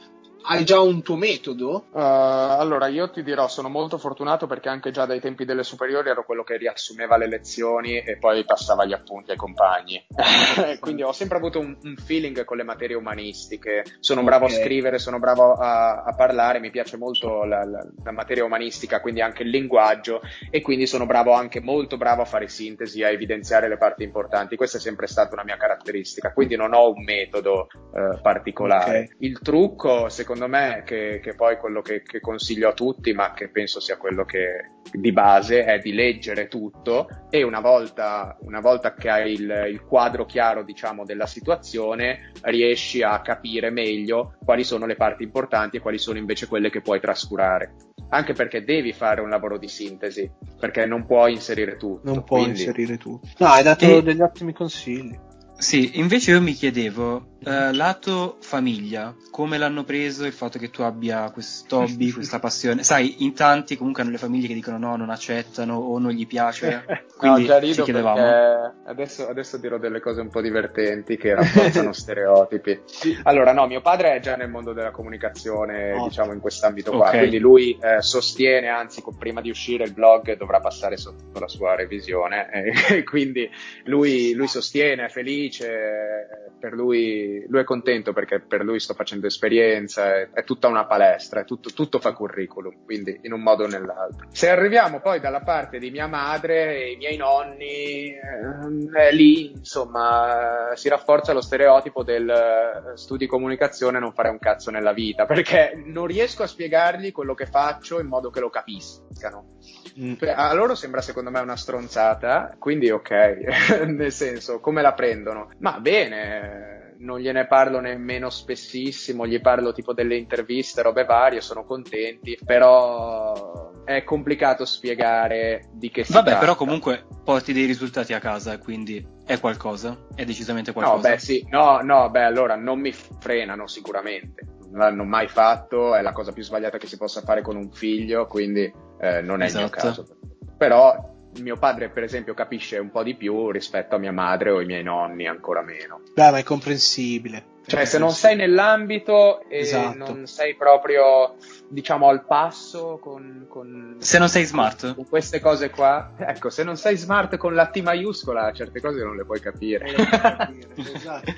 hai 0.43 0.63
già 0.63 0.79
un 0.79 1.01
tuo 1.01 1.15
metodo? 1.15 1.85
Uh, 1.91 1.99
allora, 1.99 2.87
io 2.87 3.09
ti 3.09 3.23
dirò, 3.23 3.47
sono 3.47 3.69
molto 3.69 3.97
fortunato 3.97 4.47
perché 4.47 4.69
anche 4.69 4.91
già 4.91 5.05
dai 5.05 5.19
tempi 5.19 5.45
delle 5.45 5.63
superiori 5.63 6.09
ero 6.09 6.23
quello 6.23 6.43
che 6.43 6.57
riassumeva 6.57 7.17
le 7.17 7.27
lezioni 7.27 7.99
e 7.99 8.17
poi 8.17 8.45
passava 8.45 8.85
gli 8.85 8.93
appunti 8.93 9.31
ai 9.31 9.37
compagni. 9.37 10.03
Quindi 10.79 11.03
ho 11.03 11.11
sempre 11.11 11.37
avuto 11.37 11.59
un, 11.59 11.77
un, 11.83 11.95
feeling 11.97 12.43
con 12.45 12.57
le 12.57 12.63
materie 12.63 12.95
umanistiche. 12.95 13.83
Sono 13.99 14.23
bravo 14.23 14.45
okay. 14.45 14.57
a 14.57 14.61
scrivere, 14.61 14.97
sono 14.97 15.19
bravo 15.19 15.53
a, 15.53 16.03
a 16.03 16.15
parlare, 16.15 16.59
mi 16.59 16.71
piace 16.71 16.97
molto 16.97 17.43
la, 17.43 17.63
la, 17.65 17.85
la, 18.03 18.11
materia 18.11 18.43
umanistica, 18.43 19.01
quindi 19.01 19.21
anche 19.21 19.43
il 19.43 19.49
linguaggio 19.49 20.21
e 20.49 20.61
quindi 20.61 20.87
sono 20.87 21.05
bravo 21.05 21.33
anche 21.33 21.61
molto 21.61 21.97
bravo 21.97 22.21
a 22.21 22.25
fare 22.25 22.47
sintesi, 22.47 23.03
a 23.03 23.09
evidenziare 23.09 23.67
le 23.67 23.77
parti 23.77 24.03
importanti. 24.03 24.55
Questa 24.55 24.77
è 24.77 24.81
sempre 24.81 25.07
stata 25.07 25.33
una 25.33 25.43
mia 25.43 25.57
caratteristica, 25.57 26.33
quindi 26.33 26.55
non 26.55 26.73
ho 26.73 26.91
un 26.91 27.03
metodo 27.03 27.67
uh, 27.91 28.19
particolare. 28.21 29.03
Okay. 29.03 29.15
Il 29.19 29.39
trucco, 29.41 30.09
secondo 30.09 30.28
secondo 30.29 30.47
me, 30.47 30.83
che, 30.85 31.19
che 31.23 31.33
poi 31.33 31.57
quello 31.57 31.81
che, 31.81 32.03
che, 32.03 32.19
consiglio 32.19 32.69
a 32.69 32.73
tutti, 32.73 33.13
ma 33.13 33.33
che 33.33 33.49
penso 33.49 33.79
sia 33.79 33.97
quello 33.97 34.25
che 34.25 34.73
di 34.91 35.11
base, 35.11 35.63
è 35.63 35.79
di 35.79 35.91
leggere 35.91 36.47
tutto 36.47 37.07
e 37.31 37.41
una 37.41 37.59
volta, 37.59 38.37
una 38.41 38.59
volta 38.59 38.93
che 38.93 39.09
hai 39.09 39.33
il, 39.33 39.65
il 39.71 39.83
quadro 39.85 40.25
chiaro, 40.25 40.63
diciamo, 40.63 41.03
della 41.03 41.25
situazione, 41.25 42.31
riesci 42.41 43.01
a 43.01 43.19
capire 43.21 43.71
meglio 43.71 44.35
quali 44.45 44.63
sono 44.63 44.85
le 44.85 44.95
parti 44.95 45.23
importanti 45.23 45.77
e 45.77 45.79
quali 45.79 45.97
sono 45.97 46.19
invece 46.19 46.47
quelle 46.47 46.69
che 46.69 46.81
puoi 46.81 46.99
trascurare 46.99 47.73
anche 48.11 48.33
perché 48.33 48.63
devi 48.63 48.91
fare 48.91 49.21
un 49.21 49.29
lavoro 49.29 49.59
di 49.59 49.67
sintesi, 49.67 50.31
perché 50.59 50.87
non 50.87 51.05
puoi 51.05 51.33
inserire 51.33 51.77
tutto. 51.77 52.11
Non 52.11 52.23
puoi 52.23 52.41
quindi... 52.41 52.61
inserire 52.61 52.97
tutto. 52.97 53.27
No, 53.37 53.47
hai 53.47 53.61
dato 53.61 53.85
e... 53.85 54.01
degli 54.01 54.21
ottimi 54.21 54.51
consigli. 54.51 55.15
Sì, 55.59 55.99
invece 55.99 56.31
io 56.31 56.41
mi 56.41 56.53
chiedevo, 56.53 57.35
eh, 57.43 57.73
lato 57.73 58.37
famiglia, 58.39 59.13
come 59.29 59.57
l'hanno 59.57 59.83
preso 59.83 60.25
il 60.25 60.31
fatto 60.31 60.57
che 60.57 60.69
tu 60.69 60.83
abbia 60.83 61.29
questo 61.31 61.79
hobby, 61.79 62.11
questa 62.11 62.39
passione? 62.39 62.83
Sai, 62.83 63.23
in 63.23 63.33
tanti 63.33 63.75
comunque 63.75 64.01
hanno 64.01 64.11
le 64.11 64.17
famiglie 64.17 64.47
che 64.47 64.53
dicono 64.53 64.77
no, 64.77 64.95
non 64.95 65.09
accettano 65.09 65.75
o 65.75 65.99
non 65.99 66.11
gli 66.11 66.25
piace. 66.25 66.85
Quindi 67.19 67.41
no, 67.41 67.47
già 67.47 67.59
rido 67.59 67.73
ci 67.73 67.81
chiedevamo. 67.83 68.73
Adesso, 68.85 69.27
adesso, 69.27 69.57
dirò 69.57 69.77
delle 69.77 69.99
cose 69.99 70.21
un 70.21 70.29
po' 70.29 70.39
divertenti 70.39 71.17
che 71.17 71.35
rafforzano 71.35 71.91
stereotipi. 71.93 72.79
Allora, 73.23 73.51
no, 73.51 73.67
mio 73.67 73.81
padre 73.81 74.15
è 74.15 74.19
già 74.21 74.37
nel 74.37 74.49
mondo 74.49 74.71
della 74.71 74.91
comunicazione, 74.91 75.91
oh. 75.91 76.07
diciamo 76.07 76.31
in 76.31 76.39
quest'ambito 76.39 76.91
qua, 76.91 77.07
okay. 77.07 77.19
quindi 77.19 77.37
lui 77.37 77.77
eh, 77.81 78.01
sostiene, 78.01 78.69
anzi, 78.69 79.03
prima 79.17 79.41
di 79.41 79.49
uscire 79.49 79.83
il 79.83 79.91
blog 79.91 80.37
dovrà 80.37 80.61
passare 80.61 80.95
sotto 80.95 81.37
la 81.37 81.49
sua 81.49 81.75
revisione, 81.75 82.49
e 82.89 83.03
quindi 83.03 83.49
lui, 83.83 84.33
lui 84.33 84.47
sostiene, 84.47 85.05
è 85.05 85.09
felice 85.09 85.47
felice, 85.49 86.53
per 86.59 86.73
lui, 86.73 87.45
lui 87.47 87.61
è 87.61 87.63
contento 87.63 88.13
perché 88.13 88.39
per 88.39 88.63
lui 88.63 88.79
sto 88.79 88.93
facendo 88.93 89.27
esperienza, 89.27 90.15
è, 90.15 90.29
è 90.31 90.43
tutta 90.43 90.67
una 90.67 90.85
palestra, 90.85 91.43
tutto, 91.43 91.71
tutto, 91.71 91.99
fa 91.99 92.13
curriculum, 92.13 92.85
quindi 92.85 93.19
in 93.23 93.33
un 93.33 93.41
modo 93.41 93.63
o 93.63 93.67
nell'altro. 93.67 94.27
Se 94.31 94.49
arriviamo 94.49 95.01
poi 95.01 95.19
dalla 95.19 95.41
parte 95.41 95.79
di 95.79 95.89
mia 95.89 96.07
madre 96.07 96.77
e 96.77 96.91
i 96.91 96.95
miei 96.97 97.17
nonni, 97.17 98.13
eh, 98.13 99.13
lì 99.13 99.51
insomma 99.51 100.71
si 100.75 100.87
rafforza 100.87 101.33
lo 101.33 101.41
stereotipo 101.41 102.03
del 102.03 102.29
eh, 102.29 102.97
studi 102.97 103.25
comunicazione 103.25 103.97
e 103.97 104.01
non 104.01 104.13
fare 104.13 104.29
un 104.29 104.39
cazzo 104.39 104.71
nella 104.71 104.93
vita, 104.93 105.25
perché 105.25 105.81
non 105.85 106.05
riesco 106.05 106.43
a 106.43 106.47
spiegargli 106.47 107.11
quello 107.11 107.33
che 107.33 107.45
faccio 107.45 107.99
in 107.99 108.07
modo 108.07 108.29
che 108.29 108.39
lo 108.39 108.49
capiscano. 108.49 109.57
Mm. 109.99 110.13
A 110.33 110.53
loro 110.53 110.75
sembra 110.75 111.01
secondo 111.01 111.29
me 111.29 111.39
una 111.39 111.57
stronzata, 111.57 112.55
quindi 112.57 112.89
ok, 112.89 113.09
nel 113.87 114.11
senso, 114.11 114.59
come 114.59 114.81
la 114.81 114.93
prendono? 114.93 115.38
Ma 115.59 115.79
bene, 115.79 116.79
non 116.99 117.19
gliene 117.19 117.47
parlo 117.47 117.79
nemmeno 117.79 118.29
spessissimo, 118.29 119.25
gli 119.25 119.39
parlo 119.39 119.71
tipo 119.71 119.93
delle 119.93 120.15
interviste, 120.15 120.81
robe 120.81 121.05
varie, 121.05 121.41
sono 121.41 121.63
contenti, 121.63 122.37
però 122.43 123.71
è 123.85 124.03
complicato 124.03 124.65
spiegare 124.65 125.69
di 125.71 125.89
che 125.89 126.03
si 126.03 126.11
Vabbè, 126.11 126.25
tratta. 126.25 126.39
però 126.39 126.55
comunque 126.55 127.05
porti 127.23 127.53
dei 127.53 127.65
risultati 127.65 128.13
a 128.13 128.19
casa, 128.19 128.57
quindi 128.59 129.05
è 129.25 129.39
qualcosa, 129.39 129.97
è 130.13 130.25
decisamente 130.25 130.73
qualcosa. 130.73 130.95
No, 130.95 131.15
beh 131.15 131.19
sì, 131.19 131.45
no, 131.49 131.79
no, 131.81 132.09
beh 132.09 132.23
allora 132.23 132.55
non 132.55 132.79
mi 132.79 132.91
frenano 132.91 133.67
sicuramente, 133.67 134.45
non 134.69 134.79
l'hanno 134.79 135.05
mai 135.05 135.27
fatto, 135.27 135.95
è 135.95 136.01
la 136.01 136.11
cosa 136.11 136.33
più 136.33 136.43
sbagliata 136.43 136.77
che 136.77 136.87
si 136.87 136.97
possa 136.97 137.21
fare 137.21 137.41
con 137.41 137.55
un 137.55 137.71
figlio, 137.71 138.27
quindi 138.27 138.71
eh, 138.99 139.21
non 139.21 139.41
è 139.41 139.45
esatto. 139.45 139.63
il 139.63 139.69
mio 139.71 139.77
esatto. 139.77 140.03
caso. 140.03 140.17
Però 140.57 141.17
mio 141.41 141.57
padre, 141.57 141.89
per 141.89 142.03
esempio, 142.03 142.33
capisce 142.33 142.77
un 142.77 142.91
po' 142.91 143.03
di 143.03 143.15
più 143.15 143.51
rispetto 143.51 143.95
a 143.95 143.97
mia 143.97 144.11
madre 144.11 144.49
o 144.49 144.61
i 144.61 144.65
miei 144.65 144.83
nonni, 144.83 145.27
ancora 145.27 145.61
meno. 145.61 146.01
Beh, 146.13 146.31
ma 146.31 146.37
è 146.37 146.43
comprensibile. 146.43 147.57
Cioè, 147.69 147.85
se 147.85 147.99
non 147.99 148.11
sei 148.11 148.35
nell'ambito 148.35 149.47
e 149.47 149.59
esatto. 149.59 149.97
non 149.97 150.25
sei 150.25 150.55
proprio, 150.55 151.35
diciamo, 151.67 152.09
al 152.09 152.25
passo 152.25 152.97
con, 152.99 153.45
con, 153.47 153.97
Se 153.99 154.17
non 154.17 154.27
sei 154.27 154.43
smart. 154.45 154.95
Con 154.95 155.07
queste 155.07 155.39
cose 155.39 155.69
qua. 155.69 156.13
Ecco, 156.17 156.49
se 156.49 156.63
non 156.63 156.77
sei 156.77 156.97
smart 156.97 157.37
con 157.37 157.53
la 157.53 157.67
T 157.67 157.81
maiuscola, 157.81 158.51
certe 158.53 158.81
cose 158.81 159.03
non 159.03 159.15
le 159.15 159.23
puoi 159.23 159.39
capire. 159.39 159.85
esatto. 160.75 161.31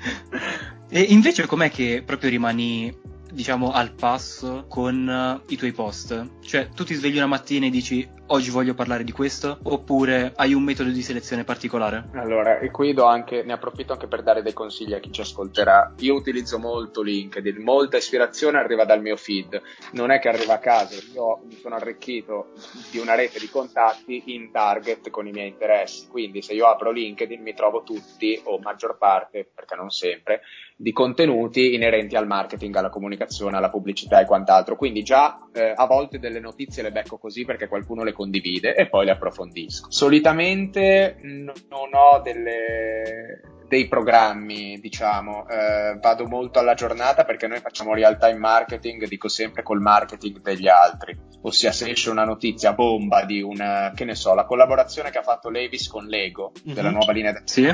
e 0.88 1.00
invece 1.00 1.46
com'è 1.46 1.70
che 1.70 2.02
proprio 2.04 2.30
rimani 2.30 3.10
diciamo, 3.30 3.72
al 3.72 3.92
passo 3.92 4.64
con 4.68 5.42
uh, 5.44 5.52
i 5.52 5.56
tuoi 5.56 5.72
post? 5.72 6.30
Cioè, 6.40 6.68
tu 6.68 6.84
ti 6.84 6.94
svegli 6.94 7.16
una 7.16 7.26
mattina 7.26 7.66
e 7.66 7.70
dici 7.70 8.08
oggi 8.32 8.50
voglio 8.50 8.74
parlare 8.74 9.04
di 9.04 9.12
questo? 9.12 9.58
Oppure 9.62 10.32
hai 10.36 10.54
un 10.54 10.62
metodo 10.62 10.90
di 10.90 11.02
selezione 11.02 11.44
particolare? 11.44 12.08
Allora, 12.14 12.58
e 12.58 12.70
qui 12.70 12.94
anche, 12.98 13.42
ne 13.42 13.52
approfitto 13.52 13.92
anche 13.92 14.06
per 14.06 14.22
dare 14.22 14.42
dei 14.42 14.54
consigli 14.54 14.94
a 14.94 15.00
chi 15.00 15.12
ci 15.12 15.20
ascolterà. 15.20 15.92
Io 15.98 16.14
utilizzo 16.14 16.58
molto 16.58 17.02
LinkedIn, 17.02 17.62
molta 17.62 17.98
ispirazione 17.98 18.58
arriva 18.58 18.84
dal 18.84 19.02
mio 19.02 19.16
feed. 19.16 19.60
Non 19.92 20.10
è 20.10 20.18
che 20.18 20.28
arriva 20.28 20.54
a 20.54 20.58
caso, 20.58 20.98
io 21.12 21.40
mi 21.44 21.56
sono 21.56 21.74
arricchito 21.74 22.52
di 22.90 22.98
una 22.98 23.14
rete 23.14 23.38
di 23.38 23.48
contatti 23.48 24.22
in 24.26 24.50
target 24.50 25.10
con 25.10 25.26
i 25.26 25.30
miei 25.30 25.48
interessi. 25.48 26.08
Quindi 26.08 26.40
se 26.40 26.54
io 26.54 26.66
apro 26.66 26.90
LinkedIn 26.90 27.42
mi 27.42 27.54
trovo 27.54 27.82
tutti, 27.82 28.40
o 28.44 28.58
maggior 28.58 28.96
parte, 28.96 29.46
perché 29.54 29.74
non 29.74 29.90
sempre, 29.90 30.40
di 30.82 30.92
contenuti 30.92 31.74
inerenti 31.74 32.16
al 32.16 32.26
marketing, 32.26 32.74
alla 32.74 32.90
comunicazione, 32.90 33.56
alla 33.56 33.70
pubblicità 33.70 34.20
e 34.20 34.26
quant'altro. 34.26 34.74
Quindi 34.74 35.02
già 35.02 35.38
eh, 35.52 35.72
a 35.76 35.86
volte 35.86 36.18
delle 36.18 36.40
notizie 36.40 36.82
le 36.82 36.90
becco 36.90 37.18
così 37.18 37.44
perché 37.44 37.68
qualcuno 37.68 38.02
le 38.02 38.12
condivide 38.22 38.74
e 38.74 38.88
poi 38.88 39.04
le 39.04 39.12
approfondisco. 39.12 39.90
Solitamente 39.90 41.18
non 41.22 41.90
ho 41.92 42.20
delle, 42.22 43.40
dei 43.66 43.88
programmi, 43.88 44.78
diciamo, 44.78 45.48
eh, 45.48 45.98
vado 46.00 46.26
molto 46.26 46.60
alla 46.60 46.74
giornata 46.74 47.24
perché 47.24 47.48
noi 47.48 47.58
facciamo 47.58 47.94
real 47.94 48.18
time 48.18 48.38
marketing, 48.38 49.08
dico 49.08 49.28
sempre 49.28 49.62
col 49.62 49.80
marketing 49.80 50.40
degli 50.40 50.68
altri, 50.68 51.18
ossia 51.42 51.72
se 51.72 51.90
esce 51.90 52.10
una 52.10 52.24
notizia 52.24 52.72
bomba 52.72 53.24
di 53.24 53.42
una, 53.42 53.92
che 53.94 54.04
ne 54.04 54.14
so, 54.14 54.34
la 54.34 54.44
collaborazione 54.44 55.10
che 55.10 55.18
ha 55.18 55.22
fatto 55.22 55.50
Levis 55.50 55.88
con 55.88 56.06
Lego, 56.06 56.52
mm-hmm. 56.52 56.74
della 56.74 56.90
nuova 56.90 57.12
linea 57.12 57.32
di 57.32 57.40
sì 57.44 57.66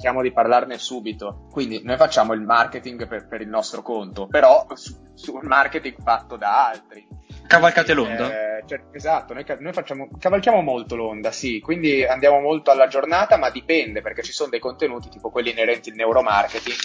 cerchiamo 0.00 0.22
di 0.22 0.32
parlarne 0.32 0.78
subito. 0.78 1.46
Quindi 1.50 1.82
noi 1.84 1.98
facciamo 1.98 2.32
il 2.32 2.40
marketing 2.40 3.06
per, 3.06 3.28
per 3.28 3.42
il 3.42 3.48
nostro 3.48 3.82
conto, 3.82 4.26
però 4.26 4.66
sul 4.72 5.10
su 5.20 5.38
marketing 5.42 5.96
fatto 6.02 6.36
da 6.36 6.68
altri. 6.68 7.06
Cavalcate 7.46 7.92
l'onda? 7.92 8.58
Eh, 8.58 8.64
cioè, 8.66 8.80
esatto, 8.92 9.34
noi, 9.34 9.44
noi 9.58 9.72
facciamo, 9.72 10.08
cavalchiamo 10.18 10.62
molto 10.62 10.96
l'onda, 10.96 11.30
sì, 11.30 11.60
quindi 11.60 12.04
andiamo 12.04 12.40
molto 12.40 12.70
alla 12.70 12.86
giornata, 12.86 13.36
ma 13.36 13.50
dipende 13.50 14.00
perché 14.00 14.22
ci 14.22 14.32
sono 14.32 14.50
dei 14.50 14.60
contenuti 14.60 15.08
tipo 15.08 15.30
quelli 15.30 15.50
inerenti 15.50 15.90
al 15.90 15.96
neuromarketing 15.96 16.78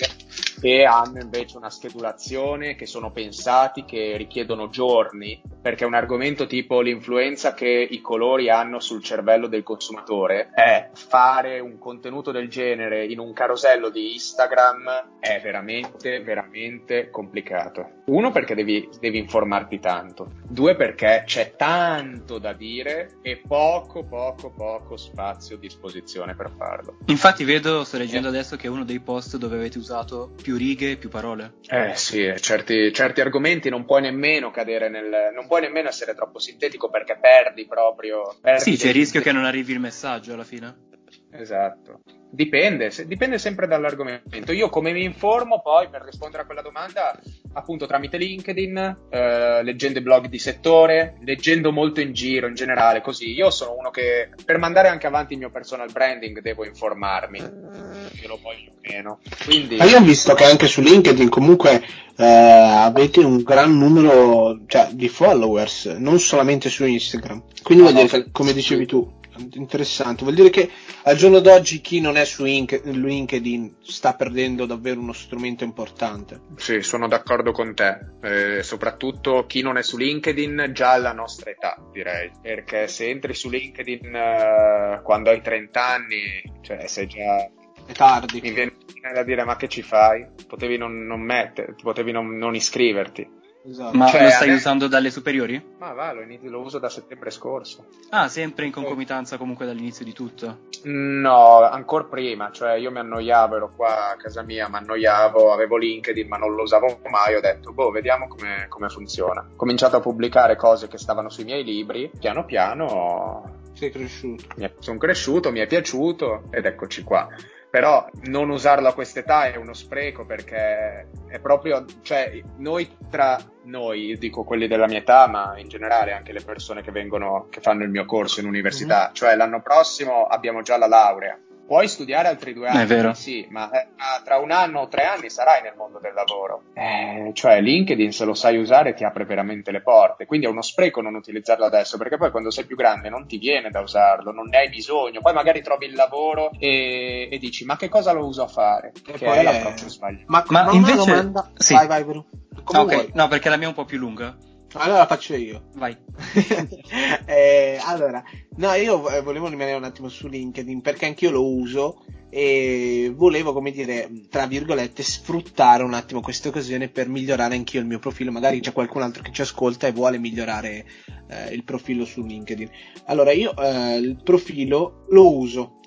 che 0.59 0.83
hanno 0.83 1.21
invece 1.21 1.57
una 1.57 1.69
schedulazione, 1.69 2.75
che 2.75 2.85
sono 2.85 3.11
pensati, 3.11 3.85
che 3.85 4.15
richiedono 4.17 4.69
giorni, 4.69 5.39
perché 5.61 5.85
un 5.85 5.93
argomento 5.93 6.47
tipo 6.47 6.81
l'influenza 6.81 7.53
che 7.53 7.67
i 7.67 8.01
colori 8.01 8.49
hanno 8.49 8.79
sul 8.79 9.03
cervello 9.03 9.47
del 9.47 9.63
consumatore 9.63 10.49
è 10.53 10.89
fare 10.93 11.59
un 11.59 11.77
contenuto 11.77 12.31
del 12.31 12.49
genere 12.49 13.04
in 13.11 13.19
un 13.19 13.33
carosello 13.33 13.89
di 13.89 14.13
Instagram 14.13 15.17
è 15.19 15.39
veramente, 15.41 16.21
veramente 16.21 17.09
complicato. 17.09 18.01
Uno 18.05 18.31
perché 18.31 18.55
devi, 18.55 18.89
devi 18.99 19.17
informarti 19.17 19.79
tanto 19.79 20.43
due 20.47 20.75
perché 20.75 21.23
c'è 21.25 21.55
tanto 21.55 22.39
da 22.39 22.53
dire 22.53 23.17
e 23.21 23.41
poco, 23.45 24.03
poco, 24.05 24.51
poco 24.51 24.95
spazio 24.95 25.57
a 25.57 25.59
disposizione 25.59 26.35
per 26.35 26.51
farlo. 26.57 26.97
Infatti 27.07 27.43
vedo, 27.43 27.83
sto 27.83 27.97
leggendo 27.97 28.27
eh. 28.27 28.31
adesso 28.31 28.55
che 28.55 28.67
è 28.67 28.69
uno 28.69 28.85
dei 28.85 28.99
post 28.99 29.37
dove 29.37 29.55
avete 29.55 29.77
usato 29.77 30.33
più 30.41 30.55
righe 30.57 30.91
e 30.91 30.97
più 30.97 31.09
parole. 31.09 31.55
Eh 31.67 31.95
sì, 31.95 32.31
certi, 32.37 32.91
certi 32.93 33.21
argomenti 33.21 33.69
non 33.69 33.85
puoi 33.85 34.01
nemmeno 34.01 34.51
cadere 34.51 34.89
nel... 34.89 35.31
non 35.33 35.47
puoi 35.47 35.61
nemmeno 35.61 35.89
essere 35.89 36.15
troppo 36.15 36.39
sintetico 36.39 36.89
perché 36.89 37.17
perdi 37.19 37.65
proprio... 37.65 38.35
Perdi 38.41 38.61
sì, 38.61 38.77
c'è 38.77 38.87
il 38.87 38.93
rischio 38.93 39.21
che 39.21 39.31
non 39.31 39.45
arrivi 39.45 39.73
il 39.73 39.79
messaggio 39.79 40.33
alla 40.33 40.43
fine. 40.43 40.93
Esatto. 41.39 42.01
Dipende, 42.29 42.91
dipende 43.05 43.37
sempre 43.37 43.65
dall'argomento. 43.65 44.51
Io 44.51 44.67
come 44.67 44.91
mi 44.91 45.03
informo 45.05 45.61
poi 45.61 45.87
per 45.89 46.01
rispondere 46.01 46.43
a 46.43 46.45
quella 46.45 46.61
domanda, 46.61 47.17
appunto 47.53 47.85
tramite 47.85 48.17
LinkedIn, 48.17 48.97
eh, 49.09 49.63
leggendo 49.63 49.99
i 49.99 50.01
blog 50.01 50.27
di 50.27 50.37
settore, 50.37 51.17
leggendo 51.23 51.71
molto 51.71 52.01
in 52.01 52.11
giro 52.11 52.47
in 52.47 52.53
generale, 52.53 53.01
così. 53.01 53.31
Io 53.31 53.51
sono 53.51 53.75
uno 53.77 53.89
che 53.89 54.31
per 54.43 54.57
mandare 54.57 54.89
anche 54.89 55.07
avanti 55.07 55.33
il 55.33 55.39
mio 55.39 55.49
personal 55.49 55.89
branding 55.91 56.41
devo 56.41 56.65
informarmi, 56.65 57.39
che 57.39 58.27
lo 58.27 58.37
voglio 58.41 58.73
meno. 58.81 59.19
Quindi... 59.45 59.77
Ma 59.77 59.85
io 59.85 59.97
ho 59.97 60.03
visto 60.03 60.33
che 60.33 60.43
anche 60.43 60.67
su 60.67 60.81
LinkedIn 60.81 61.29
comunque 61.29 61.81
eh, 62.17 62.25
avete 62.25 63.21
un 63.21 63.43
gran 63.43 63.77
numero 63.77 64.59
cioè, 64.67 64.89
di 64.91 65.07
followers, 65.07 65.85
non 65.85 66.19
solamente 66.19 66.69
su 66.69 66.85
Instagram. 66.85 67.43
Quindi 67.63 67.83
no, 67.83 67.91
vuol 67.91 68.03
dire 68.05 68.23
che, 68.23 68.31
come 68.31 68.51
dicevi 68.51 68.85
tu, 68.85 69.19
interessante. 69.53 70.23
Vuol 70.23 70.35
dire 70.35 70.49
che 70.49 70.69
al 71.03 71.15
giorno 71.15 71.39
d'oggi 71.39 71.81
chi 71.81 71.99
non 71.99 72.17
è 72.17 72.25
su 72.25 72.43
LinkedIn 72.43 73.77
sta 73.81 74.13
perdendo 74.13 74.65
davvero 74.65 74.99
uno 74.99 75.13
strumento 75.13 75.63
importante. 75.63 76.41
Sì, 76.55 76.81
sono 76.81 77.07
d'accordo 77.07 77.51
con 77.51 77.73
te. 77.73 77.97
Eh, 78.21 78.63
soprattutto 78.63 79.45
chi 79.45 79.61
non 79.61 79.77
è 79.77 79.83
su 79.83 79.97
LinkedIn 79.97 80.71
già 80.73 80.91
alla 80.91 81.13
nostra 81.13 81.49
età, 81.49 81.77
direi. 81.91 82.31
Perché 82.41 82.87
se 82.87 83.09
entri 83.09 83.33
su 83.33 83.49
LinkedIn 83.49 84.15
eh, 84.15 85.01
quando 85.03 85.29
hai 85.29 85.41
30 85.41 85.85
anni, 85.85 86.41
cioè 86.61 86.87
sei 86.87 87.07
già 87.07 87.49
è 87.85 87.93
tardi. 87.93 88.41
Mi 88.41 88.51
viene 88.51 88.73
da 89.13 89.23
dire 89.23 89.43
ma 89.43 89.55
che 89.55 89.67
ci 89.67 89.81
fai? 89.81 90.25
Potevi 90.47 90.77
non, 90.77 91.05
non 91.05 91.21
mettere, 91.21 91.75
potevi 91.81 92.11
non, 92.11 92.35
non 92.37 92.55
iscriverti. 92.55 93.43
Esatto. 93.67 93.97
Ma 93.97 94.07
cioè, 94.07 94.23
lo 94.23 94.29
stai 94.29 94.47
adesso... 94.49 94.57
usando 94.57 94.87
dalle 94.87 95.09
superiori? 95.09 95.73
Ma 95.79 95.93
va, 95.93 96.11
lo, 96.11 96.21
inizio, 96.21 96.49
lo, 96.49 96.61
uso 96.61 96.77
da 96.77 96.89
settembre 96.89 97.31
scorso. 97.31 97.85
Ah, 98.09 98.27
sempre 98.27 98.65
in 98.65 98.71
concomitanza 98.71 99.37
comunque 99.37 99.65
dall'inizio 99.65 100.05
di 100.05 100.13
tutto? 100.13 100.59
No, 100.83 101.61
ancora 101.61 102.03
prima, 102.03 102.51
cioè 102.51 102.73
io 102.73 102.91
mi 102.91 102.99
annoiavo, 102.99 103.55
ero 103.55 103.73
qua 103.75 104.11
a 104.11 104.15
casa 104.17 104.43
mia, 104.43 104.69
mi 104.69 104.77
annoiavo, 104.77 105.51
avevo 105.51 105.77
LinkedIn 105.77 106.27
ma 106.27 106.37
non 106.37 106.53
lo 106.53 106.61
usavo 106.61 106.99
mai, 107.09 107.35
ho 107.35 107.41
detto, 107.41 107.71
boh, 107.71 107.89
vediamo 107.89 108.27
come, 108.27 108.67
come 108.69 108.89
funziona. 108.89 109.41
Ho 109.41 109.55
cominciato 109.55 109.95
a 109.95 110.01
pubblicare 110.01 110.55
cose 110.55 110.87
che 110.87 110.99
stavano 110.99 111.29
sui 111.29 111.43
miei 111.43 111.63
libri, 111.63 112.11
piano 112.19 112.45
piano... 112.45 113.63
Sei 113.73 113.91
cresciuto. 113.91 114.45
sono 114.79 114.97
cresciuto, 114.97 115.51
mi 115.51 115.59
è 115.59 115.67
piaciuto 115.67 116.43
ed 116.49 116.65
eccoci 116.65 117.03
qua 117.03 117.27
però 117.75 118.07
non 118.27 118.51
usarlo 118.51 118.87
a 118.87 118.93
quest'età 118.93 119.51
è 119.51 119.57
uno 119.57 119.73
spreco 119.73 120.25
perché 120.25 121.09
è 121.27 121.39
proprio, 121.41 121.83
cioè 122.03 122.41
noi 122.59 122.89
tra 123.09 123.37
noi, 123.63 124.15
dico 124.17 124.45
quelli 124.45 124.69
della 124.69 124.87
mia 124.87 124.99
età, 124.99 125.27
ma 125.27 125.59
in 125.59 125.67
generale 125.67 126.13
anche 126.13 126.31
le 126.31 126.41
persone 126.41 126.81
che 126.81 126.91
vengono, 126.91 127.47
che 127.49 127.59
fanno 127.59 127.83
il 127.83 127.89
mio 127.89 128.05
corso 128.05 128.39
in 128.39 128.45
università, 128.45 129.03
mm-hmm. 129.03 129.13
cioè 129.13 129.35
l'anno 129.35 129.61
prossimo 129.61 130.25
abbiamo 130.25 130.61
già 130.61 130.77
la 130.77 130.87
laurea 130.87 131.37
Puoi 131.67 131.87
studiare 131.87 132.27
altri 132.27 132.53
due 132.53 132.67
anni, 132.67 132.83
è 132.83 132.85
vero. 132.85 133.13
sì, 133.15 133.47
ma 133.49 133.71
eh, 133.71 133.87
tra 134.23 134.37
un 134.37 134.51
anno 134.51 134.81
o 134.81 134.87
tre 134.87 135.03
anni 135.03 135.31
sarai 135.31 135.63
nel 135.63 135.73
mondo 135.75 135.99
del 135.99 136.13
lavoro. 136.13 136.65
Eh, 136.73 137.31
cioè 137.33 137.59
LinkedIn, 137.59 138.11
se 138.11 138.23
lo 138.23 138.35
sai 138.35 138.57
usare, 138.57 138.93
ti 138.93 139.03
apre 139.03 139.25
veramente 139.25 139.71
le 139.71 139.81
porte. 139.81 140.27
Quindi 140.27 140.45
è 140.45 140.49
uno 140.49 140.61
spreco 140.61 141.01
non 141.01 141.15
utilizzarlo 141.15 141.65
adesso, 141.65 141.97
perché 141.97 142.17
poi 142.17 142.29
quando 142.29 142.51
sei 142.51 142.65
più 142.65 142.75
grande 142.75 143.09
non 143.09 143.25
ti 143.25 143.37
viene 143.39 143.71
da 143.71 143.79
usarlo, 143.79 144.31
non 144.31 144.47
ne 144.47 144.57
hai 144.59 144.69
bisogno. 144.69 145.21
Poi 145.21 145.33
magari 145.33 145.63
trovi 145.63 145.87
il 145.87 145.95
lavoro 145.95 146.51
e, 146.59 147.29
e 147.31 147.37
dici, 147.39 147.65
ma 147.65 147.77
che 147.77 147.89
cosa 147.89 148.11
lo 148.11 148.25
uso 148.25 148.43
a 148.43 148.47
fare? 148.47 148.91
E 148.93 149.13
che 149.13 149.25
poi 149.25 149.37
è 149.39 149.43
l'approccio 149.43 149.89
sbagliato. 149.89 150.25
Ma, 150.27 150.43
ma 150.49 150.71
invece... 150.71 150.97
Domanda... 150.97 151.51
Sì. 151.55 151.73
Vai, 151.73 151.87
vai, 151.87 152.03
Bru. 152.03 152.25
Ah, 152.71 152.81
ok, 152.81 153.09
no, 153.13 153.27
perché 153.27 153.49
la 153.49 153.57
mia 153.57 153.65
è 153.65 153.69
un 153.69 153.75
po' 153.75 153.85
più 153.85 153.97
lunga. 153.97 154.35
Allora 154.77 154.99
la 154.99 155.07
faccio 155.07 155.35
io. 155.35 155.69
Vai. 155.75 155.95
eh, 157.25 157.79
allora, 157.83 158.23
no, 158.57 158.73
io 158.73 159.09
eh, 159.09 159.21
volevo 159.21 159.47
rimanere 159.47 159.77
un 159.77 159.83
attimo 159.83 160.09
su 160.09 160.27
LinkedIn 160.27 160.81
perché 160.81 161.05
anch'io 161.05 161.31
lo 161.31 161.45
uso 161.45 162.03
e 162.29 163.13
volevo, 163.15 163.53
come 163.53 163.71
dire, 163.71 164.09
tra 164.29 164.45
virgolette, 164.45 165.01
sfruttare 165.01 165.83
un 165.83 165.93
attimo 165.93 166.19
questa 166.19 166.49
occasione 166.49 166.89
per 166.89 167.07
migliorare 167.07 167.55
anch'io 167.55 167.79
il 167.79 167.85
mio 167.85 167.99
profilo. 167.99 168.31
Magari 168.31 168.59
c'è 168.59 168.73
qualcun 168.73 169.03
altro 169.03 169.23
che 169.23 169.31
ci 169.31 169.41
ascolta 169.41 169.87
e 169.87 169.93
vuole 169.93 170.17
migliorare 170.17 170.85
eh, 171.29 171.53
il 171.53 171.63
profilo 171.63 172.03
su 172.03 172.21
LinkedIn. 172.23 172.69
Allora, 173.05 173.31
io 173.31 173.55
eh, 173.55 173.95
il 173.95 174.21
profilo 174.21 175.05
lo 175.09 175.37
uso 175.37 175.79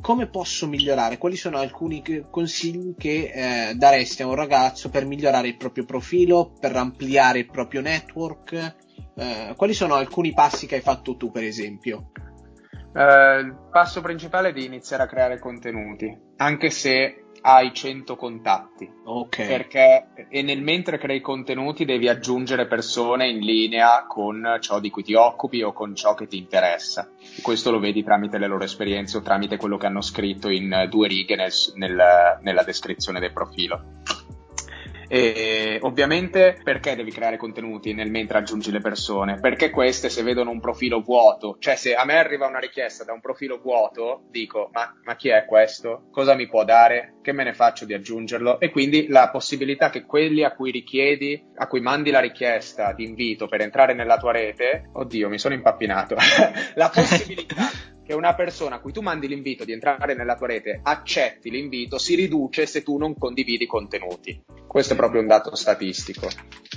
come 0.00 0.28
posso 0.28 0.66
migliorare? 0.66 1.18
Quali 1.18 1.36
sono 1.36 1.58
alcuni 1.58 2.02
consigli 2.30 2.94
che 2.96 3.32
eh, 3.32 3.74
daresti 3.74 4.22
a 4.22 4.26
un 4.26 4.34
ragazzo 4.34 4.90
per 4.90 5.06
migliorare 5.06 5.48
il 5.48 5.56
proprio 5.56 5.84
profilo, 5.84 6.52
per 6.58 6.76
ampliare 6.76 7.40
il 7.40 7.50
proprio 7.50 7.80
network? 7.80 8.76
Eh, 9.14 9.54
quali 9.56 9.72
sono 9.72 9.94
alcuni 9.94 10.32
passi 10.32 10.66
che 10.66 10.76
hai 10.76 10.80
fatto 10.80 11.16
tu, 11.16 11.30
per 11.30 11.44
esempio? 11.44 12.12
Uh, 12.92 13.38
il 13.38 13.68
passo 13.70 14.00
principale 14.00 14.48
è 14.48 14.52
di 14.52 14.64
iniziare 14.64 15.04
a 15.04 15.06
creare 15.06 15.38
contenuti, 15.38 16.12
anche 16.38 16.70
se 16.70 17.19
hai 17.42 17.72
100 17.72 18.16
contatti. 18.16 18.90
Ok. 19.04 19.46
Perché 19.46 20.08
e 20.28 20.42
nel 20.42 20.62
mentre 20.62 20.98
crei 20.98 21.20
contenuti 21.20 21.84
devi 21.84 22.08
aggiungere 22.08 22.66
persone 22.66 23.28
in 23.28 23.38
linea 23.38 24.04
con 24.06 24.58
ciò 24.60 24.80
di 24.80 24.90
cui 24.90 25.02
ti 25.02 25.14
occupi 25.14 25.62
o 25.62 25.72
con 25.72 25.94
ciò 25.94 26.14
che 26.14 26.26
ti 26.26 26.38
interessa. 26.38 27.10
E 27.36 27.42
questo 27.42 27.70
lo 27.70 27.78
vedi 27.78 28.02
tramite 28.02 28.38
le 28.38 28.46
loro 28.46 28.64
esperienze 28.64 29.16
o 29.16 29.22
tramite 29.22 29.56
quello 29.56 29.76
che 29.76 29.86
hanno 29.86 30.02
scritto 30.02 30.48
in 30.48 30.86
due 30.88 31.08
righe 31.08 31.36
nel, 31.36 31.52
nel, 31.74 32.38
nella 32.42 32.62
descrizione 32.62 33.20
del 33.20 33.32
profilo. 33.32 33.82
E 35.12 35.78
ovviamente 35.82 36.60
perché 36.62 36.94
devi 36.94 37.10
creare 37.10 37.36
contenuti 37.36 37.92
nel 37.94 38.12
mentre 38.12 38.38
aggiungi 38.38 38.70
le 38.70 38.78
persone? 38.78 39.40
Perché 39.40 39.70
queste 39.70 40.08
se 40.08 40.22
vedono 40.22 40.52
un 40.52 40.60
profilo 40.60 41.00
vuoto, 41.00 41.56
cioè 41.58 41.74
se 41.74 41.94
a 41.94 42.04
me 42.04 42.16
arriva 42.16 42.46
una 42.46 42.60
richiesta 42.60 43.02
da 43.02 43.12
un 43.12 43.20
profilo 43.20 43.58
vuoto, 43.60 44.22
dico 44.30 44.70
ma, 44.72 44.94
ma 45.02 45.16
chi 45.16 45.30
è 45.30 45.44
questo? 45.46 46.04
Cosa 46.12 46.36
mi 46.36 46.46
può 46.46 46.62
dare? 46.62 47.14
Che 47.22 47.32
me 47.32 47.42
ne 47.42 47.54
faccio 47.54 47.86
di 47.86 47.92
aggiungerlo? 47.92 48.60
E 48.60 48.70
quindi 48.70 49.08
la 49.08 49.30
possibilità 49.30 49.90
che 49.90 50.04
quelli 50.04 50.44
a 50.44 50.54
cui 50.54 50.70
richiedi, 50.70 51.44
a 51.56 51.66
cui 51.66 51.80
mandi 51.80 52.12
la 52.12 52.20
richiesta 52.20 52.92
di 52.92 53.02
invito 53.02 53.48
per 53.48 53.62
entrare 53.62 53.94
nella 53.94 54.16
tua 54.16 54.30
rete, 54.30 54.90
oddio 54.92 55.28
mi 55.28 55.38
sono 55.40 55.54
impappinato, 55.54 56.14
la 56.74 56.88
possibilità 56.88 57.68
che 58.10 58.16
una 58.16 58.34
persona 58.34 58.76
a 58.76 58.80
cui 58.80 58.90
tu 58.90 59.02
mandi 59.02 59.28
l'invito 59.28 59.64
di 59.64 59.70
entrare 59.70 60.16
nella 60.16 60.34
tua 60.34 60.48
rete 60.48 60.80
accetti 60.82 61.48
l'invito 61.48 61.96
si 61.96 62.16
riduce 62.16 62.66
se 62.66 62.82
tu 62.82 62.98
non 62.98 63.16
condividi 63.16 63.68
contenuti. 63.68 64.42
Questo 64.66 64.94
è 64.94 64.96
proprio 64.96 65.20
un 65.20 65.28
dato 65.28 65.54
statistico, 65.54 66.28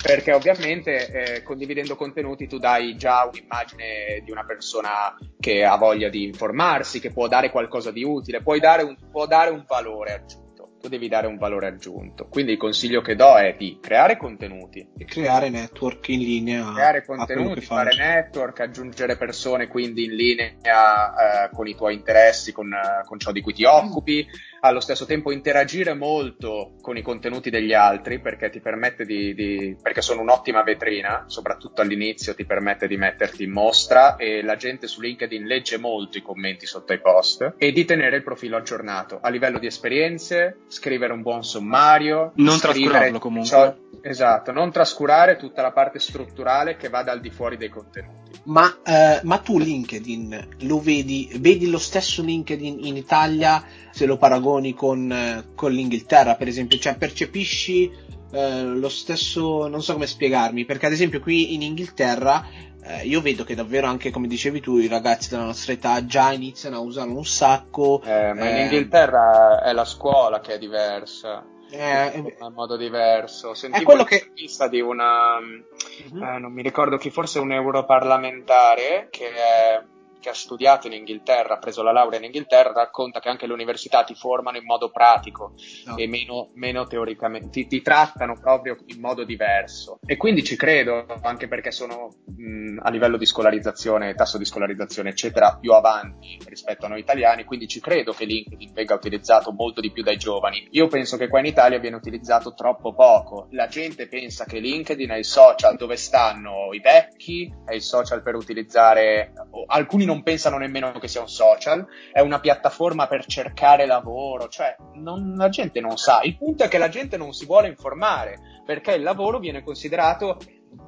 perché 0.04 0.32
ovviamente 0.32 1.08
eh, 1.08 1.42
condividendo 1.42 1.96
contenuti 1.96 2.48
tu 2.48 2.60
dai 2.60 2.96
già 2.96 3.28
un'immagine 3.28 4.22
di 4.24 4.30
una 4.30 4.46
persona 4.46 5.18
che 5.40 5.64
ha 5.64 5.76
voglia 5.76 6.10
di 6.10 6.24
informarsi, 6.24 7.00
che 7.00 7.12
può 7.12 7.28
dare 7.28 7.50
qualcosa 7.50 7.90
di 7.90 8.04
utile, 8.04 8.44
dare 8.60 8.84
un, 8.84 8.96
può 9.10 9.26
dare 9.26 9.50
un 9.50 9.64
valore 9.68 10.14
aggiunto 10.14 10.43
tu 10.84 10.90
devi 10.90 11.08
dare 11.08 11.28
un 11.28 11.38
valore 11.38 11.68
aggiunto. 11.68 12.28
Quindi 12.28 12.52
il 12.52 12.58
consiglio 12.58 13.00
che 13.00 13.16
do 13.16 13.38
è 13.38 13.56
di 13.58 13.78
creare 13.82 14.18
contenuti. 14.18 14.86
E 14.98 15.06
creare 15.06 15.50
network 15.50 16.10
in 16.10 16.20
linea. 16.20 16.74
Creare 16.74 17.06
contenuti, 17.06 17.62
fare 17.62 17.96
network, 17.96 18.60
aggiungere 18.60 19.16
persone 19.16 19.68
quindi 19.68 20.04
in 20.04 20.14
linea 20.14 21.46
eh, 21.46 21.50
con 21.54 21.68
i 21.68 21.76
tuoi 21.76 21.94
interessi, 21.94 22.52
con, 22.52 22.70
con 23.06 23.18
ciò 23.18 23.32
di 23.32 23.40
cui 23.40 23.54
ti 23.54 23.64
occupi. 23.64 24.28
Mm 24.28 24.52
allo 24.66 24.80
stesso 24.80 25.06
tempo 25.06 25.32
interagire 25.32 25.94
molto 25.94 26.76
con 26.80 26.96
i 26.96 27.02
contenuti 27.02 27.50
degli 27.50 27.74
altri 27.74 28.20
perché 28.20 28.50
ti 28.50 28.62
permette 28.62 29.04
di, 29.04 29.34
di, 29.34 29.76
perché 29.82 30.02
sono 30.02 30.22
un'ottima 30.22 30.64
vetrina, 30.64 31.26
soprattutto 31.28 31.82
all'inizio 31.82 32.34
ti 32.34 32.46
permette 32.46 32.88
di 32.88 32.96
metterti 32.96 33.44
in 33.44 33.52
mostra 33.52 34.16
e 34.16 34.42
la 34.42 34.56
gente 34.56 34.88
su 34.88 35.02
LinkedIn 35.02 35.46
legge 35.46 35.78
molto 35.78 36.18
i 36.18 36.22
commenti 36.22 36.66
sotto 36.66 36.94
i 36.94 37.02
post 37.02 37.56
e 37.58 37.72
di 37.74 37.84
tenere 37.84 38.18
il 38.18 38.24
profilo 38.24 38.56
aggiornato 38.56 39.20
a 39.22 39.30
livello 39.30 39.60
di 39.60 39.68
esperienze, 39.68 40.60
scrivere 40.68 41.12
un 41.12 41.22
buon 41.22 41.44
sommario, 41.44 42.32
non 42.36 42.58
trascurarlo 42.58 43.20
comunque. 43.20 43.50
Ciò, 43.50 43.76
esatto, 44.02 44.54
non 44.54 44.72
trascurare 44.72 45.36
tutta 45.36 45.62
la 45.62 45.72
parte 45.72 46.00
strutturale 46.00 46.78
che 46.78 46.88
va 46.88 47.04
dal 47.04 47.20
di 47.20 47.30
fuori 47.30 47.58
dei 47.58 47.70
contenuti. 47.70 48.32
Ma, 48.46 48.80
eh, 48.84 49.20
ma 49.24 49.38
tu 49.40 49.58
LinkedIn 49.58 50.48
lo 50.62 50.80
vedi, 50.80 51.30
vedi 51.40 51.70
lo 51.70 51.78
stesso 51.78 52.22
LinkedIn 52.22 52.86
in 52.86 52.98
Italia 52.98 53.64
se 53.92 54.06
lo 54.06 54.18
paragoni 54.18 54.53
con, 54.74 55.12
eh, 55.12 55.54
con 55.56 55.72
l'Inghilterra, 55.72 56.36
per 56.36 56.48
esempio? 56.48 56.78
Cioè 56.78 56.98
percepisci 56.98 57.92
eh, 58.32 58.64
lo 58.64 58.90
stesso, 58.90 59.68
non 59.68 59.82
so 59.82 59.94
come 59.94 60.08
spiegarmi, 60.08 60.66
perché 60.66 60.86
ad 60.86 60.92
esempio 60.92 61.20
qui 61.20 61.54
in 61.54 61.62
Inghilterra 61.62 62.46
eh, 62.84 63.06
io 63.06 63.22
vedo 63.22 63.44
che 63.44 63.56
davvero 63.56 63.88
anche 63.88 64.12
come 64.12 64.28
dicevi 64.28 64.60
tu 64.60 64.78
i 64.78 64.88
ragazzi 64.88 65.30
della 65.30 65.46
nostra 65.46 65.74
età 65.74 66.06
già 66.06 66.32
iniziano 66.32 66.78
a 66.78 66.80
usarlo 66.80 67.16
un 67.16 67.26
sacco. 67.26 68.02
Eh, 68.04 68.34
ma 68.34 68.50
in 68.50 68.56
eh, 68.56 68.64
Inghilterra 68.64 69.64
è 69.64 69.74
la 69.74 69.86
scuola 69.86 70.40
che 70.40 70.54
è 70.56 70.58
diversa 70.58 71.46
eh, 71.74 72.12
in 72.16 72.54
modo 72.54 72.78
diverso. 72.78 73.54
Sentivo 73.54 73.82
è 73.82 73.86
quello 73.86 74.04
che 74.04 74.32
di 74.70 74.80
una, 74.80 75.38
uh-huh. 75.38 76.24
eh, 76.24 76.40
non 76.40 76.52
mi 76.52 76.62
ricordo 76.62 76.98
chi, 76.98 77.10
forse 77.10 77.40
un 77.40 77.52
europarlamentare 77.52 79.08
che 79.10 79.28
è 79.28 79.84
che 80.24 80.30
ha 80.30 80.34
studiato 80.34 80.88
in 80.88 80.94
Inghilterra, 80.94 81.56
ha 81.56 81.60
preso 81.60 81.84
la 81.84 81.92
laurea 81.92 82.18
in 82.18 82.24
Inghilterra, 82.26 82.72
racconta 82.72 83.20
che 83.20 83.28
anche 83.28 83.46
le 83.46 83.52
università 83.52 84.06
ti 84.06 84.16
formano 84.16 84.56
in 84.56 84.64
modo 84.64 84.90
pratico 84.90 85.54
no. 85.86 85.98
e 85.98 86.08
meno, 86.08 86.52
meno 86.54 86.86
teoricamente, 86.86 87.50
ti, 87.50 87.68
ti, 87.68 87.82
trattano 87.82 88.40
proprio 88.40 88.78
in 88.86 89.02
modo 89.02 89.26
diverso. 89.26 90.00
E 90.06 90.16
quindi 90.16 90.42
ci 90.42 90.56
credo, 90.56 91.06
anche 91.24 91.50
perché 91.50 91.72
sono 91.72 92.08
mh, 92.26 92.80
a 92.84 92.90
livello 92.90 93.18
di 93.18 93.26
scolarizzazione, 93.26 94.16
tasso 94.16 94.38
di 94.38 94.46
scolarizzazione, 94.46 95.10
eccetera, 95.10 95.58
più 95.60 95.74
avanti 95.74 96.40
rispetto 96.48 96.86
a 96.86 96.90
noi 96.90 97.02
italiani, 97.02 97.44
quindi 97.44 97.68
ci 97.68 97.82
credo 97.82 98.14
che 98.14 98.24
LinkedIn 98.24 98.72
venga 98.72 98.94
utilizzato 98.94 99.52
molto 99.52 99.82
di 99.82 99.92
più 99.92 100.04
dai 100.04 100.18
giovani. 100.18 100.70
Io 100.72 100.88
penso 100.88 101.18
che 101.18 101.28
qua 101.28 101.40
in 101.40 101.48
Italia 101.48 101.80
viene 101.80 101.98
utilizzato 101.98 102.54
troppo 102.54 102.94
poco. 102.94 103.48
La 103.52 103.68
gente 103.68 104.08
pensa 104.08 104.46
che 104.46 104.60
LinkedIn 104.60 105.10
è 105.10 105.18
il 105.18 105.26
social 105.26 105.76
dove 105.76 105.98
stanno 105.98 106.72
i 106.72 106.80
vecchi, 106.80 107.54
è 107.66 107.74
il 107.74 107.82
social 107.82 108.24
per 108.24 108.36
utilizzare, 108.36 109.34
alcuni 109.68 110.06
non 110.06 110.13
non 110.14 110.22
pensano 110.22 110.58
nemmeno 110.58 110.92
che 111.00 111.08
sia 111.08 111.22
un 111.22 111.28
social, 111.28 111.86
è 112.12 112.20
una 112.20 112.40
piattaforma 112.40 113.08
per 113.08 113.26
cercare 113.26 113.88
lavoro, 113.88 114.48
cioè 114.48 114.76
non, 114.94 115.34
la 115.36 115.50
gente 115.50 115.82
non 115.82 115.98
sa. 115.98 116.22
Il 116.22 116.38
punto 116.38 116.64
è 116.64 116.68
che 116.68 116.78
la 116.78 116.90
gente 116.90 117.18
non 117.18 117.34
si 117.34 117.46
vuole 117.46 117.68
informare 117.68 118.62
perché 118.64 118.94
il 118.94 119.02
lavoro 119.02 119.40
viene 119.40 119.64
considerato 119.64 120.38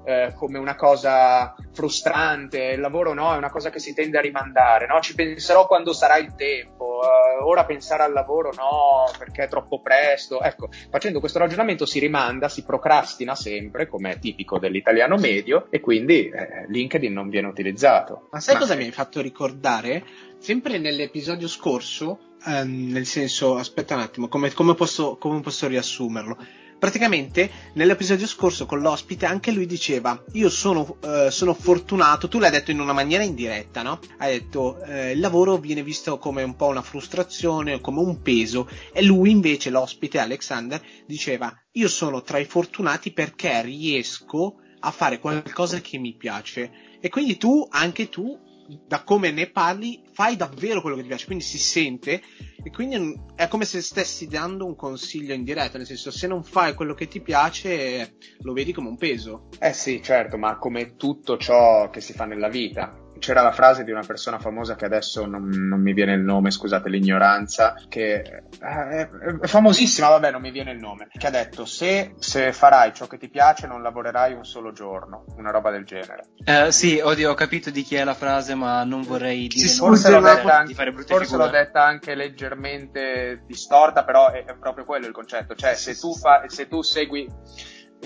eh, 0.06 0.34
come 0.36 0.58
una 0.58 0.76
cosa 0.76 1.56
frustrante, 1.74 2.72
il 2.74 2.80
lavoro 2.80 3.14
no, 3.14 3.34
è 3.34 3.38
una 3.38 3.50
cosa 3.50 3.70
che 3.70 3.80
si 3.80 3.94
tende 3.94 4.18
a 4.18 4.22
rimandare, 4.22 4.88
no? 4.88 5.00
ci 5.02 5.16
penserò 5.16 5.68
quando 5.68 5.94
sarà 5.94 6.18
il 6.18 6.36
tempo, 6.36 7.02
eh, 7.04 7.44
ora 7.44 7.66
pensare 7.66 8.04
al 8.04 8.14
lavoro 8.14 8.52
no, 8.56 9.12
perché 9.18 9.44
è 9.44 9.48
troppo 9.48 9.82
presto. 9.82 10.42
Ecco, 10.42 10.70
facendo 10.90 11.20
questo 11.20 11.40
ragionamento 11.40 11.86
si 11.86 12.00
rimanda, 12.00 12.50
si 12.50 12.64
procrastina 12.64 13.36
sempre, 13.36 13.88
come 13.88 14.12
è 14.12 14.20
tipico 14.20 14.60
dell'italiano 14.60 15.18
medio, 15.18 15.68
e 15.70 15.80
quindi 15.80 16.30
eh, 16.30 16.66
LinkedIn 16.68 17.12
non 17.12 17.30
viene 17.30 17.48
utilizzato. 17.48 18.28
Ma 18.32 18.40
sai 18.40 18.56
Ma... 18.56 18.60
cosa 18.62 18.76
mi 18.76 18.84
hai 18.84 18.92
fatto 18.92 19.22
ricordare? 19.22 20.04
Sempre 20.38 20.78
nell'episodio 20.78 21.48
scorso, 21.48 22.20
ehm, 22.46 22.92
nel 22.92 23.06
senso, 23.06 23.56
aspetta 23.56 23.96
un 23.96 24.02
attimo, 24.02 24.28
come, 24.28 24.52
come, 24.54 24.76
posso, 24.76 25.18
come 25.18 25.40
posso 25.42 25.68
riassumerlo? 25.68 26.38
Praticamente 26.78 27.50
nell'episodio 27.74 28.28
scorso 28.28 28.66
con 28.66 28.80
l'ospite 28.80 29.26
anche 29.26 29.52
lui 29.52 29.66
diceva 29.66 30.22
io 30.34 30.50
sono, 30.50 30.98
eh, 31.02 31.32
sono 31.32 31.54
fortunato, 31.54 32.28
tu 32.28 32.40
l'hai 32.40 32.52
detto 32.52 32.72
in 32.72 32.80
una 32.80 32.94
maniera 32.94 33.24
indiretta, 33.24 33.82
no? 33.82 34.00
Hai 34.18 34.40
detto 34.40 34.84
eh, 34.84 35.12
il 35.12 35.20
lavoro 35.20 35.58
viene 35.58 35.84
visto 35.84 36.18
come 36.18 36.44
un 36.44 36.56
po' 36.56 36.68
una 36.68 36.82
frustrazione, 36.82 37.82
come 37.82 38.00
un 38.00 38.22
peso. 38.22 38.70
E 38.94 39.04
lui 39.04 39.32
invece 39.32 39.70
l'ospite 39.70 40.20
Alexander 40.20 40.82
diceva 41.06 41.54
io 41.74 41.88
sono 41.88 42.22
tra 42.22 42.38
i 42.38 42.46
fortunati 42.46 43.12
perché 43.12 43.62
riesco 43.62 44.58
a 44.80 44.92
fare 44.92 45.20
qualcosa 45.20 45.82
che 45.82 45.98
mi 45.98 46.16
piace. 46.16 46.72
E 47.00 47.10
quindi 47.10 47.38
tu, 47.38 47.68
anche 47.70 48.10
tu 48.10 48.40
da 48.88 49.04
come 49.04 49.32
ne 49.32 49.50
parli, 49.50 50.04
fai 50.12 50.36
davvero 50.36 50.82
quello 50.82 50.96
che 50.96 51.04
ti 51.04 51.08
piace, 51.08 51.26
quindi 51.26 51.44
si 51.44 51.58
sente 51.58 52.22
e 52.64 52.72
quindi 52.72 53.20
è 53.36 53.48
come 53.48 53.66
se 53.66 53.82
stessi 53.82 54.28
dando 54.28 54.66
un 54.66 54.76
consiglio 54.76 55.34
in 55.34 55.44
diretta, 55.44 55.78
nel 55.78 55.86
senso 55.86 56.10
se 56.10 56.28
non 56.28 56.44
fai 56.44 56.74
quello 56.74 56.94
che 56.94 57.08
ti 57.08 57.22
piace 57.22 58.18
lo 58.40 58.54
vedi 58.54 58.74
come 58.74 58.90
un 58.90 58.98
peso. 58.98 59.50
Eh 59.60 59.74
sì, 59.74 60.02
certo, 60.02 60.38
ma 60.38 60.58
come 60.58 60.96
tutto 60.96 61.38
ciò 61.38 61.90
che 61.90 62.02
si 62.02 62.14
fa 62.14 62.26
nella 62.26 62.50
vita, 62.50 63.05
c'era 63.20 63.42
la 63.42 63.52
frase 63.52 63.84
di 63.84 63.92
una 63.92 64.04
persona 64.06 64.40
famosa 64.40 64.76
che 64.76 64.86
adesso 64.86 65.26
non, 65.26 65.48
non 65.50 65.82
mi 65.82 65.94
viene 65.94 66.14
il 66.14 66.22
nome, 66.22 66.52
scusate 66.52 66.90
l'ignoranza, 66.90 67.76
che 67.88 68.22
è, 68.22 68.44
è, 68.60 69.10
famosissima, 69.48 70.10
vabbè 70.10 70.32
non 70.32 70.42
mi 70.42 70.52
viene 70.52 70.72
il 70.72 70.80
nome, 70.80 71.08
che 71.12 71.28
ha 71.28 71.32
detto 71.32 71.66
se, 71.66 72.16
se, 72.20 72.52
farai 72.52 72.94
ciò 72.94 73.08
che 73.08 73.18
ti 73.18 73.30
piace 73.30 73.68
non 73.68 73.82
lavorerai 73.82 74.34
un 74.34 74.46
solo 74.46 74.72
giorno, 74.72 75.26
una 75.38 75.52
roba 75.52 75.72
del 75.72 75.86
genere. 75.86 76.28
Eh, 76.44 76.72
sì, 76.72 77.00
oddio, 77.04 77.32
ho 77.32 77.36
capito 77.36 77.70
di 77.70 77.84
chi 77.84 77.96
è 77.96 78.04
la 78.04 78.14
frase, 78.14 78.56
ma 78.56 78.84
non 78.84 79.02
vorrei 79.02 79.48
dire 79.48 79.68
sì, 79.68 79.78
forse, 79.78 80.12
l'ho 80.12 80.22
detta, 80.22 80.58
anche, 80.58 80.74
forse 81.06 81.38
l'ho 81.38 81.50
detta 81.50 81.84
anche 81.84 82.16
leggermente 82.16 83.44
distorta, 83.48 84.04
però 84.04 84.32
è, 84.32 84.46
è 84.46 84.56
proprio 84.56 84.86
quello 84.86 85.06
il 85.06 85.14
concetto, 85.14 85.56
cioè 85.56 85.76
se 85.76 85.98
tu, 85.98 86.16
fa, 86.16 86.44
se 86.48 86.68
tu 86.68 86.82
segui 86.82 87.28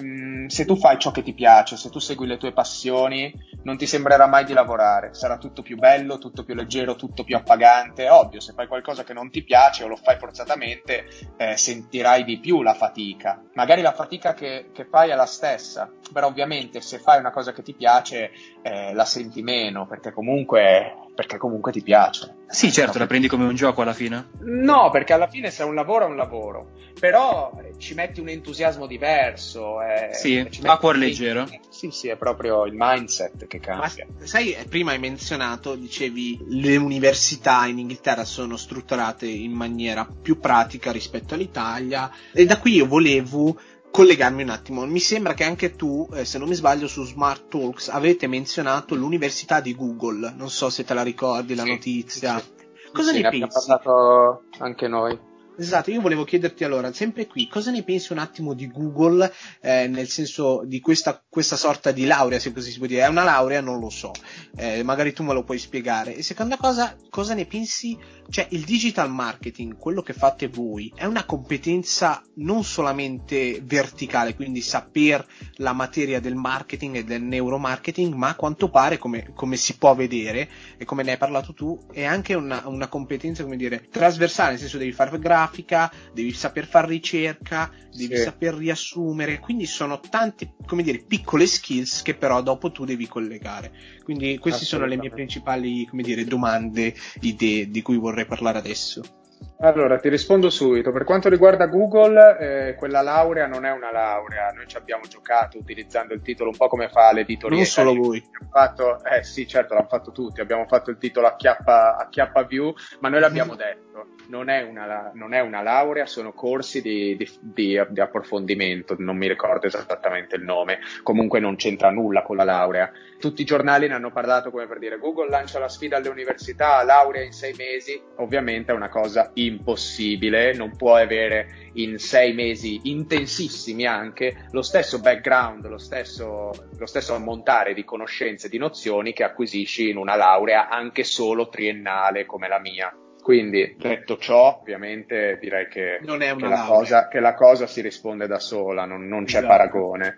Mm, 0.01 0.47
se 0.47 0.65
tu 0.65 0.75
fai 0.75 0.97
ciò 0.99 1.11
che 1.11 1.23
ti 1.23 1.33
piace, 1.33 1.77
se 1.77 1.89
tu 1.89 1.99
segui 1.99 2.27
le 2.27 2.37
tue 2.37 2.53
passioni, 2.53 3.33
non 3.63 3.77
ti 3.77 3.85
sembrerà 3.85 4.27
mai 4.27 4.45
di 4.45 4.53
lavorare, 4.53 5.13
sarà 5.13 5.37
tutto 5.37 5.61
più 5.61 5.77
bello, 5.77 6.17
tutto 6.17 6.43
più 6.43 6.55
leggero, 6.55 6.95
tutto 6.95 7.23
più 7.23 7.35
appagante. 7.35 8.09
Ovvio, 8.09 8.39
se 8.39 8.53
fai 8.53 8.67
qualcosa 8.67 9.03
che 9.03 9.13
non 9.13 9.29
ti 9.29 9.43
piace 9.43 9.83
o 9.83 9.87
lo 9.87 9.95
fai 9.95 10.17
forzatamente, 10.17 11.05
eh, 11.37 11.57
sentirai 11.57 12.23
di 12.23 12.39
più 12.39 12.61
la 12.61 12.73
fatica. 12.73 13.41
Magari 13.53 13.81
la 13.81 13.93
fatica 13.93 14.33
che, 14.33 14.69
che, 14.73 14.85
fai 14.85 15.09
è 15.09 15.15
la 15.15 15.25
stessa, 15.25 15.91
però 16.13 16.27
ovviamente 16.27 16.81
se 16.81 16.99
fai 16.99 17.19
una 17.19 17.31
cosa 17.31 17.51
che 17.51 17.61
ti 17.61 17.73
piace, 17.73 18.31
eh, 18.61 18.93
la 18.93 19.05
senti 19.05 19.41
meno, 19.41 19.85
perché 19.87 20.11
comunque 20.11 21.08
perché 21.19 21.35
comunque 21.35 21.73
ti 21.73 21.81
piace. 21.81 22.33
Sì, 22.47 22.71
certo, 22.71 22.97
la 22.97 23.05
prendi 23.05 23.27
come 23.27 23.43
un 23.43 23.53
gioco 23.53 23.81
alla 23.81 23.91
fine? 23.91 24.29
No, 24.39 24.89
perché 24.89 25.11
alla 25.11 25.27
fine 25.27 25.51
se 25.51 25.63
è 25.63 25.65
un 25.65 25.75
lavoro 25.75 26.05
è 26.05 26.07
un 26.07 26.15
lavoro, 26.15 26.69
però 26.97 27.51
eh, 27.61 27.77
ci 27.77 27.93
metti 27.93 28.21
un 28.21 28.29
entusiasmo 28.29 28.85
diverso. 28.85 29.81
Eh, 29.81 30.13
sì, 30.13 30.47
a 30.63 30.77
cuore 30.77 30.97
leggero. 30.97 31.45
Sì, 31.67 31.89
sì, 31.91 32.07
è 32.07 32.15
proprio 32.15 32.65
il 32.65 32.71
mindset 32.73 33.47
che 33.47 33.59
cambia. 33.59 34.07
Ma 34.17 34.25
sai, 34.25 34.55
prima 34.69 34.91
hai 34.91 34.99
menzionato, 34.99 35.75
dicevi, 35.75 36.45
le 36.47 36.77
università 36.77 37.65
in 37.65 37.79
Inghilterra 37.79 38.23
sono 38.23 38.55
strutturate 38.55 39.27
in 39.27 39.51
maniera 39.51 40.07
più 40.09 40.39
pratica 40.39 40.93
rispetto 40.93 41.33
all'Italia 41.33 42.09
e 42.31 42.45
da 42.45 42.57
qui 42.59 42.75
io 42.75 42.87
volevo 42.87 43.59
collegarmi 43.91 44.43
un 44.43 44.49
attimo. 44.49 44.85
Mi 44.85 44.99
sembra 44.99 45.33
che 45.33 45.43
anche 45.43 45.75
tu, 45.75 46.07
eh, 46.13 46.25
se 46.25 46.37
non 46.37 46.47
mi 46.47 46.55
sbaglio, 46.55 46.87
su 46.87 47.03
Smart 47.03 47.47
Talks 47.47 47.89
avete 47.89 48.27
menzionato 48.27 48.95
l'università 48.95 49.61
di 49.61 49.75
Google. 49.75 50.33
Non 50.35 50.49
so 50.49 50.69
se 50.69 50.83
te 50.83 50.93
la 50.93 51.03
ricordi 51.03 51.55
la 51.55 51.63
sì, 51.63 51.69
notizia. 51.69 52.39
Sì. 52.39 52.67
Cosa 52.91 53.11
sì, 53.11 53.21
ne, 53.21 53.23
ne 53.23 53.29
pensi? 53.29 53.43
Abbiamo 53.43 53.79
parlato 53.79 54.43
anche 54.59 54.87
noi. 54.87 55.28
Esatto, 55.59 55.91
io 55.91 55.99
volevo 55.99 56.23
chiederti 56.23 56.63
allora, 56.63 56.93
sempre 56.93 57.27
qui, 57.27 57.49
cosa 57.49 57.69
ne 57.69 57.83
pensi 57.83 58.13
un 58.13 58.19
attimo 58.19 58.53
di 58.53 58.71
Google, 58.71 59.29
eh, 59.59 59.87
nel 59.89 60.07
senso 60.07 60.63
di 60.63 60.79
questa, 60.79 61.21
questa, 61.27 61.57
sorta 61.57 61.91
di 61.91 62.05
laurea, 62.05 62.39
se 62.39 62.53
così 62.53 62.71
si 62.71 62.77
può 62.77 62.87
dire, 62.87 63.01
è 63.01 63.07
una 63.07 63.25
laurea, 63.25 63.59
non 63.59 63.77
lo 63.77 63.89
so, 63.89 64.13
eh, 64.55 64.83
magari 64.83 65.11
tu 65.11 65.23
me 65.23 65.33
lo 65.33 65.43
puoi 65.43 65.59
spiegare. 65.59 66.15
E 66.15 66.23
seconda 66.23 66.55
cosa, 66.55 66.95
cosa 67.09 67.33
ne 67.33 67.45
pensi, 67.45 67.97
cioè 68.29 68.47
il 68.51 68.63
digital 68.63 69.11
marketing, 69.11 69.75
quello 69.77 70.01
che 70.01 70.13
fate 70.13 70.47
voi, 70.47 70.93
è 70.95 71.03
una 71.03 71.25
competenza 71.25 72.23
non 72.35 72.63
solamente 72.63 73.59
verticale, 73.61 74.35
quindi 74.35 74.61
saper 74.61 75.27
la 75.55 75.73
materia 75.73 76.21
del 76.21 76.35
marketing 76.35 76.95
e 76.95 77.03
del 77.03 77.21
neuromarketing, 77.21 78.13
ma 78.13 78.29
a 78.29 78.35
quanto 78.35 78.69
pare, 78.69 78.97
come, 78.97 79.33
come 79.33 79.57
si 79.57 79.75
può 79.75 79.93
vedere, 79.93 80.49
e 80.77 80.85
come 80.85 81.03
ne 81.03 81.11
hai 81.11 81.17
parlato 81.17 81.53
tu, 81.53 81.77
è 81.91 82.05
anche 82.05 82.33
una, 82.33 82.65
una 82.65 82.87
competenza, 82.87 83.43
come 83.43 83.57
dire, 83.57 83.89
trasversale, 83.91 84.51
nel 84.51 84.59
senso 84.59 84.77
devi 84.77 84.93
fare 84.93 85.19
grafica, 85.19 85.47
grafica, 85.49 85.91
devi 86.13 86.31
saper 86.31 86.65
fare 86.65 86.87
ricerca, 86.87 87.71
devi 87.91 88.15
sì. 88.15 88.21
saper 88.21 88.53
riassumere, 88.53 89.39
quindi 89.39 89.65
sono 89.65 89.99
tante, 89.99 90.53
come 90.65 90.83
dire, 90.83 90.99
piccole 90.99 91.47
skills 91.47 92.03
che 92.03 92.13
però 92.15 92.41
dopo 92.41 92.71
tu 92.71 92.85
devi 92.85 93.07
collegare. 93.07 93.71
Quindi 94.03 94.37
queste 94.37 94.65
sono 94.65 94.85
le 94.85 94.97
mie 94.97 95.09
principali, 95.09 95.85
come 95.85 96.03
dire, 96.03 96.23
domande, 96.23 96.95
idee 97.21 97.69
di 97.69 97.81
cui 97.81 97.97
vorrei 97.97 98.25
parlare 98.25 98.59
adesso. 98.59 99.18
Allora, 99.61 99.99
ti 99.99 100.07
rispondo 100.07 100.49
subito. 100.49 100.91
Per 100.91 101.03
quanto 101.03 101.27
riguarda 101.27 101.67
Google, 101.67 102.37
eh, 102.39 102.75
quella 102.75 103.01
laurea 103.01 103.45
non 103.45 103.65
è 103.65 103.71
una 103.71 103.91
laurea. 103.91 104.51
Noi 104.51 104.67
ci 104.67 104.77
abbiamo 104.77 105.03
giocato 105.07 105.57
utilizzando 105.57 106.13
il 106.13 106.21
titolo 106.21 106.51
un 106.51 106.57
po' 106.57 106.67
come 106.67 106.87
fa 106.87 107.11
l'editoria. 107.11 107.57
Non 107.57 107.65
solo 107.65 107.93
voi. 107.93 108.23
Fatto, 108.49 109.03
eh 109.03 109.23
sì, 109.23 109.45
certo, 109.47 109.73
l'hanno 109.73 109.87
fatto 109.87 110.11
tutti. 110.11 110.39
Abbiamo 110.39 110.65
fatto 110.65 110.91
il 110.91 110.97
titolo 110.97 111.27
a 111.27 111.35
chiappa, 111.35 111.97
a 111.97 112.07
chiappa 112.07 112.43
view, 112.43 112.73
ma 112.99 113.09
noi 113.09 113.19
l'abbiamo 113.19 113.55
detto 113.55 113.89
non 114.29 114.49
è 114.49 114.61
una, 114.61 115.11
non 115.13 115.33
è 115.33 115.39
una 115.39 115.61
laurea, 115.61 116.05
sono 116.05 116.33
corsi 116.33 116.81
di, 116.81 117.15
di, 117.17 117.29
di, 117.41 117.81
di, 117.89 117.99
approfondimento, 117.99 118.95
non 118.99 119.17
mi 119.17 119.27
ricordo 119.27 119.67
esattamente 119.67 120.35
il 120.35 120.43
nome, 120.43 120.79
comunque 121.03 121.39
non 121.39 121.55
c'entra 121.55 121.89
nulla 121.89 122.21
con 122.21 122.35
la 122.35 122.43
laurea. 122.43 122.91
Tutti 123.19 123.41
i 123.41 123.45
giornali 123.45 123.87
ne 123.87 123.95
hanno 123.95 124.11
parlato 124.11 124.51
come 124.51 124.67
per 124.67 124.79
dire 124.79 124.97
Google 124.97 125.29
lancia 125.29 125.59
la 125.59 125.67
sfida 125.67 125.97
alle 125.97 126.09
università, 126.09 126.83
laurea 126.83 127.23
in 127.23 127.33
sei 127.33 127.53
mesi, 127.57 128.01
ovviamente 128.17 128.71
è 128.71 128.75
una 128.75 128.89
cosa 128.89 129.28
impossibile, 129.35 130.53
non 130.53 130.75
puoi 130.75 131.01
avere 131.01 131.71
in 131.73 131.97
sei 131.97 132.33
mesi 132.33 132.79
intensissimi 132.83 133.85
anche 133.85 134.47
lo 134.51 134.61
stesso 134.61 134.99
background, 134.99 135.67
lo 135.67 135.77
stesso, 135.77 136.51
lo 136.77 136.85
stesso 136.85 137.13
ammontare 137.13 137.73
di 137.73 137.83
conoscenze 137.83 138.47
e 138.47 138.49
di 138.49 138.57
nozioni 138.57 139.13
che 139.13 139.23
acquisisci 139.23 139.89
in 139.89 139.97
una 139.97 140.15
laurea 140.15 140.69
anche 140.69 141.03
solo 141.03 141.49
triennale 141.49 142.25
come 142.25 142.47
la 142.47 142.59
mia. 142.59 142.93
Quindi, 143.21 143.75
detto 143.77 144.17
ciò, 144.17 144.59
ovviamente 144.59 145.37
direi 145.39 145.67
che, 145.67 145.99
che, 146.01 146.35
la, 146.47 146.65
cosa, 146.65 147.07
che 147.07 147.19
la, 147.19 147.35
cosa, 147.35 147.67
si 147.67 147.81
risponde 147.81 148.27
da 148.27 148.39
sola, 148.39 148.85
non, 148.85 149.07
non 149.07 149.25
c'è 149.25 149.37
esatto. 149.37 149.47
paragone. 149.47 150.17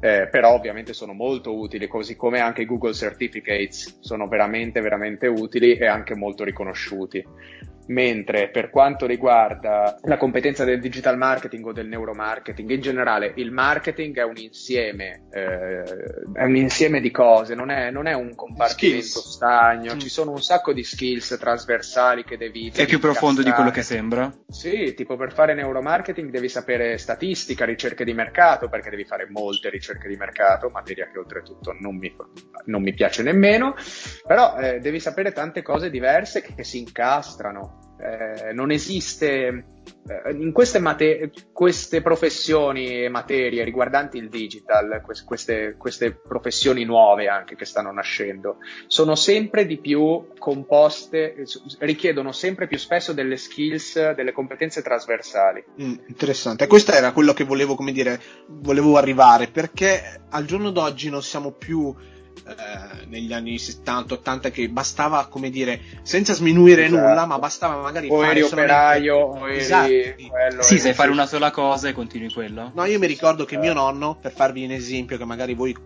Eh, 0.00 0.28
però 0.30 0.52
ovviamente 0.52 0.92
sono 0.92 1.12
molto 1.12 1.56
utili, 1.58 1.88
così 1.88 2.14
come 2.14 2.40
anche 2.40 2.62
i 2.62 2.66
Google 2.66 2.92
Certificates 2.92 3.98
sono 4.00 4.28
veramente, 4.28 4.80
veramente 4.80 5.26
utili 5.26 5.76
e 5.76 5.86
anche 5.86 6.14
molto 6.14 6.44
riconosciuti 6.44 7.24
mentre 7.86 8.50
per 8.50 8.70
quanto 8.70 9.06
riguarda 9.06 9.98
la 10.02 10.16
competenza 10.16 10.64
del 10.64 10.80
digital 10.80 11.16
marketing 11.16 11.66
o 11.66 11.72
del 11.72 11.88
neuromarketing, 11.88 12.70
in 12.70 12.80
generale 12.80 13.32
il 13.36 13.50
marketing 13.50 14.16
è 14.18 14.22
un 14.22 14.36
insieme, 14.36 15.24
eh, 15.30 15.82
è 16.32 16.44
un 16.44 16.56
insieme 16.56 17.00
di 17.00 17.10
cose, 17.10 17.54
non 17.54 17.70
è, 17.70 17.90
non 17.90 18.06
è 18.06 18.12
un 18.12 18.34
compartimento 18.34 19.04
skills. 19.04 19.34
stagno, 19.34 19.94
mm. 19.94 19.98
ci 19.98 20.08
sono 20.08 20.30
un 20.30 20.42
sacco 20.42 20.72
di 20.72 20.82
skills 20.82 21.36
trasversali 21.38 22.24
che 22.24 22.36
devi... 22.36 22.70
È 22.74 22.86
più 22.86 22.98
profondo 22.98 23.42
di 23.42 23.50
quello 23.50 23.70
che 23.70 23.82
sembra? 23.82 24.32
Sì, 24.48 24.94
tipo 24.94 25.16
per 25.16 25.32
fare 25.32 25.54
neuromarketing 25.54 26.30
devi 26.30 26.48
sapere 26.48 26.98
statistica, 26.98 27.64
ricerche 27.64 28.04
di 28.04 28.12
mercato, 28.12 28.68
perché 28.68 28.90
devi 28.90 29.04
fare 29.04 29.26
molte 29.28 29.70
ricerche 29.70 30.08
di 30.08 30.16
mercato, 30.16 30.70
materia 30.70 31.08
che 31.10 31.18
oltretutto 31.18 31.74
non 31.78 31.96
mi, 31.96 32.14
non 32.66 32.82
mi 32.82 32.94
piace 32.94 33.22
nemmeno, 33.22 33.74
però 34.26 34.56
eh, 34.58 34.78
devi 34.78 35.00
sapere 35.00 35.32
tante 35.32 35.62
cose 35.62 35.90
diverse 35.90 36.42
che, 36.42 36.54
che 36.54 36.64
si 36.64 36.78
incastrano 36.78 37.81
eh, 38.02 38.52
non 38.52 38.72
esiste 38.72 39.64
eh, 40.04 40.32
in 40.32 40.50
queste, 40.50 40.80
mate- 40.80 41.30
queste, 41.52 42.02
professioni 42.02 43.04
e 43.04 43.08
materie 43.08 43.62
riguardanti 43.62 44.18
il 44.18 44.28
digital, 44.28 45.00
queste, 45.24 45.76
queste, 45.78 46.10
professioni 46.12 46.84
nuove 46.84 47.28
anche 47.28 47.54
che 47.54 47.64
stanno 47.64 47.92
nascendo, 47.92 48.56
sono 48.88 49.14
sempre 49.14 49.66
di 49.66 49.78
più 49.78 50.32
composte, 50.36 51.44
richiedono 51.78 52.32
sempre 52.32 52.66
più 52.66 52.78
spesso 52.78 53.12
delle 53.12 53.36
skills, 53.36 54.14
delle 54.14 54.32
competenze 54.32 54.82
trasversali. 54.82 55.64
Mm, 55.80 55.94
interessante, 56.08 56.66
questo 56.66 56.90
era 56.90 57.12
quello 57.12 57.32
che 57.32 57.44
volevo, 57.44 57.76
come 57.76 57.92
dire, 57.92 58.20
volevo 58.48 58.96
arrivare, 58.96 59.46
perché 59.46 60.22
al 60.30 60.44
giorno 60.44 60.70
d'oggi 60.70 61.08
non 61.08 61.22
siamo 61.22 61.52
più 61.52 61.94
eh, 62.44 63.06
negli 63.06 63.32
anni 63.32 63.54
70-80 63.54 64.50
che 64.50 64.68
bastava, 64.68 65.26
come 65.26 65.50
dire, 65.50 65.80
senza 66.02 66.34
sminuire 66.34 66.86
esatto. 66.86 67.06
nulla, 67.06 67.24
ma 67.24 67.38
bastava 67.38 67.80
magari 67.80 68.08
o 68.10 68.18
fare 68.18 68.30
eri 68.32 68.42
operaio, 68.42 69.16
o 69.16 69.48
eri 69.48 69.58
esatto. 69.58 70.62
Sì, 70.62 70.78
sai 70.78 70.92
fare 70.92 71.10
una 71.10 71.26
sola 71.26 71.50
cosa 71.50 71.88
e 71.88 71.92
continui 71.92 72.32
quello. 72.32 72.72
No, 72.74 72.84
io 72.84 72.98
mi 72.98 73.06
ricordo 73.06 73.44
che 73.44 73.56
mio 73.56 73.72
nonno, 73.72 74.16
per 74.20 74.32
farvi 74.32 74.64
un 74.64 74.72
esempio 74.72 75.16
che 75.16 75.24
magari 75.24 75.54
voi 75.54 75.76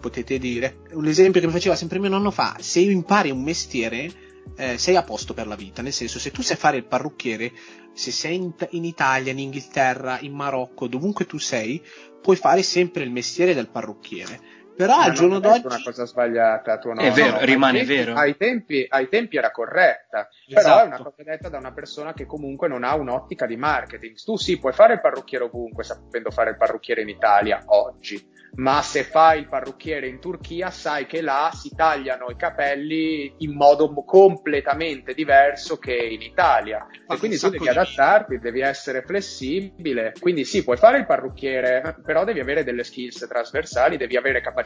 potete 0.00 0.38
dire, 0.38 0.82
un 0.92 1.06
esempio 1.06 1.40
che 1.40 1.46
mi 1.46 1.52
faceva 1.52 1.74
sempre 1.74 1.98
mio 1.98 2.10
nonno 2.10 2.30
fa, 2.30 2.56
se 2.60 2.80
impari 2.80 3.30
un 3.30 3.42
mestiere, 3.42 4.10
eh, 4.56 4.78
sei 4.78 4.96
a 4.96 5.02
posto 5.02 5.34
per 5.34 5.46
la 5.46 5.56
vita, 5.56 5.82
nel 5.82 5.92
senso 5.92 6.18
se 6.18 6.30
tu 6.30 6.42
sai 6.42 6.56
fare 6.56 6.76
il 6.76 6.84
parrucchiere, 6.84 7.50
se 7.92 8.12
sei 8.12 8.36
in, 8.36 8.52
in 8.70 8.84
Italia, 8.84 9.32
in 9.32 9.38
Inghilterra, 9.38 10.18
in 10.20 10.32
Marocco, 10.32 10.86
dovunque 10.86 11.26
tu 11.26 11.38
sei, 11.38 11.82
puoi 12.20 12.36
fare 12.36 12.62
sempre 12.62 13.02
il 13.02 13.10
mestiere 13.10 13.54
del 13.54 13.68
parrucchiere 13.68 14.53
Però 14.76 14.98
al 14.98 15.12
giorno 15.12 15.38
d'oggi 15.38 15.62
è 15.62 15.66
una 15.66 15.82
cosa 15.84 16.04
sbagliata, 16.04 16.78
tu 16.78 16.92
no. 16.92 17.00
È 17.00 17.10
vero, 17.12 17.38
no, 17.38 17.44
rimane 17.44 17.80
ai 17.80 17.86
tempi, 17.86 18.04
vero. 18.04 18.14
Ai 18.18 18.36
tempi, 18.36 18.86
ai 18.88 19.08
tempi 19.08 19.36
era 19.36 19.50
corretta, 19.50 20.28
Esatto. 20.46 20.62
però 20.62 20.82
è 20.82 20.86
una 20.86 20.96
cosa 20.96 21.22
detta 21.22 21.48
da 21.48 21.58
una 21.58 21.72
persona 21.72 22.12
che 22.12 22.26
comunque 22.26 22.66
non 22.68 22.82
ha 22.82 22.94
un'ottica 22.94 23.46
di 23.46 23.56
marketing. 23.56 24.16
Tu 24.16 24.36
sì, 24.36 24.58
puoi 24.58 24.72
fare 24.72 24.94
il 24.94 25.00
parrucchiere 25.00 25.44
ovunque, 25.44 25.84
sapendo 25.84 26.30
fare 26.30 26.50
il 26.50 26.56
parrucchiere 26.56 27.02
in 27.02 27.08
Italia 27.08 27.62
oggi, 27.66 28.20
ma 28.56 28.82
se 28.82 29.04
fai 29.04 29.40
il 29.40 29.48
parrucchiere 29.48 30.06
in 30.08 30.18
Turchia 30.20 30.70
sai 30.70 31.06
che 31.06 31.20
là 31.20 31.50
si 31.52 31.70
tagliano 31.74 32.30
i 32.30 32.36
capelli 32.36 33.34
in 33.38 33.54
modo 33.54 33.90
mo- 33.90 34.04
completamente 34.04 35.12
diverso 35.14 35.76
che 35.76 35.92
in 35.94 36.22
Italia 36.22 36.86
Fa 37.06 37.14
e 37.14 37.18
quindi 37.18 37.36
tu 37.38 37.48
devi 37.48 37.64
di- 37.64 37.68
adattarti, 37.68 38.38
devi 38.38 38.60
essere 38.60 39.02
flessibile. 39.02 40.12
Quindi 40.18 40.44
sì, 40.44 40.62
puoi 40.64 40.76
fare 40.76 40.98
il 40.98 41.06
parrucchiere, 41.06 41.96
però 42.04 42.24
devi 42.24 42.40
avere 42.40 42.64
delle 42.64 42.84
skills 42.84 43.26
trasversali, 43.28 43.96
devi 43.96 44.16
avere 44.16 44.40
capacità, 44.40 44.62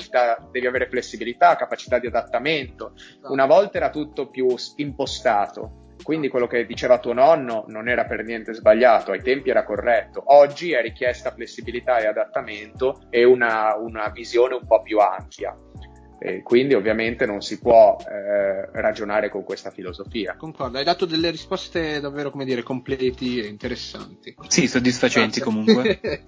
devi 0.50 0.66
avere 0.66 0.88
flessibilità, 0.88 1.56
capacità 1.56 1.98
di 1.98 2.06
adattamento. 2.06 2.94
Una 3.22 3.46
volta 3.46 3.78
era 3.78 3.90
tutto 3.90 4.28
più 4.28 4.46
impostato. 4.76 5.86
Quindi 6.02 6.28
quello 6.28 6.46
che 6.46 6.64
diceva 6.64 7.00
tuo 7.00 7.12
nonno 7.12 7.64
non 7.66 7.88
era 7.88 8.04
per 8.04 8.22
niente 8.24 8.54
sbagliato, 8.54 9.10
ai 9.10 9.20
tempi 9.20 9.50
era 9.50 9.64
corretto. 9.64 10.22
Oggi 10.26 10.72
è 10.72 10.80
richiesta 10.80 11.32
flessibilità 11.32 11.98
e 11.98 12.06
adattamento 12.06 13.02
e 13.10 13.24
una, 13.24 13.74
una 13.76 14.08
visione 14.10 14.54
un 14.54 14.66
po' 14.66 14.80
più 14.82 14.98
ampia. 14.98 15.56
E 16.20 16.42
quindi 16.42 16.74
ovviamente 16.74 17.26
non 17.26 17.40
si 17.40 17.58
può 17.60 17.96
eh, 18.00 18.68
ragionare 18.72 19.28
con 19.28 19.44
questa 19.44 19.70
filosofia. 19.70 20.34
Concordo, 20.36 20.78
hai 20.78 20.84
dato 20.84 21.06
delle 21.06 21.30
risposte 21.30 22.00
davvero, 22.00 22.30
come 22.30 22.44
dire, 22.44 22.62
completi 22.62 23.38
e 23.38 23.46
interessanti. 23.46 24.34
Sì, 24.48 24.66
soddisfacenti 24.66 25.40
Grazie. 25.40 25.42
comunque. 25.42 26.00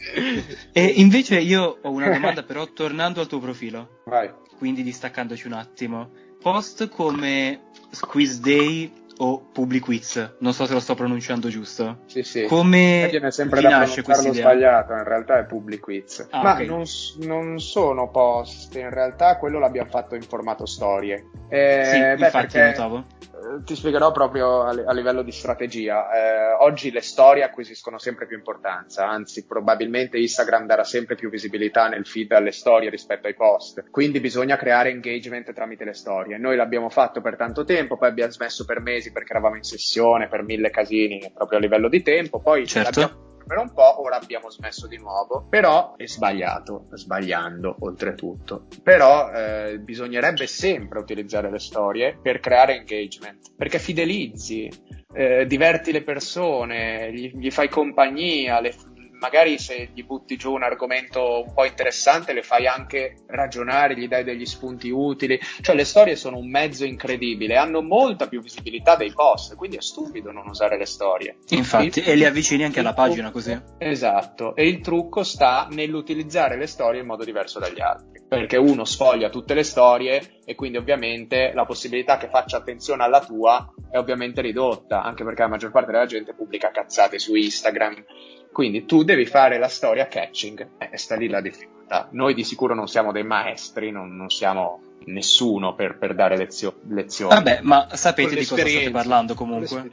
E 0.72 0.84
invece 0.84 1.40
io 1.40 1.78
ho 1.82 1.90
una 1.90 2.10
domanda 2.10 2.42
però 2.42 2.66
tornando 2.66 3.20
al 3.20 3.26
tuo 3.26 3.40
profilo, 3.40 4.02
Vai. 4.04 4.30
quindi 4.56 4.82
distaccandoci 4.82 5.46
un 5.46 5.54
attimo. 5.54 6.10
Post 6.40 6.88
come 6.88 7.60
Squeeze 7.90 8.40
Day 8.40 8.90
o 9.22 9.40
Public 9.52 9.84
Quiz, 9.84 10.36
non 10.38 10.52
so 10.54 10.64
se 10.66 10.72
lo 10.72 10.80
sto 10.80 10.94
pronunciando 10.94 11.48
giusto. 11.48 11.98
Sì, 12.06 12.22
sì. 12.22 12.44
Come 12.44 13.08
viene 13.10 13.30
sempre 13.30 13.60
da 13.60 13.68
nasce 13.68 14.02
pronunciarlo 14.02 14.32
sbagliato, 14.34 14.92
in 14.94 15.04
realtà 15.04 15.38
è 15.38 15.44
public 15.44 15.80
quiz. 15.80 16.26
Ah, 16.30 16.42
Ma 16.42 16.52
ok. 16.54 16.60
non, 16.60 16.82
non 17.18 17.58
sono 17.58 18.08
post, 18.10 18.74
in 18.76 18.88
realtà 18.90 19.36
quello 19.36 19.58
l'abbiamo 19.58 19.90
fatto 19.90 20.14
in 20.14 20.22
formato 20.22 20.64
storie. 20.64 21.26
Eh, 21.48 21.82
Sì, 21.84 21.98
beh, 21.98 22.12
infatti 22.12 22.46
perché, 22.58 22.64
notavo. 22.64 23.04
Eh, 23.40 23.62
Ti 23.64 23.74
spiegherò 23.74 24.12
proprio 24.12 24.62
a, 24.62 24.68
a 24.68 24.92
livello 24.92 25.22
di 25.22 25.32
strategia. 25.32 26.10
Eh, 26.10 26.52
oggi 26.60 26.90
le 26.90 27.00
storie 27.00 27.42
acquisiscono 27.42 27.98
sempre 27.98 28.26
più 28.26 28.36
importanza, 28.36 29.08
anzi 29.08 29.46
probabilmente 29.46 30.18
Instagram 30.18 30.66
darà 30.66 30.84
sempre 30.84 31.14
più 31.14 31.30
visibilità 31.30 31.88
nel 31.88 32.06
feed 32.06 32.32
alle 32.32 32.52
storie 32.52 32.90
rispetto 32.90 33.26
ai 33.26 33.34
post. 33.34 33.84
Quindi 33.90 34.20
bisogna 34.20 34.56
creare 34.56 34.90
engagement 34.90 35.52
tramite 35.52 35.84
le 35.84 35.94
storie. 35.94 36.38
Noi 36.38 36.56
l'abbiamo 36.56 36.90
fatto 36.90 37.20
per 37.20 37.36
tanto 37.36 37.64
tempo, 37.64 37.96
poi 37.96 38.08
abbiamo 38.08 38.32
smesso 38.32 38.64
per 38.64 38.80
mesi 38.80 39.12
perché 39.12 39.32
eravamo 39.32 39.56
in 39.56 39.62
sessione, 39.62 40.28
per 40.28 40.42
mille 40.42 40.70
casini 40.70 41.32
proprio 41.34 41.58
a 41.58 41.60
livello 41.60 41.88
di 41.88 42.02
tempo. 42.02 42.40
Poi 42.40 42.66
Certo. 42.66 43.00
l'abbiamo 43.00 43.28
per 43.50 43.58
un 43.58 43.72
po', 43.72 44.00
ora 44.00 44.14
abbiamo 44.14 44.48
smesso 44.48 44.86
di 44.86 44.96
nuovo, 44.96 45.44
però 45.50 45.96
è 45.96 46.06
sbagliato, 46.06 46.86
sbagliando 46.92 47.78
oltretutto. 47.80 48.68
Però 48.80 49.28
eh, 49.32 49.80
bisognerebbe 49.80 50.46
sempre 50.46 51.00
utilizzare 51.00 51.50
le 51.50 51.58
storie 51.58 52.16
per 52.22 52.38
creare 52.38 52.76
engagement, 52.76 53.56
perché 53.56 53.80
fidelizzi, 53.80 54.70
eh, 55.12 55.46
diverti 55.46 55.90
le 55.90 56.04
persone, 56.04 57.12
gli, 57.12 57.32
gli 57.34 57.50
fai 57.50 57.68
compagnia, 57.68 58.60
le- 58.60 58.72
magari 59.20 59.58
se 59.58 59.90
gli 59.92 60.02
butti 60.02 60.36
giù 60.36 60.52
un 60.52 60.62
argomento 60.62 61.42
un 61.46 61.52
po' 61.52 61.64
interessante 61.64 62.32
le 62.32 62.42
fai 62.42 62.66
anche 62.66 63.16
ragionare, 63.26 63.96
gli 63.96 64.08
dai 64.08 64.24
degli 64.24 64.46
spunti 64.46 64.90
utili, 64.90 65.38
cioè 65.60 65.74
le 65.76 65.84
storie 65.84 66.16
sono 66.16 66.38
un 66.38 66.48
mezzo 66.50 66.84
incredibile, 66.84 67.56
hanno 67.56 67.82
molta 67.82 68.26
più 68.26 68.40
visibilità 68.40 68.96
dei 68.96 69.12
post, 69.12 69.54
quindi 69.56 69.76
è 69.76 69.82
stupido 69.82 70.32
non 70.32 70.48
usare 70.48 70.76
le 70.78 70.86
storie. 70.86 71.36
Infatti, 71.50 72.00
Il- 72.00 72.08
e 72.08 72.14
li 72.16 72.24
avvicini 72.24 72.64
anche 72.64 72.80
alla 72.80 72.94
pagina 72.94 73.30
così. 73.30 73.58
Esatto, 73.78 74.56
e 74.56 74.66
il 74.66 74.80
trucco 74.80 75.22
sta 75.22 75.68
nell'utilizzare 75.70 76.56
le 76.56 76.66
storie 76.66 77.00
in 77.00 77.06
modo 77.06 77.24
diverso 77.24 77.58
dagli 77.58 77.80
altri, 77.80 78.22
perché 78.26 78.56
uno 78.56 78.84
sfoglia 78.84 79.28
tutte 79.28 79.54
le 79.54 79.62
storie 79.62 80.38
e 80.44 80.54
quindi 80.54 80.78
ovviamente 80.78 81.52
la 81.54 81.64
possibilità 81.66 82.16
che 82.16 82.28
faccia 82.28 82.56
attenzione 82.56 83.04
alla 83.04 83.24
tua 83.24 83.72
è 83.90 83.98
ovviamente 83.98 84.40
ridotta, 84.40 85.02
anche 85.02 85.24
perché 85.24 85.42
la 85.42 85.48
maggior 85.48 85.70
parte 85.70 85.90
della 85.92 86.06
gente 86.06 86.32
pubblica 86.34 86.70
cazzate 86.70 87.18
su 87.18 87.34
Instagram. 87.34 88.04
Quindi 88.52 88.84
tu 88.84 89.04
devi 89.04 89.26
fare 89.26 89.58
la 89.58 89.68
storia 89.68 90.08
catching 90.08 90.70
e 90.78 90.96
sta 90.96 91.16
lì 91.16 91.28
la 91.28 91.40
difficoltà. 91.40 92.08
Noi 92.12 92.34
di 92.34 92.44
sicuro 92.44 92.74
non 92.74 92.88
siamo 92.88 93.12
dei 93.12 93.24
maestri, 93.24 93.90
non, 93.90 94.16
non 94.16 94.28
siamo 94.28 94.82
nessuno 95.06 95.74
per, 95.74 95.98
per 95.98 96.14
dare 96.14 96.36
lezio- 96.36 96.80
lezioni. 96.88 97.34
Vabbè, 97.34 97.60
ma 97.62 97.88
sapete 97.92 98.30
di 98.30 98.44
cosa 98.44 98.66
state 98.66 98.90
parlando 98.90 99.34
comunque. 99.34 99.90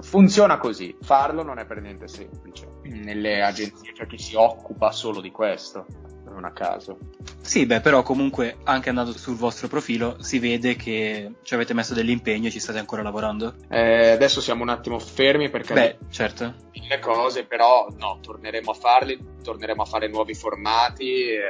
Funziona 0.00 0.58
così, 0.58 0.96
farlo 1.00 1.42
non 1.42 1.58
è 1.58 1.66
per 1.66 1.80
niente 1.80 2.08
semplice. 2.08 2.66
Nelle 2.82 3.42
agenzie 3.42 3.92
c'è 3.92 4.06
chi 4.06 4.18
si 4.18 4.34
occupa 4.34 4.90
solo 4.90 5.20
di 5.20 5.30
questo, 5.30 5.86
non 6.32 6.44
a 6.44 6.52
caso. 6.52 6.98
Sì, 7.40 7.66
beh, 7.66 7.80
però 7.80 8.02
comunque 8.02 8.56
anche 8.64 8.88
andando 8.88 9.12
sul 9.12 9.36
vostro 9.36 9.68
profilo 9.68 10.16
si 10.22 10.38
vede 10.38 10.76
che 10.76 11.34
ci 11.42 11.54
avete 11.54 11.74
messo 11.74 11.94
dell'impegno 11.94 12.48
e 12.48 12.50
ci 12.50 12.60
state 12.60 12.78
ancora 12.78 13.02
lavorando. 13.02 13.54
Eh, 13.68 14.10
adesso 14.10 14.40
siamo 14.40 14.62
un 14.62 14.68
attimo 14.68 14.98
fermi 14.98 15.50
perché 15.50 15.74
Beh, 15.74 15.98
certo. 16.10 16.54
mille 16.72 16.98
cose, 16.98 17.44
però 17.44 17.86
no, 17.98 18.18
torneremo 18.20 18.70
a 18.70 18.74
farli, 18.74 19.18
torneremo 19.42 19.82
a 19.82 19.86
fare 19.86 20.08
nuovi 20.08 20.34
formati. 20.34 21.26
eh, 21.30 21.40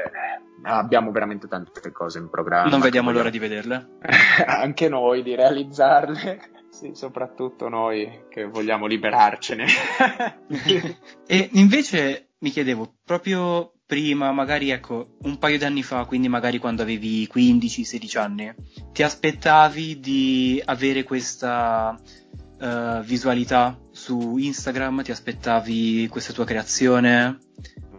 abbiamo 0.64 1.10
veramente 1.10 1.48
tante 1.48 1.92
cose 1.92 2.18
in 2.18 2.28
programma. 2.28 2.70
Non 2.70 2.80
vediamo 2.80 3.10
l'ora 3.10 3.30
di 3.30 3.38
vederle. 3.38 3.98
anche 4.46 4.88
noi 4.88 5.22
di 5.22 5.34
realizzarle. 5.34 6.50
Sì, 6.72 6.92
soprattutto 6.94 7.68
noi 7.68 8.24
che 8.30 8.46
vogliamo 8.46 8.86
liberarcene. 8.86 9.66
E 11.26 11.50
invece 11.52 12.30
mi 12.38 12.48
chiedevo, 12.48 12.94
proprio 13.04 13.72
prima, 13.92 14.32
magari 14.32 14.70
ecco, 14.70 15.18
un 15.24 15.36
paio 15.36 15.58
d'anni 15.58 15.82
fa, 15.82 16.06
quindi 16.06 16.26
magari 16.26 16.56
quando 16.56 16.80
avevi 16.80 17.28
15-16 17.30 18.18
anni, 18.18 18.54
ti 18.90 19.02
aspettavi 19.02 20.00
di 20.00 20.62
avere 20.64 21.02
questa 21.02 21.94
eh, 22.58 23.02
visualità 23.04 23.78
su 23.90 24.38
Instagram? 24.38 25.02
Ti 25.02 25.10
aspettavi 25.10 26.08
questa 26.08 26.32
tua 26.32 26.46
creazione? 26.46 27.38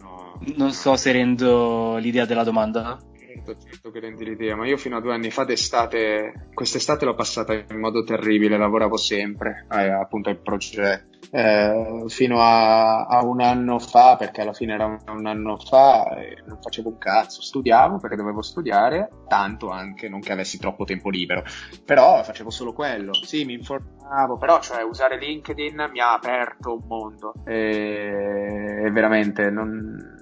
No. 0.00 0.40
Non 0.56 0.72
so 0.72 0.96
se 0.96 1.12
rendo 1.12 1.96
l'idea 1.98 2.24
della 2.24 2.42
domanda. 2.42 2.98
Certo, 3.16 3.56
certo 3.64 3.90
che 3.92 4.00
rendi 4.00 4.24
l'idea, 4.24 4.56
ma 4.56 4.66
io 4.66 4.76
fino 4.76 4.96
a 4.96 5.00
due 5.00 5.14
anni 5.14 5.30
fa 5.30 5.44
d'estate, 5.44 6.48
quest'estate 6.54 7.04
l'ho 7.04 7.14
passata 7.14 7.54
in 7.54 7.78
modo 7.78 8.02
terribile, 8.02 8.58
lavoravo 8.58 8.96
sempre, 8.96 9.64
eh, 9.70 9.90
appunto 9.90 10.28
al 10.28 10.42
progetto. 10.42 11.13
Eh, 11.30 12.04
fino 12.08 12.40
a, 12.40 13.06
a 13.06 13.24
un 13.24 13.40
anno 13.40 13.78
fa, 13.78 14.16
perché 14.16 14.42
alla 14.42 14.52
fine 14.52 14.74
era 14.74 14.86
un, 14.86 15.26
anno 15.26 15.56
fa, 15.58 16.16
eh, 16.16 16.42
non 16.46 16.58
facevo 16.60 16.90
un 16.90 16.98
cazzo, 16.98 17.42
studiavo 17.42 17.98
perché 17.98 18.16
dovevo 18.16 18.42
studiare, 18.42 19.10
tanto 19.28 19.70
anche, 19.70 20.08
non 20.08 20.20
che 20.20 20.32
avessi 20.32 20.58
troppo 20.58 20.84
tempo 20.84 21.10
libero, 21.10 21.42
però 21.84 22.22
facevo 22.22 22.50
solo 22.50 22.72
quello, 22.72 23.12
sì, 23.14 23.44
mi 23.44 23.54
informavo, 23.54 24.36
però 24.36 24.60
cioè 24.60 24.82
usare 24.82 25.18
LinkedIn 25.18 25.88
mi 25.92 26.00
ha 26.00 26.12
aperto 26.12 26.74
un 26.74 26.84
mondo. 26.86 27.34
E, 27.44 28.82
e 28.84 28.90
veramente 28.90 29.50
non, 29.50 30.13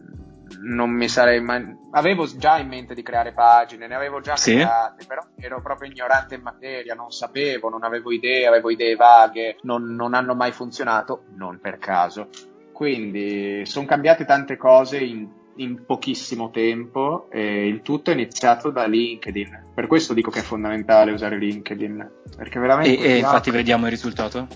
non 0.60 0.90
mi 0.90 1.08
sarei 1.08 1.40
mai... 1.40 1.64
Avevo 1.92 2.26
già 2.26 2.58
in 2.58 2.68
mente 2.68 2.94
di 2.94 3.02
creare 3.02 3.32
pagine, 3.32 3.86
ne 3.86 3.94
avevo 3.94 4.20
già 4.20 4.36
Sì? 4.36 4.54
create, 4.54 5.04
però 5.06 5.22
ero 5.36 5.60
proprio 5.60 5.90
ignorante 5.90 6.34
in 6.34 6.42
materia, 6.42 6.94
non 6.94 7.10
sapevo, 7.10 7.68
non 7.68 7.84
avevo 7.84 8.12
idee, 8.12 8.46
avevo 8.46 8.70
idee 8.70 8.96
vaghe, 8.96 9.56
non, 9.62 9.94
non 9.94 10.14
hanno 10.14 10.34
mai 10.34 10.52
funzionato, 10.52 11.24
non 11.36 11.58
per 11.60 11.78
caso. 11.78 12.28
Quindi 12.72 13.64
sono 13.66 13.86
cambiate 13.86 14.24
tante 14.24 14.56
cose 14.56 14.98
in, 14.98 15.28
in 15.56 15.84
pochissimo 15.84 16.50
tempo 16.50 17.28
e 17.30 17.66
il 17.66 17.82
tutto 17.82 18.10
è 18.10 18.14
iniziato 18.14 18.70
da 18.70 18.86
LinkedIn. 18.86 19.70
Per 19.74 19.86
questo 19.86 20.14
dico 20.14 20.30
che 20.30 20.40
è 20.40 20.42
fondamentale 20.42 21.12
usare 21.12 21.38
LinkedIn, 21.38 22.10
perché 22.36 22.58
veramente... 22.58 22.98
E, 22.98 23.10
e 23.10 23.12
ti 23.14 23.18
infatti 23.18 23.50
vediamo 23.50 23.84
il 23.84 23.90
risultato. 23.90 24.48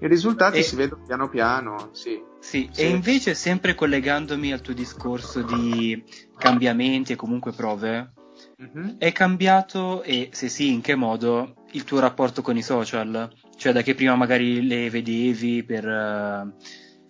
I 0.00 0.06
risultati 0.06 0.58
E- 0.58 0.62
si 0.62 0.76
vedono 0.76 1.02
piano 1.06 1.28
piano, 1.28 1.90
sì. 1.92 2.18
Sì, 2.38 2.68
Sì. 2.72 2.82
e 2.82 2.88
invece 2.88 3.34
sempre 3.34 3.74
collegandomi 3.74 4.50
al 4.52 4.62
tuo 4.62 4.72
discorso 4.72 5.42
di 5.42 6.02
cambiamenti 6.38 7.12
e 7.12 7.16
comunque 7.16 7.52
prove, 7.52 8.12
Mhm. 8.56 8.96
è 8.98 9.12
cambiato 9.12 10.02
e 10.02 10.30
se 10.32 10.48
sì, 10.48 10.72
in 10.72 10.80
che 10.80 10.94
modo 10.94 11.56
il 11.72 11.84
tuo 11.84 11.98
rapporto 12.00 12.40
con 12.40 12.56
i 12.56 12.62
social? 12.62 13.30
Cioè 13.56 13.72
da 13.72 13.82
che 13.82 13.94
prima 13.94 14.14
magari 14.16 14.66
le 14.66 14.88
vedevi 14.88 15.62
per, 15.64 15.86
eh, 15.86 16.52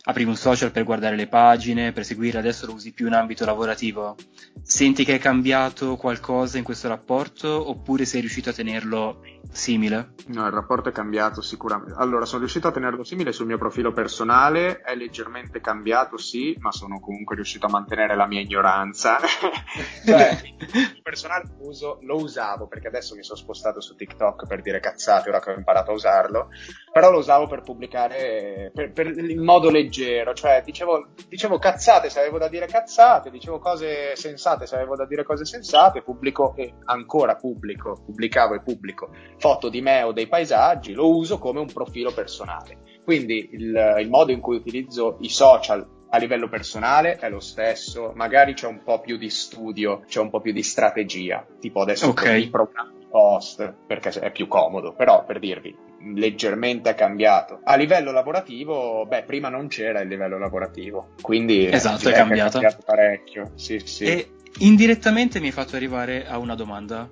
aprivi 0.02 0.30
un 0.30 0.36
social 0.36 0.70
per 0.70 0.84
guardare 0.84 1.16
le 1.16 1.26
pagine, 1.26 1.92
per 1.92 2.04
seguire, 2.04 2.38
adesso 2.38 2.66
lo 2.66 2.74
usi 2.74 2.92
più 2.92 3.06
in 3.06 3.14
ambito 3.14 3.44
lavorativo. 3.44 4.16
Senti 4.62 5.04
che 5.04 5.16
è 5.16 5.18
cambiato 5.18 5.96
qualcosa 5.96 6.58
in 6.58 6.64
questo 6.64 6.88
rapporto 6.88 7.68
oppure 7.68 8.04
sei 8.04 8.20
riuscito 8.20 8.50
a 8.50 8.52
tenerlo 8.52 9.20
simile? 9.52 10.14
No, 10.26 10.46
il 10.46 10.52
rapporto 10.52 10.88
è 10.88 10.92
cambiato 10.92 11.40
sicuramente. 11.42 11.94
Allora, 11.96 12.24
sono 12.24 12.40
riuscito 12.40 12.68
a 12.68 12.72
tenerlo 12.72 13.04
simile 13.04 13.32
sul 13.32 13.46
mio 13.46 13.58
profilo 13.58 13.92
personale, 13.92 14.80
è 14.80 14.94
leggermente 14.94 15.60
cambiato, 15.60 16.16
sì, 16.16 16.56
ma 16.60 16.72
sono 16.72 17.00
comunque 17.00 17.34
riuscito 17.34 17.66
a 17.66 17.70
mantenere 17.70 18.14
la 18.16 18.26
mia 18.26 18.40
ignoranza. 18.40 19.18
cioè, 20.06 20.40
il 20.44 21.00
personale 21.02 21.44
uso, 21.58 21.98
lo 22.02 22.16
usavo 22.16 22.66
perché 22.68 22.88
adesso 22.88 23.14
mi 23.14 23.22
sono 23.22 23.38
spostato 23.38 23.80
su 23.80 23.96
TikTok 23.96 24.46
per 24.46 24.62
dire 24.62 24.80
cazzate, 24.80 25.28
ora 25.28 25.40
che 25.40 25.50
ho 25.50 25.56
imparato 25.56 25.90
a 25.90 25.94
usarlo, 25.94 26.48
però 26.92 27.10
lo 27.10 27.18
usavo 27.18 27.46
per 27.46 27.62
pubblicare 27.62 28.70
per, 28.72 28.92
per, 28.92 29.18
in 29.18 29.42
modo 29.42 29.70
leggero, 29.70 29.89
cioè 29.90 30.62
dicevo, 30.64 31.08
dicevo 31.28 31.58
cazzate 31.58 32.08
se 32.08 32.20
avevo 32.20 32.38
da 32.38 32.48
dire 32.48 32.66
cazzate, 32.66 33.30
dicevo 33.30 33.58
cose 33.58 34.16
sensate 34.16 34.66
se 34.66 34.76
avevo 34.76 34.96
da 34.96 35.06
dire 35.06 35.24
cose 35.24 35.44
sensate, 35.44 36.02
pubblico 36.02 36.54
e 36.56 36.74
ancora 36.86 37.36
pubblico, 37.36 38.02
pubblicavo 38.04 38.54
e 38.54 38.62
pubblico 38.62 39.10
foto 39.38 39.68
di 39.68 39.80
me 39.80 40.02
o 40.02 40.12
dei 40.12 40.28
paesaggi, 40.28 40.92
lo 40.92 41.14
uso 41.14 41.38
come 41.38 41.60
un 41.60 41.72
profilo 41.72 42.12
personale. 42.12 42.78
Quindi 43.04 43.50
il, 43.52 43.96
il 43.98 44.08
modo 44.08 44.32
in 44.32 44.40
cui 44.40 44.56
utilizzo 44.56 45.16
i 45.20 45.28
social 45.28 45.98
a 46.10 46.18
livello 46.18 46.48
personale 46.48 47.16
è 47.16 47.28
lo 47.28 47.40
stesso, 47.40 48.12
magari 48.14 48.54
c'è 48.54 48.66
un 48.66 48.82
po' 48.82 49.00
più 49.00 49.16
di 49.16 49.30
studio, 49.30 50.02
c'è 50.06 50.20
un 50.20 50.30
po' 50.30 50.40
più 50.40 50.52
di 50.52 50.62
strategia, 50.62 51.46
tipo 51.60 51.80
adesso 51.80 52.08
okay. 52.08 52.42
i 52.42 52.50
programmi 52.50 52.99
post 53.10 53.74
perché 53.86 54.10
è 54.20 54.30
più 54.30 54.46
comodo, 54.46 54.94
però 54.94 55.24
per 55.24 55.38
dirvi 55.38 55.76
leggermente 56.14 56.90
è 56.90 56.94
cambiato. 56.94 57.60
A 57.64 57.76
livello 57.76 58.10
lavorativo, 58.12 59.04
beh, 59.06 59.24
prima 59.24 59.48
non 59.48 59.68
c'era 59.68 60.00
il 60.00 60.08
livello 60.08 60.38
lavorativo, 60.38 61.10
quindi 61.20 61.66
esatto, 61.66 62.08
è 62.08 62.12
cambiato. 62.12 62.58
è 62.58 62.60
cambiato 62.60 62.82
parecchio. 62.84 63.52
Sì, 63.54 63.78
sì. 63.80 64.04
E 64.04 64.30
indirettamente 64.58 65.40
mi 65.40 65.46
hai 65.46 65.52
fatto 65.52 65.76
arrivare 65.76 66.26
a 66.26 66.38
una 66.38 66.54
domanda. 66.54 67.08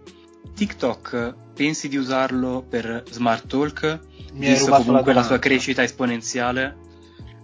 TikTok 0.54 1.34
pensi 1.54 1.88
di 1.88 1.96
usarlo 1.96 2.64
per 2.68 3.02
smart 3.10 3.46
talk? 3.46 4.00
Mi 4.32 4.48
visto 4.48 4.70
comunque 4.72 5.12
la, 5.12 5.20
la 5.20 5.26
sua 5.26 5.38
crescita 5.38 5.82
esponenziale? 5.82 6.86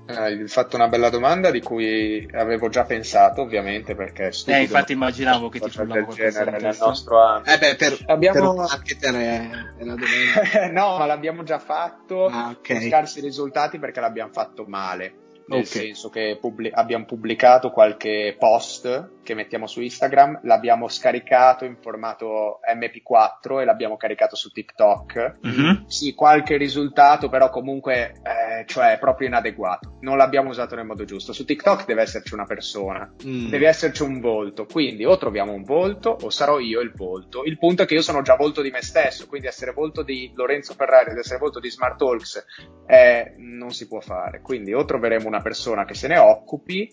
Hai 0.06 0.46
fatto 0.48 0.76
una 0.76 0.88
bella 0.88 1.08
domanda 1.08 1.50
di 1.50 1.60
cui 1.60 2.28
avevo 2.32 2.68
già 2.68 2.84
pensato, 2.84 3.42
ovviamente, 3.42 3.94
perché 3.94 4.32
stupido. 4.32 4.58
Eh, 4.58 4.62
infatti 4.62 4.92
immaginavo 4.92 5.48
che 5.48 5.60
ti 5.60 5.70
frullavo 5.70 6.12
del 6.12 6.30
genere 6.30 6.60
nel 6.60 6.76
nostro 6.78 7.22
ambito. 7.22 7.54
Eh 7.54 7.58
beh, 7.58 7.76
per, 7.76 7.98
abbiamo... 8.06 8.54
per 8.54 8.66
marketer 8.68 9.14
è, 9.14 9.50
è 9.78 9.82
una 9.82 9.94
domanda. 9.94 10.70
no, 10.70 10.98
ma 10.98 11.06
l'abbiamo 11.06 11.42
già 11.42 11.58
fatto 11.58 12.26
ah, 12.26 12.50
okay. 12.50 12.76
con 12.76 12.88
scarsi 12.88 13.20
risultati 13.20 13.78
perché 13.78 14.00
l'abbiamo 14.00 14.32
fatto 14.32 14.64
male 14.66 15.22
nel 15.46 15.60
okay. 15.60 15.64
senso 15.64 16.08
che 16.08 16.38
pubblic- 16.40 16.76
abbiamo 16.76 17.04
pubblicato 17.04 17.70
qualche 17.70 18.34
post 18.38 19.10
che 19.22 19.34
mettiamo 19.34 19.66
su 19.66 19.80
Instagram, 19.80 20.40
l'abbiamo 20.44 20.88
scaricato 20.88 21.64
in 21.64 21.76
formato 21.80 22.60
MP4 22.66 23.60
e 23.60 23.64
l'abbiamo 23.64 23.96
caricato 23.96 24.36
su 24.36 24.50
TikTok. 24.50 25.38
Mm-hmm. 25.46 25.86
Sì, 25.86 26.14
qualche 26.14 26.56
risultato, 26.56 27.28
però 27.28 27.50
comunque 27.50 28.14
eh, 28.60 28.64
cioè 28.66 28.96
proprio 28.98 29.28
inadeguato. 29.28 29.98
Non 30.00 30.16
l'abbiamo 30.16 30.48
usato 30.48 30.74
nel 30.74 30.86
modo 30.86 31.04
giusto. 31.04 31.32
Su 31.32 31.44
TikTok 31.44 31.84
deve 31.84 32.02
esserci 32.02 32.32
una 32.32 32.44
persona, 32.44 33.12
mm. 33.26 33.48
deve 33.48 33.68
esserci 33.68 34.02
un 34.02 34.20
volto. 34.20 34.64
Quindi 34.64 35.04
o 35.04 35.18
troviamo 35.18 35.52
un 35.52 35.62
volto 35.62 36.16
o 36.20 36.30
sarò 36.30 36.58
io 36.58 36.80
il 36.80 36.92
volto. 36.94 37.44
Il 37.44 37.58
punto 37.58 37.82
è 37.82 37.86
che 37.86 37.94
io 37.94 38.02
sono 38.02 38.22
già 38.22 38.34
volto 38.34 38.62
di 38.62 38.70
me 38.70 38.82
stesso, 38.82 39.26
quindi 39.26 39.46
essere 39.46 39.72
volto 39.72 40.02
di 40.02 40.32
Lorenzo 40.34 40.72
Ferrari 40.74 41.10
ed 41.10 41.18
essere 41.18 41.38
volto 41.38 41.60
di 41.60 41.70
Smart 41.70 41.98
Talks 41.98 42.44
eh, 42.86 43.34
non 43.38 43.72
si 43.72 43.86
può 43.86 44.00
fare. 44.00 44.40
Quindi 44.40 44.72
o 44.72 44.84
troveremo 44.84 45.26
una 45.26 45.34
una 45.34 45.42
persona 45.42 45.84
che 45.84 45.94
se 45.94 46.06
ne 46.06 46.18
occupi 46.18 46.88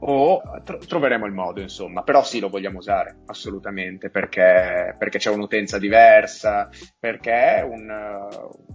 o 0.00 0.42
tro- 0.62 0.78
troveremo 0.78 1.24
il 1.24 1.32
modo, 1.32 1.60
insomma. 1.60 2.02
Però 2.02 2.22
sì, 2.22 2.38
lo 2.38 2.48
vogliamo 2.48 2.78
usare, 2.78 3.22
assolutamente, 3.26 4.10
perché, 4.10 4.94
perché 4.98 5.18
c'è 5.18 5.30
un'utenza 5.30 5.78
diversa, 5.78 6.68
perché 6.98 7.56
è 7.56 7.62
un, 7.62 7.88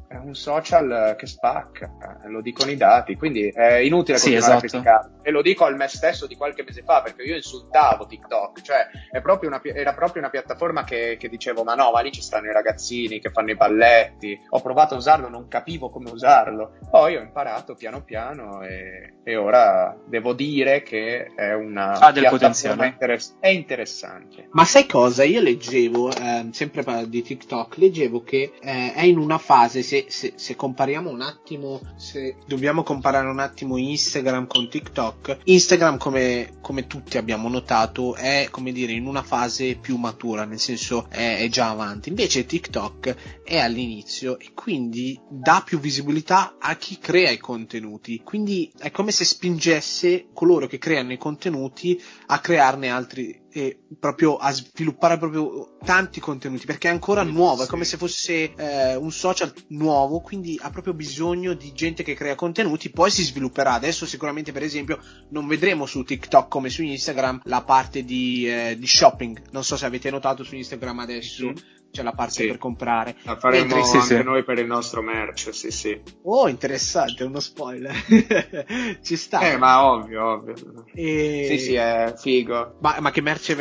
è 0.08 0.16
un, 0.16 0.34
social 0.34 1.16
che 1.18 1.28
spacca, 1.28 2.20
lo 2.32 2.42
dicono 2.42 2.72
i 2.72 2.78
dati, 2.78 3.16
quindi 3.16 3.48
è 3.48 3.76
inutile 3.76 4.18
sì, 4.18 4.32
continuare 4.32 4.66
esatto. 4.66 4.66
a 4.66 4.70
criticare. 4.70 5.10
E 5.22 5.32
lo 5.32 5.42
dico 5.42 5.66
al 5.66 5.76
me 5.76 5.88
stesso 5.88 6.28
di 6.28 6.36
qualche 6.36 6.64
mese 6.64 6.84
fa, 6.84 7.02
perché 7.02 7.24
io 7.24 7.36
insultavo 7.36 8.06
TikTok, 8.06 8.62
cioè 8.62 8.88
proprio 9.22 9.50
una, 9.50 9.62
era 9.64 9.94
proprio 9.94 10.22
una 10.22 10.32
piattaforma 10.32 10.84
che, 10.84 11.18
che 11.20 11.30
dicevo, 11.30 11.64
ma 11.64 11.76
no, 11.76 11.92
ma 11.92 12.02
lì 12.02 12.12
ci 12.12 12.22
stanno 12.22 12.50
i 12.50 12.54
ragazzini 12.54 13.20
che 13.20 13.30
fanno 13.30 13.52
i 13.52 13.56
balletti, 13.56 14.40
ho 14.50 14.62
provato 14.62 14.96
a 14.96 14.98
usarlo, 14.98 15.30
non 15.30 15.48
capivo 15.48 15.90
come 15.90 16.10
usarlo. 16.10 16.78
Poi 16.90 17.16
ho 17.16 17.22
imparato 17.22 17.76
piano 17.76 18.04
piano 18.04 18.62
e, 18.62 19.16
e 19.24 19.36
ora 19.36 19.96
devo 20.06 20.34
dire 20.34 20.82
che 20.82 21.32
è 21.36 21.54
una 21.54 22.00
ha 22.00 22.12
del 22.12 22.28
potenziale 22.30 22.88
interess- 22.88 23.36
è 23.40 23.50
interessante 23.50 24.48
ma 24.52 24.66
sai 24.66 24.86
cosa 24.88 25.24
io 25.24 25.42
leggevo 25.42 26.12
eh, 26.12 26.48
sempre 26.52 26.84
di 27.08 27.22
TikTok 27.22 27.78
leggevo 27.78 28.24
che 28.24 28.54
eh, 28.60 28.94
è 28.94 29.04
in 29.04 29.18
una 29.18 29.38
fase 29.38 29.82
se, 29.82 30.06
se, 30.10 30.34
se, 30.36 30.56
compariamo 30.56 31.10
un 31.10 31.22
attimo 31.22 31.80
se 31.96 32.21
dobbiamo 32.46 32.84
comparare 32.84 33.28
un 33.28 33.40
attimo 33.40 33.78
Instagram 33.78 34.48
con 34.48 34.70
TikTok 34.70 35.40
Instagram 35.44 35.98
come, 35.98 36.58
come 36.62 36.88
tutti 36.88 37.18
abbiamo 37.18 37.50
notato 37.50 38.16
è 38.16 38.48
come 38.50 38.72
dire 38.72 38.92
in 38.92 39.06
una 39.06 39.24
fase 39.24 39.76
più 39.76 39.98
matura 39.98 40.46
nel 40.46 40.60
senso 40.60 41.08
è, 41.10 41.38
è 41.40 41.50
già 41.50 41.70
avanti. 41.70 42.10
Invece 42.10 42.46
TikTok 42.46 43.44
è 43.44 43.58
all'inizio 43.58 44.40
e 44.40 44.52
quindi 44.54 45.20
dà 45.30 45.62
più 45.66 45.80
visibilità 45.80 46.56
a 46.60 46.76
chi 46.76 46.98
crea 47.00 47.32
i 47.32 47.38
contenuti. 47.38 48.22
Quindi 48.24 48.72
è 48.78 48.92
come 48.92 49.12
se 49.12 49.26
spingesse 49.26 50.28
coloro 50.34 50.68
che 50.68 50.78
creano 50.78 51.14
i 51.14 51.18
contenuti 51.18 52.02
a 52.28 52.40
crearne 52.40 52.90
altri 52.90 53.41
e 53.52 53.80
proprio 54.00 54.38
a 54.38 54.52
sviluppare 54.52 55.18
proprio 55.18 55.78
tanti 55.84 56.20
contenuti 56.20 56.66
perché 56.66 56.88
è 56.88 56.92
ancora 56.92 57.24
nuovo, 57.24 57.64
è 57.64 57.68
come 57.68 57.84
se 57.84 57.98
fosse 57.98 58.54
eh, 58.56 58.96
un 58.96 59.12
social 59.12 59.54
nuovo, 59.68 60.22
quindi 60.22 60.58
ha 60.62 60.70
proprio 60.70 60.94
bisogno 60.94 61.54
di 61.54 61.74
gente 61.74 62.04
che 62.04 62.14
crea 62.14 62.36
contenuti, 62.36 62.90
poi 62.90 63.12
si 63.12 63.24
svilupperà. 63.24 63.74
Adesso 63.74 64.06
sicuramente 64.06 64.52
per 64.52 64.64
esempio 64.64 65.00
non 65.30 65.48
vedremo 65.48 65.86
su 65.86 66.04
TikTok 66.04 66.48
come 66.48 66.70
su 66.70 66.84
Instagram 66.84 67.42
la 67.46 67.62
parte 67.62 68.04
di, 68.04 68.48
eh, 68.48 68.76
di 68.78 68.88
shopping, 68.88 69.50
non 69.52 69.64
so 69.64 69.78
se 69.78 69.86
avete 69.86 70.10
notato 70.10 70.44
su 70.44 70.56
Instagram 70.56 71.00
adesso. 71.00 71.46
Mm-hmm 71.46 71.80
c'è 71.92 72.04
la 72.04 72.14
parte 72.14 72.34
sì. 72.34 72.48
per 72.48 72.58
comprare. 72.58 73.16
La 73.24 73.38
faremo 73.38 73.76
Mentre, 73.76 74.00
anche 74.00 74.16
sì, 74.16 74.24
noi 74.24 74.44
per 74.44 74.58
il 74.60 74.66
nostro 74.66 75.02
merch, 75.02 75.54
sì, 75.54 75.72
sì. 75.72 76.02
Oh, 76.24 76.48
interessante, 76.48 77.24
uno 77.24 77.40
spoiler. 77.40 77.94
Ci 79.04 79.16
sta. 79.16 79.40
Eh, 79.42 79.58
ma 79.58 79.86
ovvio, 79.86 80.26
ovvio. 80.26 80.56
E... 80.94 81.46
Sì, 81.50 81.60
sì, 81.60 81.74
è 81.76 82.14
figo. 82.18 82.76
Ma, 82.80 82.98
ma 83.00 83.12
che 83.12 83.22
merce 83.22 83.56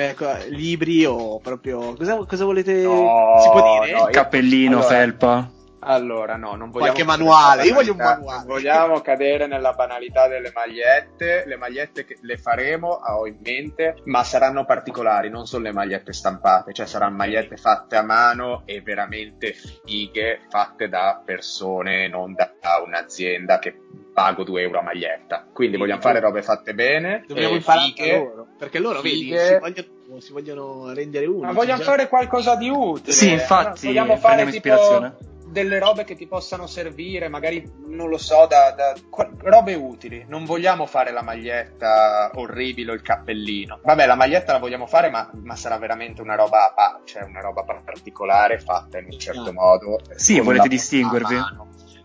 libri 0.49 1.05
o 1.05 1.41
proprio... 1.41 1.95
Cosa, 1.95 2.25
cosa 2.25 2.45
volete... 2.45 2.83
No, 2.83 3.41
si 3.43 3.49
può 3.51 3.81
dire? 3.81 3.93
No, 3.99 4.09
Cappellino, 4.11 4.79
allora, 4.79 4.89
felpa. 4.89 5.51
Allora, 5.83 6.37
no, 6.37 6.57
non 6.57 6.71
vogliamo. 6.71 6.93
Qualche 6.93 7.05
manuale, 7.05 7.65
io 7.65 7.75
voglio 7.75 7.93
un 7.93 7.99
manuale. 7.99 8.45
Vogliamo 8.47 9.01
cadere 9.01 9.47
nella 9.47 9.73
banalità 9.73 10.29
delle 10.29 10.51
magliette. 10.55 11.45
Le 11.47 11.57
magliette 11.57 12.05
che 12.05 12.19
le 12.21 12.37
faremo, 12.37 12.89
ho 12.89 13.27
in 13.27 13.39
mente, 13.43 13.97
ma 14.05 14.23
saranno 14.23 14.65
particolari, 14.65 15.31
non 15.31 15.47
sono 15.47 15.65
le 15.65 15.73
magliette 15.73 16.13
stampate, 16.13 16.73
cioè 16.75 16.87
saranno 16.87 17.17
magliette 17.17 17.57
fatte 17.57 17.97
a 17.97 18.03
mano 18.03 18.63
e 18.67 18.83
veramente 18.83 19.55
fighe, 19.55 20.41
fatte 20.51 20.89
da 20.89 21.23
persone, 21.25 22.09
non 22.09 22.35
da 22.35 22.53
un'azienda 22.85 23.59
che 23.59 23.75
pago 24.13 24.45
2 24.45 24.63
euro 24.63 24.81
a 24.81 24.83
maglietta. 24.83 25.47
Quindi 25.51 25.77
sì, 25.77 25.81
vogliamo 25.81 26.01
fare 26.03 26.21
robe 26.21 26.43
fatte 26.43 26.75
bene. 26.75 27.25
Dobbiamo 27.27 27.55
imparare 27.55 28.19
loro. 28.19 28.47
Perché 28.59 28.79
loro, 28.79 29.01
vedi, 29.01 29.35
si 29.35 29.59
vogliono, 29.59 30.21
si 30.21 30.33
vogliono 30.33 30.93
rendere 30.93 31.25
unici. 31.25 31.47
Ma 31.47 31.53
vogliamo 31.53 31.83
già. 31.83 31.91
fare 31.91 32.09
qualcosa 32.09 32.55
di 32.57 32.69
utile. 32.69 33.13
Sì, 33.13 33.33
infatti, 33.33 33.87
vogliamo 33.87 34.17
fare 34.19 34.45
tipo 34.45 34.57
ispirazione 34.57 35.29
delle 35.51 35.79
robe 35.79 36.05
che 36.05 36.15
ti 36.15 36.27
possano 36.27 36.67
servire, 36.67 37.29
magari 37.29 37.71
non 37.89 38.09
lo 38.09 38.19
so, 38.19 38.47
da, 38.47 38.73
da, 38.73 38.95
robe 39.39 39.75
utili. 39.75 40.25
Non 40.29 40.45
vogliamo 40.45 40.87
fare 40.87 41.11
la 41.11 41.23
maglietta 41.23 42.31
orribile 42.35 42.93
o 42.93 42.95
il 42.95 43.03
cappellino. 43.03 43.81
Vabbè, 43.83 44.07
la 44.07 44.15
maglietta 44.15 44.53
la 44.53 44.59
vogliamo 44.59 44.87
fare, 44.87 45.11
ma, 45.11 45.29
ma 45.43 45.57
sarà 45.57 45.77
veramente 45.79 46.23
una 46.23 46.37
roba, 46.37 46.73
cioè 47.05 47.23
una 47.23 47.41
roba 47.41 47.65
particolare 47.65 48.59
fatta 48.59 48.99
in 48.99 49.07
un 49.11 49.19
certo 49.19 49.51
ah. 49.51 49.53
modo. 49.53 50.01
Sì, 50.15 50.41
volete 50.41 50.69
distinguervi? 50.69 51.37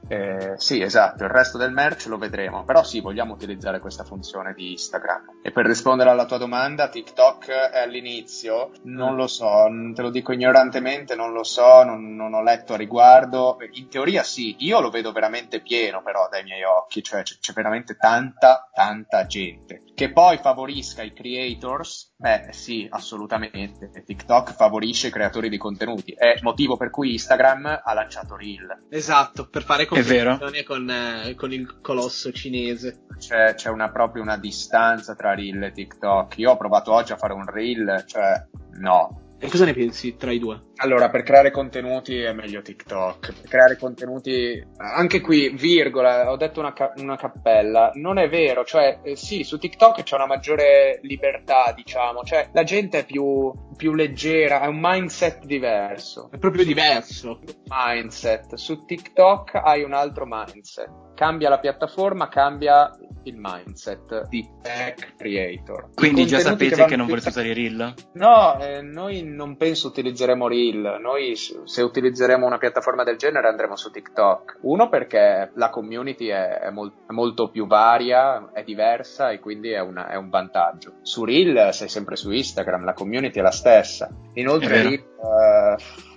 Eh, 0.07 0.53
sì, 0.57 0.81
esatto, 0.81 1.23
il 1.23 1.29
resto 1.29 1.57
del 1.57 1.71
merch 1.71 2.05
lo 2.05 2.17
vedremo, 2.17 2.63
però 2.63 2.83
sì, 2.83 3.01
vogliamo 3.01 3.33
utilizzare 3.33 3.79
questa 3.79 4.03
funzione 4.03 4.53
di 4.53 4.71
Instagram. 4.71 5.39
E 5.41 5.51
per 5.51 5.65
rispondere 5.65 6.11
alla 6.11 6.25
tua 6.25 6.37
domanda, 6.37 6.89
TikTok 6.89 7.47
è 7.47 7.79
all'inizio, 7.79 8.71
non 8.83 9.15
lo 9.15 9.27
so, 9.27 9.67
te 9.93 10.01
lo 10.01 10.11
dico 10.11 10.31
ignorantemente, 10.31 11.15
non 11.15 11.33
lo 11.33 11.43
so, 11.43 11.83
non, 11.83 12.15
non 12.15 12.33
ho 12.33 12.43
letto 12.43 12.73
a 12.73 12.77
riguardo. 12.77 13.57
In 13.71 13.89
teoria 13.89 14.21
sì, 14.23 14.55
io 14.59 14.79
lo 14.79 14.89
vedo 14.89 15.11
veramente 15.11 15.61
pieno 15.61 16.03
però 16.03 16.27
dai 16.29 16.43
miei 16.43 16.63
occhi, 16.63 17.01
cioè 17.01 17.23
c'è, 17.23 17.35
c'è 17.39 17.53
veramente 17.53 17.95
tanta, 17.95 18.69
tanta 18.73 19.25
gente 19.25 19.84
Che 19.95 20.11
poi 20.11 20.37
favorisca 20.37 21.03
i 21.03 21.13
creators, 21.13 22.15
beh 22.17 22.49
sì, 22.51 22.85
assolutamente. 22.89 23.89
TikTok 24.05 24.53
favorisce 24.53 25.07
i 25.07 25.11
creatori 25.11 25.47
di 25.47 25.57
contenuti. 25.57 26.11
È 26.11 26.33
il 26.33 26.41
motivo 26.41 26.75
per 26.75 26.89
cui 26.89 27.13
Instagram 27.13 27.81
ha 27.81 27.93
lanciato 27.93 28.35
Reel. 28.35 28.87
Esatto, 28.89 29.47
per 29.47 29.63
fare 29.63 29.85
competizione 29.85 30.63
con, 30.63 30.89
eh, 30.89 31.33
con, 31.35 31.53
il 31.53 31.79
colosso 31.79 32.33
cinese. 32.33 33.05
C'è, 33.17 33.53
c'è 33.53 33.69
una, 33.69 33.89
proprio 33.89 34.21
una 34.21 34.37
distanza 34.37 35.15
tra 35.15 35.33
Reel 35.33 35.63
e 35.63 35.71
TikTok. 35.71 36.39
Io 36.39 36.51
ho 36.51 36.57
provato 36.57 36.91
oggi 36.91 37.13
a 37.13 37.17
fare 37.17 37.31
un 37.31 37.45
Reel, 37.45 38.03
cioè 38.05 38.47
no, 38.79 39.24
e 39.37 39.49
cosa 39.49 39.65
ne 39.65 39.73
pensi 39.73 40.15
tra 40.15 40.31
i 40.31 40.39
due? 40.39 40.61
Allora, 40.77 41.09
per 41.09 41.23
creare 41.23 41.51
contenuti 41.51 42.19
è 42.19 42.33
meglio 42.33 42.61
TikTok. 42.61 43.33
Per 43.41 43.49
creare 43.49 43.77
contenuti, 43.77 44.65
anche 44.77 45.21
qui, 45.21 45.49
virgola, 45.49 46.31
ho 46.31 46.37
detto 46.37 46.59
una, 46.59 46.73
ca- 46.73 46.93
una 46.97 47.17
cappella. 47.17 47.91
Non 47.95 48.17
è 48.17 48.29
vero, 48.29 48.63
cioè, 48.63 48.99
eh, 49.03 49.15
sì, 49.15 49.43
su 49.43 49.57
TikTok 49.57 50.03
c'è 50.03 50.15
una 50.15 50.25
maggiore 50.25 50.99
libertà, 51.01 51.73
diciamo. 51.75 52.23
Cioè, 52.23 52.49
la 52.53 52.63
gente 52.63 52.99
è 52.99 53.05
più, 53.05 53.51
più 53.75 53.93
leggera, 53.93 54.61
ha 54.61 54.69
un 54.69 54.79
mindset 54.81 55.45
diverso. 55.45 56.29
È 56.31 56.37
proprio 56.37 56.63
diverso. 56.63 57.39
Mindset. 57.69 58.55
Su 58.55 58.85
TikTok 58.85 59.55
hai 59.55 59.83
un 59.83 59.93
altro 59.93 60.25
mindset 60.27 61.03
cambia 61.15 61.49
la 61.49 61.59
piattaforma, 61.59 62.27
cambia 62.27 62.91
il 63.23 63.35
mindset 63.37 64.27
di 64.27 64.47
tech 64.61 65.15
creator. 65.15 65.89
Quindi 65.95 66.27
già 66.27 66.39
sapete 66.39 66.75
che, 66.75 66.85
che 66.85 66.95
non 66.95 67.07
volete 67.07 67.29
usare 67.29 67.53
Reel? 67.53 67.93
No, 68.13 68.59
eh, 68.59 68.81
noi 68.81 69.23
non 69.25 69.57
penso 69.57 69.87
utilizzeremo 69.87 70.47
Reel. 70.47 70.97
Noi 71.01 71.35
se 71.35 71.81
utilizzeremo 71.81 72.45
una 72.45 72.57
piattaforma 72.57 73.03
del 73.03 73.17
genere 73.17 73.47
andremo 73.47 73.75
su 73.75 73.91
TikTok. 73.91 74.59
Uno 74.61 74.89
perché 74.89 75.51
la 75.53 75.69
community 75.69 76.27
è, 76.27 76.59
è, 76.59 76.69
mol- 76.69 76.93
è 77.07 77.11
molto 77.11 77.49
più 77.49 77.67
varia, 77.67 78.51
è 78.53 78.63
diversa 78.63 79.31
e 79.31 79.39
quindi 79.39 79.71
è, 79.71 79.79
una, 79.79 80.07
è, 80.07 80.15
un 80.15 80.29
vantaggio. 80.29 80.93
Su 81.01 81.25
Reel 81.25 81.73
sei 81.73 81.89
sempre 81.89 82.15
su 82.15 82.31
Instagram, 82.31 82.85
la 82.85 82.93
community 82.93 83.39
è 83.39 83.43
la 83.43 83.51
stessa. 83.51 84.09
Inoltre 84.33 84.81
Reel... 84.81 85.03
Uh, 85.17 86.13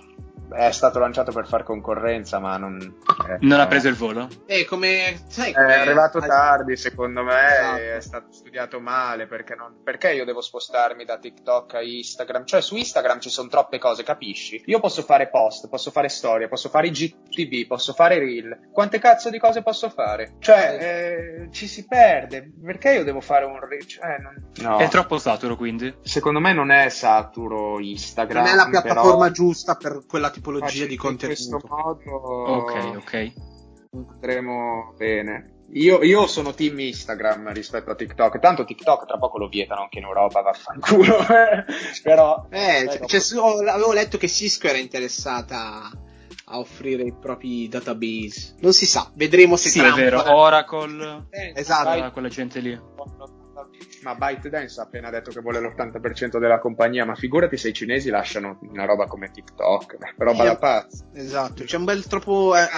è 0.51 0.71
stato 0.71 0.99
lanciato 0.99 1.33
per 1.33 1.47
far 1.47 1.63
concorrenza, 1.63 2.39
ma 2.39 2.57
non. 2.57 2.79
Eh, 3.29 3.39
non 3.41 3.61
ha 3.61 3.67
preso 3.67 3.89
il 3.89 3.95
volo? 3.95 4.29
Eh, 4.47 4.65
come. 4.65 5.21
Sai, 5.29 5.53
come 5.53 5.75
è 5.75 5.79
arrivato 5.79 6.21
tardi, 6.21 6.77
secondo 6.77 7.23
me. 7.23 7.53
Esatto. 7.53 7.83
È 7.83 8.01
stato 8.01 8.33
studiato 8.33 8.81
male. 8.81 9.27
Perché, 9.27 9.55
non... 9.55 9.83
perché 9.83 10.13
io 10.13 10.25
devo 10.25 10.41
spostarmi 10.41 11.05
da 11.05 11.19
TikTok 11.19 11.75
a 11.75 11.83
Instagram? 11.83 12.45
Cioè, 12.45 12.61
su 12.63 12.77
Instagram 12.77 13.21
ci 13.21 13.31
sono 13.31 13.49
troppe 13.49 13.79
cose, 13.79 14.03
capisci? 14.03 14.63
Io 14.67 14.81
posso 14.81 15.03
fare 15.03 15.29
post, 15.29 15.69
posso 15.69 15.91
fare 15.91 16.09
storie, 16.09 16.49
posso 16.49 16.69
fare 16.69 16.91
GTV, 16.91 17.67
posso 17.67 17.93
fare 17.93 18.19
reel. 18.19 18.71
Quante 18.73 18.99
cazzo 18.99 19.31
di 19.31 19.39
cose 19.39 19.63
posso 19.63 19.91
fare? 19.91 20.37
Cioè, 20.39 20.79
eh, 20.81 21.53
ci 21.53 21.67
si 21.67 21.87
perde. 21.87 22.53
Perché 22.65 22.93
io 22.93 23.05
devo 23.05 23.21
fare 23.21 23.45
un 23.45 23.59
reel? 23.61 23.87
Cioè, 23.87 24.17
non... 24.19 24.51
no. 24.63 24.79
È 24.79 24.89
troppo 24.89 25.19
saturo, 25.19 25.57
quindi? 25.57 25.95
Secondo 26.03 26.41
me 26.41 26.53
non 26.53 26.71
è 26.71 26.89
saturo 26.89 27.79
Instagram. 27.81 28.45
Non 28.45 28.53
è 28.53 28.57
la 28.57 28.69
piattaforma 28.69 29.25
però... 29.25 29.31
giusta 29.31 29.75
per 29.75 30.05
quella 30.07 30.31
tipologia 30.39 30.87
di 30.87 30.97
contenuto. 30.97 31.41
In 31.41 31.51
questo 31.51 31.61
modo 31.69 32.11
ok, 32.11 32.97
ok. 32.97 33.33
Andremo 33.93 34.95
bene. 34.97 35.57
Io, 35.73 36.03
io, 36.03 36.27
sono 36.27 36.55
team 36.55 36.79
Instagram 36.79 37.53
rispetto 37.53 37.91
a 37.91 37.95
TikTok. 37.95 38.39
Tanto 38.39 38.65
TikTok 38.65 39.07
tra 39.07 39.19
poco 39.19 39.39
lo 39.39 39.49
vietano 39.49 39.83
anche 39.83 39.99
in 39.99 40.05
Europa, 40.05 40.41
vaffanculo. 40.41 41.17
Però. 42.03 42.47
Eh, 42.51 43.01
cioè, 43.07 43.21
dopo... 43.35 43.59
avevo 43.69 43.93
letto 43.93 44.17
che 44.17 44.29
Cisco 44.29 44.67
era 44.67 44.79
interessata 44.79 45.91
a 46.51 46.59
offrire 46.59 47.03
i 47.03 47.13
propri 47.13 47.69
database. 47.69 48.55
Non 48.61 48.73
si 48.73 48.87
sa, 48.87 49.11
vedremo 49.15 49.57
se 49.57 49.69
sì, 49.69 49.81
Trump... 49.81 49.99
è 49.99 50.01
vero. 50.01 50.35
Oracle. 50.35 51.27
Eh, 51.31 51.53
esatto. 51.55 52.13
Quella 52.13 52.29
gente 52.29 52.61
lì 52.61 52.81
ma 54.03 54.15
ByteDance 54.15 54.81
ha 54.81 54.85
appena 54.85 55.11
detto 55.11 55.31
che 55.31 55.41
vuole 55.41 55.61
l'80% 55.61 56.39
della 56.39 56.59
compagnia, 56.59 57.05
ma 57.05 57.15
figurati 57.15 57.57
se 57.57 57.69
i 57.69 57.73
cinesi 57.73 58.11
lasciano 58.11 58.59
una 58.63 58.85
roba 58.85 59.07
come 59.07 59.31
TikTok, 59.31 60.15
roba 60.17 60.45
da 60.45 60.57
pazzo. 60.57 61.07
Esatto, 61.13 61.65
c'è 61.65 61.77
un 61.77 61.85
bel 61.85 62.07
troppo... 62.07 62.55
È, 62.55 62.69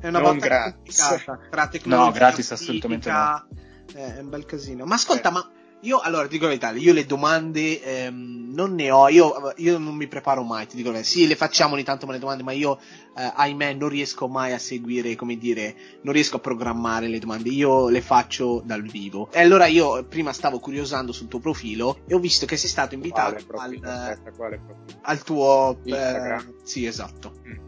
è 0.00 0.08
una 0.08 0.20
non 0.20 0.38
gratis. 0.38 1.24
tra 1.50 1.68
tecnologia, 1.68 2.04
No, 2.04 2.12
gratis 2.12 2.52
assolutamente 2.52 3.10
no. 3.10 3.46
È 3.94 4.18
un 4.18 4.28
bel 4.28 4.44
casino. 4.44 4.84
Ma 4.84 4.94
ascolta, 4.94 5.28
eh. 5.28 5.32
ma 5.32 5.50
io, 5.80 5.98
allora, 5.98 6.26
dico 6.26 6.44
la 6.44 6.56
verità, 6.56 6.70
io 6.72 6.92
le 6.92 7.04
domande 7.04 7.82
ehm, 7.82 8.50
non 8.52 8.74
ne 8.74 8.90
ho, 8.90 9.08
io, 9.08 9.52
io, 9.56 9.78
non 9.78 9.94
mi 9.94 10.08
preparo 10.08 10.42
mai, 10.42 10.66
ti 10.66 10.76
dico 10.76 10.88
la 10.88 10.94
verità. 10.94 11.12
Sì, 11.12 11.26
le 11.26 11.36
facciamo 11.36 11.74
ogni 11.74 11.84
tanto 11.84 12.10
le 12.10 12.18
domande, 12.18 12.42
ma 12.42 12.52
io, 12.52 12.78
eh, 13.16 13.32
ahimè, 13.34 13.74
non 13.74 13.90
riesco 13.90 14.26
mai 14.26 14.52
a 14.52 14.58
seguire, 14.58 15.14
come 15.14 15.36
dire, 15.36 15.76
non 16.02 16.14
riesco 16.14 16.36
a 16.36 16.40
programmare 16.40 17.08
le 17.08 17.18
domande, 17.18 17.50
io 17.50 17.88
le 17.88 18.00
faccio 18.00 18.62
dal 18.64 18.82
vivo. 18.82 19.30
E 19.30 19.40
allora 19.40 19.66
io 19.66 20.04
prima 20.04 20.32
stavo 20.32 20.58
curiosando 20.58 21.12
sul 21.12 21.28
tuo 21.28 21.40
profilo 21.40 22.00
e 22.06 22.14
ho 22.14 22.18
visto 22.18 22.46
che 22.46 22.56
sei 22.56 22.70
stato 22.70 22.94
invitato 22.94 23.44
al, 23.56 23.78
Aspetta, 23.82 24.18
al, 25.02 25.22
tuo... 25.22 25.78
Eh, 25.84 26.44
sì, 26.62 26.86
esatto. 26.86 27.34
Mm. 27.46 27.58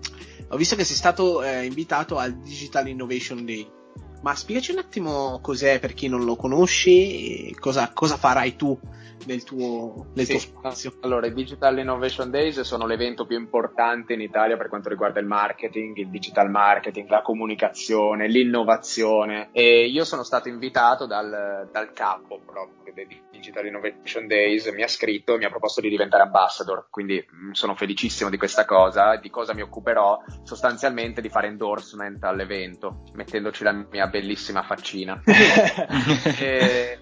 Ho 0.49 0.57
visto 0.57 0.77
che 0.77 0.85
sei 0.85 0.97
stato 0.97 1.43
eh, 1.43 1.67
invitato 1.67 2.17
al 2.17 2.39
Digital 2.39 2.89
Innovation 2.89 3.45
Day. 3.45 3.77
Ma 4.21 4.35
spiegaci 4.35 4.73
un 4.73 4.79
attimo 4.79 5.39
cos'è 5.41 5.79
per 5.79 5.95
chi 5.95 6.09
non 6.09 6.25
lo 6.25 6.37
conosce, 6.37 7.55
cosa, 7.59 7.91
cosa 7.95 8.17
farai 8.17 8.57
tu 8.57 8.79
nel 9.27 9.45
tuo, 9.45 10.07
nel 10.15 10.25
sì. 10.25 10.33
tuo 10.33 10.41
spazio. 10.41 10.93
Allora, 11.01 11.27
i 11.27 11.33
Digital 11.33 11.79
Innovation 11.79 12.31
Days 12.31 12.61
sono 12.61 12.87
l'evento 12.87 13.27
più 13.27 13.39
importante 13.39 14.15
in 14.15 14.21
Italia 14.21 14.57
per 14.57 14.69
quanto 14.69 14.89
riguarda 14.89 15.21
il 15.21 15.27
marketing, 15.27 15.97
il 15.99 16.09
digital 16.09 16.51
marketing, 16.51 17.09
la 17.09 17.23
comunicazione, 17.23 18.29
l'innovazione 18.29 19.49
e 19.53 19.87
io 19.87 20.05
sono 20.05 20.23
stato 20.23 20.49
invitato 20.49 21.07
dal, 21.07 21.69
dal 21.71 21.93
capo 21.93 22.41
proprio 22.45 22.78
dei 23.07 23.23
Digital 23.31 23.67
Innovation 23.67 24.27
Days, 24.27 24.71
mi 24.73 24.83
ha 24.83 24.89
scritto 24.89 25.35
e 25.35 25.39
mi 25.39 25.45
ha 25.45 25.51
proposto 25.51 25.81
di 25.81 25.89
diventare 25.89 26.23
ambassador, 26.23 26.89
quindi 26.91 27.25
mm, 27.25 27.53
sono 27.53 27.75
felicissimo 27.75 28.31
di 28.31 28.37
questa 28.37 28.65
cosa, 28.65 29.17
di 29.17 29.31
cosa 29.31 29.55
mi 29.55 29.63
occuperò 29.63 30.19
sostanzialmente 30.43 31.21
di 31.21 31.29
fare 31.29 31.49
endorsement 31.49 32.23
all'evento, 32.25 33.05
mettendoci 33.15 33.63
la 33.65 33.73
mia 33.73 34.07
bellissima 34.07 34.63
faccina. 34.63 35.23
e, 36.39 36.99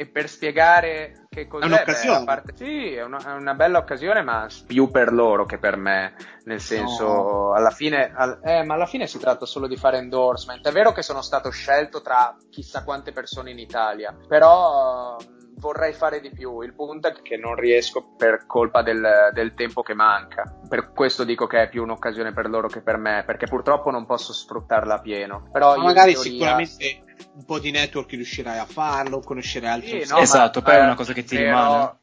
e 0.00 0.06
per 0.06 0.30
spiegare 0.30 1.26
che 1.28 1.46
cos'è. 1.46 1.64
È 1.64 1.66
un'occasione. 1.66 2.18
Beh, 2.20 2.24
parte, 2.24 2.52
sì, 2.56 2.94
è 2.94 3.04
una, 3.04 3.18
è 3.18 3.32
una, 3.34 3.52
bella 3.52 3.76
occasione, 3.76 4.22
ma 4.22 4.46
più 4.66 4.90
per 4.90 5.12
loro 5.12 5.44
che 5.44 5.58
per 5.58 5.76
me. 5.76 6.14
Nel 6.44 6.58
senso, 6.62 7.04
no. 7.04 7.52
alla 7.52 7.70
fine, 7.70 8.10
al, 8.14 8.40
eh, 8.42 8.64
ma 8.64 8.74
alla 8.74 8.86
fine 8.86 9.06
si 9.06 9.18
tratta 9.18 9.44
solo 9.44 9.66
di 9.66 9.76
fare 9.76 9.98
endorsement. 9.98 10.66
È 10.66 10.72
vero 10.72 10.92
che 10.92 11.02
sono 11.02 11.20
stato 11.20 11.50
scelto 11.50 12.00
tra 12.00 12.34
chissà 12.48 12.82
quante 12.82 13.12
persone 13.12 13.50
in 13.50 13.58
Italia, 13.58 14.16
però 14.26 15.18
vorrei 15.56 15.92
fare 15.92 16.20
di 16.20 16.30
più. 16.30 16.62
Il 16.62 16.72
punto 16.72 17.08
è 17.08 17.12
che 17.20 17.36
non 17.36 17.54
riesco 17.54 18.14
per 18.16 18.46
colpa 18.46 18.80
del, 18.80 19.06
del, 19.34 19.52
tempo 19.52 19.82
che 19.82 19.92
manca. 19.92 20.60
Per 20.66 20.92
questo 20.92 21.24
dico 21.24 21.46
che 21.46 21.64
è 21.64 21.68
più 21.68 21.82
un'occasione 21.82 22.32
per 22.32 22.48
loro 22.48 22.68
che 22.68 22.80
per 22.80 22.96
me, 22.96 23.22
perché 23.26 23.44
purtroppo 23.46 23.90
non 23.90 24.06
posso 24.06 24.32
sfruttarla 24.32 24.94
a 24.94 25.00
pieno. 25.00 25.46
Però 25.52 25.76
Ma 25.76 25.82
magari 25.82 26.14
teoria... 26.14 26.30
sicuramente 26.30 27.08
un 27.34 27.44
po' 27.44 27.58
di 27.58 27.70
network 27.70 28.10
riuscirai 28.10 28.58
a 28.58 28.64
farlo, 28.64 29.20
conoscere 29.20 29.68
altri. 29.68 30.04
Sì, 30.04 30.12
no, 30.12 30.18
esatto, 30.18 30.62
poi 30.62 30.74
è 30.74 30.82
una 30.82 30.94
cosa 30.94 31.12
che 31.12 31.24
ti 31.24 31.36
rimane. 31.36 31.98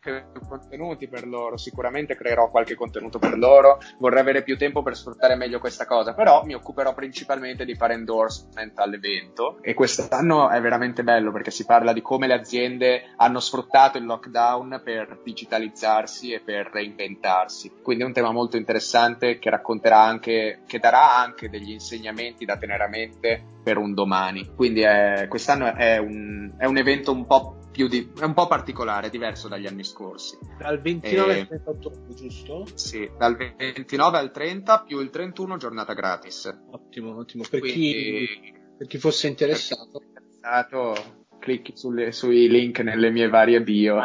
contenuti 0.48 1.08
per 1.08 1.28
loro, 1.28 1.58
sicuramente 1.58 2.16
creerò 2.16 2.50
qualche 2.50 2.76
contenuto 2.76 3.20
per 3.20 3.38
loro. 3.38 3.80
Vorrei 4.00 4.22
avere 4.22 4.44
più 4.44 4.58
tempo 4.58 4.84
per 4.84 4.96
sfruttare 4.96 5.36
meglio 5.36 5.60
questa 5.60 5.86
cosa, 5.86 6.14
però 6.14 6.44
mi 6.44 6.54
occuperò 6.54 6.94
principalmente 6.94 7.66
di 7.66 7.76
fare 7.76 7.94
endorsement 7.94 8.78
all'evento. 8.80 9.60
E 9.62 9.74
quest'anno 9.74 10.50
è 10.50 10.60
veramente 10.62 11.04
bello 11.04 11.32
perché 11.32 11.52
si 11.52 11.66
parla 11.66 11.94
di 11.94 12.02
come 12.02 12.28
le 12.28 12.34
aziende 12.34 13.14
hanno 13.18 13.40
sfruttato 13.40 13.98
il 13.98 14.06
lockdown 14.06 14.82
per 14.84 15.20
digitalizzarsi 15.24 16.32
e 16.32 16.40
per 16.40 16.70
reinventarsi. 16.72 17.72
Quindi 17.82 18.04
è 18.04 18.06
un 18.08 18.14
tema 18.14 18.32
molto 18.32 18.58
interessante 18.58 19.40
che 19.40 19.50
racconterà 19.50 20.02
anche, 20.02 20.62
che 20.66 20.80
darà 20.80 21.18
anche 21.18 21.50
degli 21.50 21.72
insegnamenti 21.72 22.46
da 22.46 22.58
tenere 22.58 22.84
a 22.84 22.88
mente 22.88 23.56
per 23.68 23.76
un 23.76 23.94
domani. 23.94 24.48
Quindi 24.56 24.80
è, 24.80 25.26
quest'anno 25.28 25.76
è 25.76 25.98
un, 25.98 26.54
è 26.58 26.64
un, 26.64 26.78
evento 26.78 27.12
un 27.12 27.26
po' 27.26 27.58
più 27.70 27.90
di, 27.90 28.14
è 28.18 28.24
un 28.24 28.34
po' 28.34 28.48
particolare, 28.48 29.10
diverso 29.10 29.50
dagli 29.50 29.68
anni 29.68 29.84
scorsi. 29.84 30.38
Dal 30.58 30.80
29 30.80 31.36
e... 31.36 31.40
al 31.42 31.48
30 31.48 31.70
ottobre, 31.70 32.14
giusto? 32.16 32.66
Sì, 32.76 33.10
dal 33.18 33.36
29 33.36 34.18
al 34.18 34.32
30 34.32 34.84
più 34.88 35.02
il 35.02 35.10
31 35.10 35.58
giornata 35.58 35.92
gratis. 35.92 36.46
Ottimo, 36.72 37.18
ottimo. 37.18 37.44
Per, 37.50 37.60
Quindi, 37.60 37.78
chi, 37.78 38.54
per 38.78 38.88
chi 38.88 38.98
fosse 39.00 39.28
interessato. 39.28 40.02
interessato 40.02 41.26
clicchi 41.40 41.74
sulle, 41.76 42.14
sui 42.14 42.48
link 42.48 42.80
nelle 42.80 43.12
mie 43.12 43.28
varie 43.28 43.62
bio. 43.62 44.02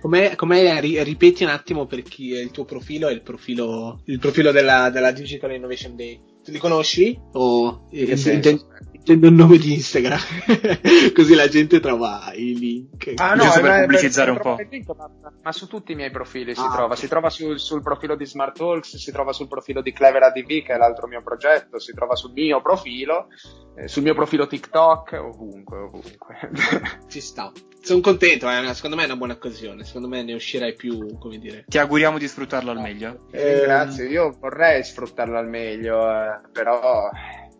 com'è, 0.00 0.36
com'è, 0.36 0.80
ripeti 0.80 1.42
un 1.42 1.50
attimo 1.50 1.86
per 1.86 2.02
chi 2.02 2.34
è 2.34 2.40
il 2.40 2.52
tuo 2.52 2.64
profilo 2.64 3.08
e 3.08 3.14
il 3.14 3.22
profilo, 3.22 4.00
il 4.04 4.20
profilo 4.20 4.52
della, 4.52 4.90
della 4.90 5.10
Digital 5.10 5.52
Innovation 5.52 5.96
Day. 5.96 6.34
Li 6.46 6.58
conosci? 6.58 7.18
O 7.32 7.46
in, 7.90 8.18
in, 8.42 8.60
mettendo 9.06 9.28
il 9.28 9.34
nome 9.34 9.58
di 9.58 9.74
Instagram, 9.74 10.18
così 11.14 11.34
la 11.36 11.46
gente 11.46 11.78
trova 11.78 12.32
i 12.34 12.58
link. 12.58 13.12
Ah 13.16 13.34
no, 13.34 13.44
Giusto 13.44 13.60
per 13.60 13.80
pubblicizzare 13.82 14.30
un 14.32 14.38
po'. 14.38 14.56
Link, 14.68 14.88
ma, 14.96 15.10
ma, 15.42 15.52
su 15.52 15.68
tutti 15.68 15.92
i 15.92 15.94
miei 15.94 16.10
profili 16.10 16.54
si 16.54 16.60
ah, 16.60 16.70
trova, 16.70 16.86
okay. 16.86 16.96
si 16.96 17.08
trova 17.08 17.30
sul, 17.30 17.60
sul, 17.60 17.82
profilo 17.82 18.16
di 18.16 18.26
Smart 18.26 18.56
Talks, 18.56 18.96
si 18.96 19.12
trova 19.12 19.32
sul 19.32 19.46
profilo 19.46 19.80
di 19.80 19.92
Clever 19.92 20.24
ADV 20.24 20.46
che 20.46 20.74
è 20.74 20.76
l'altro 20.76 21.06
mio 21.06 21.22
progetto, 21.22 21.78
si 21.78 21.92
trova 21.92 22.16
sul 22.16 22.32
mio 22.32 22.60
profilo, 22.60 23.28
eh, 23.76 23.86
sul 23.86 24.02
mio 24.02 24.14
profilo 24.14 24.48
TikTok, 24.48 25.12
ovunque, 25.22 25.78
ovunque. 25.78 26.50
Ci 27.06 27.20
sta. 27.20 27.52
Sono 27.80 28.00
contento, 28.00 28.50
eh. 28.50 28.74
secondo 28.74 28.96
me 28.96 29.02
è 29.02 29.06
una 29.06 29.16
buona 29.16 29.34
occasione, 29.34 29.84
secondo 29.84 30.08
me 30.08 30.24
ne 30.24 30.34
uscirai 30.34 30.74
più, 30.74 31.16
come 31.18 31.38
dire. 31.38 31.64
Ti 31.68 31.78
auguriamo 31.78 32.18
di 32.18 32.26
sfruttarlo 32.26 32.72
al 32.72 32.80
meglio. 32.80 33.28
Eh, 33.30 33.60
grazie, 33.62 34.08
io 34.08 34.36
vorrei 34.40 34.82
sfruttarlo 34.82 35.38
al 35.38 35.48
meglio, 35.48 36.10
eh, 36.10 36.40
però 36.50 37.08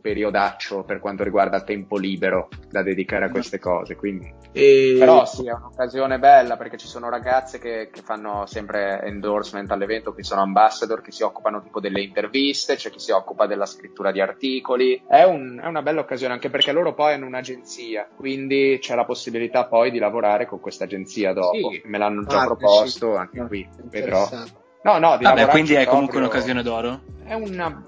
periodaccio 0.06 0.84
per 0.84 1.00
quanto 1.00 1.24
riguarda 1.24 1.64
tempo 1.64 1.96
libero 1.96 2.48
da 2.70 2.84
dedicare 2.84 3.24
a 3.24 3.30
queste 3.30 3.58
cose. 3.58 3.96
Quindi. 3.96 4.32
E... 4.52 4.94
Però 5.00 5.24
sì, 5.24 5.48
è 5.48 5.52
un'occasione 5.52 6.20
bella 6.20 6.56
perché 6.56 6.76
ci 6.76 6.86
sono 6.86 7.08
ragazze 7.08 7.58
che, 7.58 7.90
che, 7.92 8.02
fanno 8.02 8.46
sempre 8.46 9.00
endorsement 9.02 9.68
all'evento, 9.72 10.14
che 10.14 10.22
sono 10.22 10.42
ambassador, 10.42 11.02
che 11.02 11.10
si 11.10 11.24
occupano 11.24 11.60
tipo 11.60 11.80
delle 11.80 12.02
interviste, 12.02 12.76
c'è 12.76 12.90
chi 12.90 13.00
si 13.00 13.10
occupa 13.10 13.46
della 13.46 13.66
scrittura 13.66 14.12
di 14.12 14.20
articoli. 14.20 15.02
È, 15.08 15.24
un, 15.24 15.60
è 15.60 15.66
una 15.66 15.82
bella 15.82 16.02
occasione 16.02 16.34
anche 16.34 16.50
perché 16.50 16.70
loro 16.70 16.94
poi 16.94 17.14
hanno 17.14 17.26
un'agenzia, 17.26 18.08
quindi 18.14 18.78
c'è 18.80 18.94
la 18.94 19.04
possibilità 19.04 19.66
poi 19.66 19.90
di 19.90 19.98
lavorare 19.98 20.46
con 20.46 20.60
questa 20.60 20.84
agenzia 20.84 21.32
dopo. 21.32 21.70
Sì. 21.70 21.82
Me 21.84 21.98
l'hanno 21.98 22.24
già 22.24 22.42
ah, 22.42 22.44
proposto 22.44 23.12
sì. 23.12 23.18
anche 23.18 23.46
qui, 23.48 23.68
vedrò. 23.90 24.28
No, 24.82 24.98
no, 24.98 25.16
di 25.16 25.24
Vabbè, 25.24 25.48
quindi 25.48 25.74
è 25.74 25.84
comunque 25.84 26.18
un'occasione 26.18 26.62
d'oro? 26.62 27.00
È 27.24 27.34
una, 27.34 27.84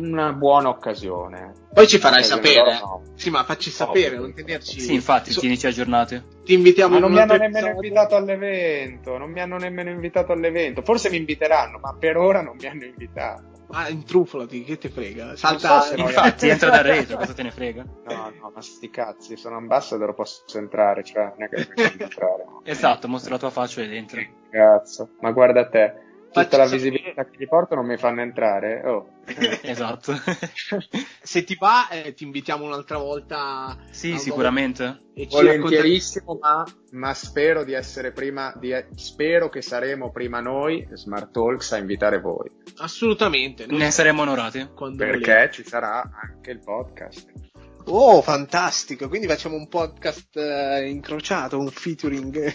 una 0.00 0.32
buona 0.32 0.68
occasione. 0.68 1.52
Poi 1.72 1.86
ci 1.86 1.98
farai 1.98 2.24
sapere. 2.24 2.78
No. 2.80 3.02
Sì, 3.14 3.30
ma 3.30 3.44
facci 3.44 3.70
sapere, 3.70 4.16
no, 4.16 4.22
non 4.22 4.34
tenerci. 4.34 4.80
Sì, 4.80 4.94
infatti, 4.94 5.30
so... 5.30 5.40
tienici 5.40 5.66
aggiornati. 5.66 6.22
Ti 6.44 6.54
invitiamo 6.54 6.94
ma 6.94 7.00
non 7.00 7.12
mi 7.12 7.20
hanno 7.20 7.36
nemmeno 7.36 7.66
episodio. 7.66 7.88
invitato 7.88 8.16
all'evento. 8.16 9.18
Non 9.18 9.30
mi 9.30 9.40
hanno 9.40 9.56
nemmeno 9.56 9.90
invitato 9.90 10.32
all'evento. 10.32 10.82
Forse 10.82 11.10
mi 11.10 11.16
inviteranno, 11.16 11.78
ma 11.78 11.94
per 11.98 12.16
ora 12.16 12.42
non 12.42 12.56
mi 12.58 12.66
hanno 12.66 12.84
invitato. 12.84 13.48
Ma 13.68 13.88
intruffolati, 13.88 14.64
che 14.64 14.78
ti 14.78 14.88
frega? 14.88 15.36
Salta. 15.36 15.80
So 15.82 15.94
infatti, 15.94 16.48
entra 16.48 16.70
da 16.70 16.82
retro, 16.82 17.16
cosa 17.16 17.32
te 17.34 17.44
ne 17.44 17.52
frega? 17.52 17.84
No, 17.84 18.32
no, 18.40 18.52
ma 18.52 18.60
sti 18.60 18.90
cazzi, 18.90 19.36
sono 19.36 19.56
ambassador, 19.56 20.12
posso 20.14 20.58
entrare, 20.58 21.04
cioè, 21.04 21.32
non 21.36 21.44
è 21.44 21.48
che 21.48 21.68
posso 21.72 22.02
entrare. 22.02 22.44
esatto, 22.64 23.06
mostra 23.06 23.30
la 23.30 23.38
tua 23.38 23.50
faccia 23.50 23.82
ed 23.82 23.92
entra. 23.92 24.20
Cazzo, 24.50 25.10
ma 25.20 25.30
guarda 25.30 25.68
te 25.68 26.08
tutta 26.30 26.56
la 26.56 26.66
visibilità 26.66 27.24
che 27.24 27.36
gli 27.36 27.46
porto 27.46 27.74
non 27.74 27.86
mi 27.86 27.96
fanno 27.96 28.20
entrare. 28.20 28.82
Oh. 28.84 29.08
esatto. 29.62 30.12
Se 31.22 31.44
ti 31.44 31.56
va, 31.58 31.88
eh, 31.88 32.14
ti 32.14 32.24
invitiamo 32.24 32.64
un'altra 32.64 32.98
volta. 32.98 33.76
Sì, 33.90 34.18
sicuramente. 34.18 35.08
Volentierissimo, 35.28 36.38
ma, 36.40 36.64
ma, 36.92 37.12
spero 37.14 37.64
di 37.64 37.72
essere 37.72 38.12
prima. 38.12 38.54
Di, 38.58 38.74
spero 38.94 39.48
che 39.48 39.60
saremo 39.60 40.10
prima 40.10 40.40
noi, 40.40 40.86
Smart 40.92 41.30
Talks, 41.30 41.72
a 41.72 41.78
invitare 41.78 42.20
voi. 42.20 42.50
Assolutamente. 42.78 43.66
Ne 43.66 43.90
saremo 43.90 44.22
onorati. 44.22 44.66
Perché 44.96 44.96
volete. 44.96 45.50
ci 45.52 45.64
sarà 45.64 46.08
anche 46.22 46.50
il 46.50 46.60
podcast. 46.60 47.49
Oh, 47.86 48.22
fantastico! 48.22 49.08
Quindi 49.08 49.26
facciamo 49.26 49.56
un 49.56 49.68
podcast 49.68 50.36
uh, 50.36 50.82
incrociato, 50.84 51.58
un 51.58 51.68
featuring. 51.68 52.54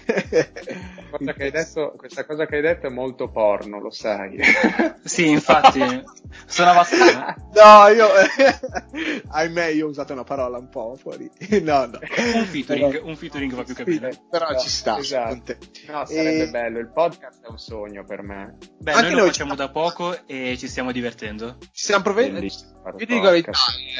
cosa 1.10 1.34
detto, 1.34 1.94
questa 1.98 2.26
cosa 2.26 2.46
che 2.46 2.56
hai 2.56 2.62
detto 2.62 2.88
è 2.88 2.90
molto 2.90 3.30
porno, 3.30 3.80
lo 3.80 3.90
sai. 3.90 4.38
sì, 5.04 5.30
infatti, 5.30 5.82
sono 6.46 6.70
abbastanza. 6.72 7.36
no, 7.54 7.88
io. 7.88 8.08
ahimè, 9.30 9.66
io 9.68 9.88
ho 9.88 9.90
usato 9.90 10.14
una 10.14 10.24
parola 10.24 10.58
un 10.58 10.70
po' 10.70 10.96
fuori. 10.96 11.30
no, 11.62 11.86
no. 11.86 12.00
Un 12.36 12.46
featuring, 12.46 12.92
però... 12.92 13.06
un 13.06 13.16
featuring 13.16 13.54
va 13.54 13.64
più 13.64 13.76
capire. 13.76 14.12
Sì, 14.12 14.20
però 14.30 14.52
no, 14.52 14.60
ci 14.60 14.70
sta. 14.70 14.98
Esatto. 14.98 15.56
No, 15.88 16.06
sarebbe 16.06 16.44
e... 16.44 16.50
bello. 16.50 16.80
Il 16.80 16.92
podcast 16.92 17.44
è 17.44 17.50
un 17.50 17.58
sogno 17.58 18.04
per 18.04 18.22
me. 18.22 18.58
Beh, 18.80 18.92
Anche 18.92 19.10
noi 19.10 19.20
lo 19.22 19.26
facciamo 19.26 19.56
da 19.56 19.70
poco 19.70 20.26
e 20.28 20.56
ci 20.58 20.68
stiamo 20.68 20.92
divertendo. 20.92 21.58
Ci 21.60 21.70
stiamo 21.74 22.04
provando. 22.04 22.40
Io 22.42 22.96
ti 22.98 23.06
dico 23.06 23.24
la 23.24 23.32
verità, 23.32 23.52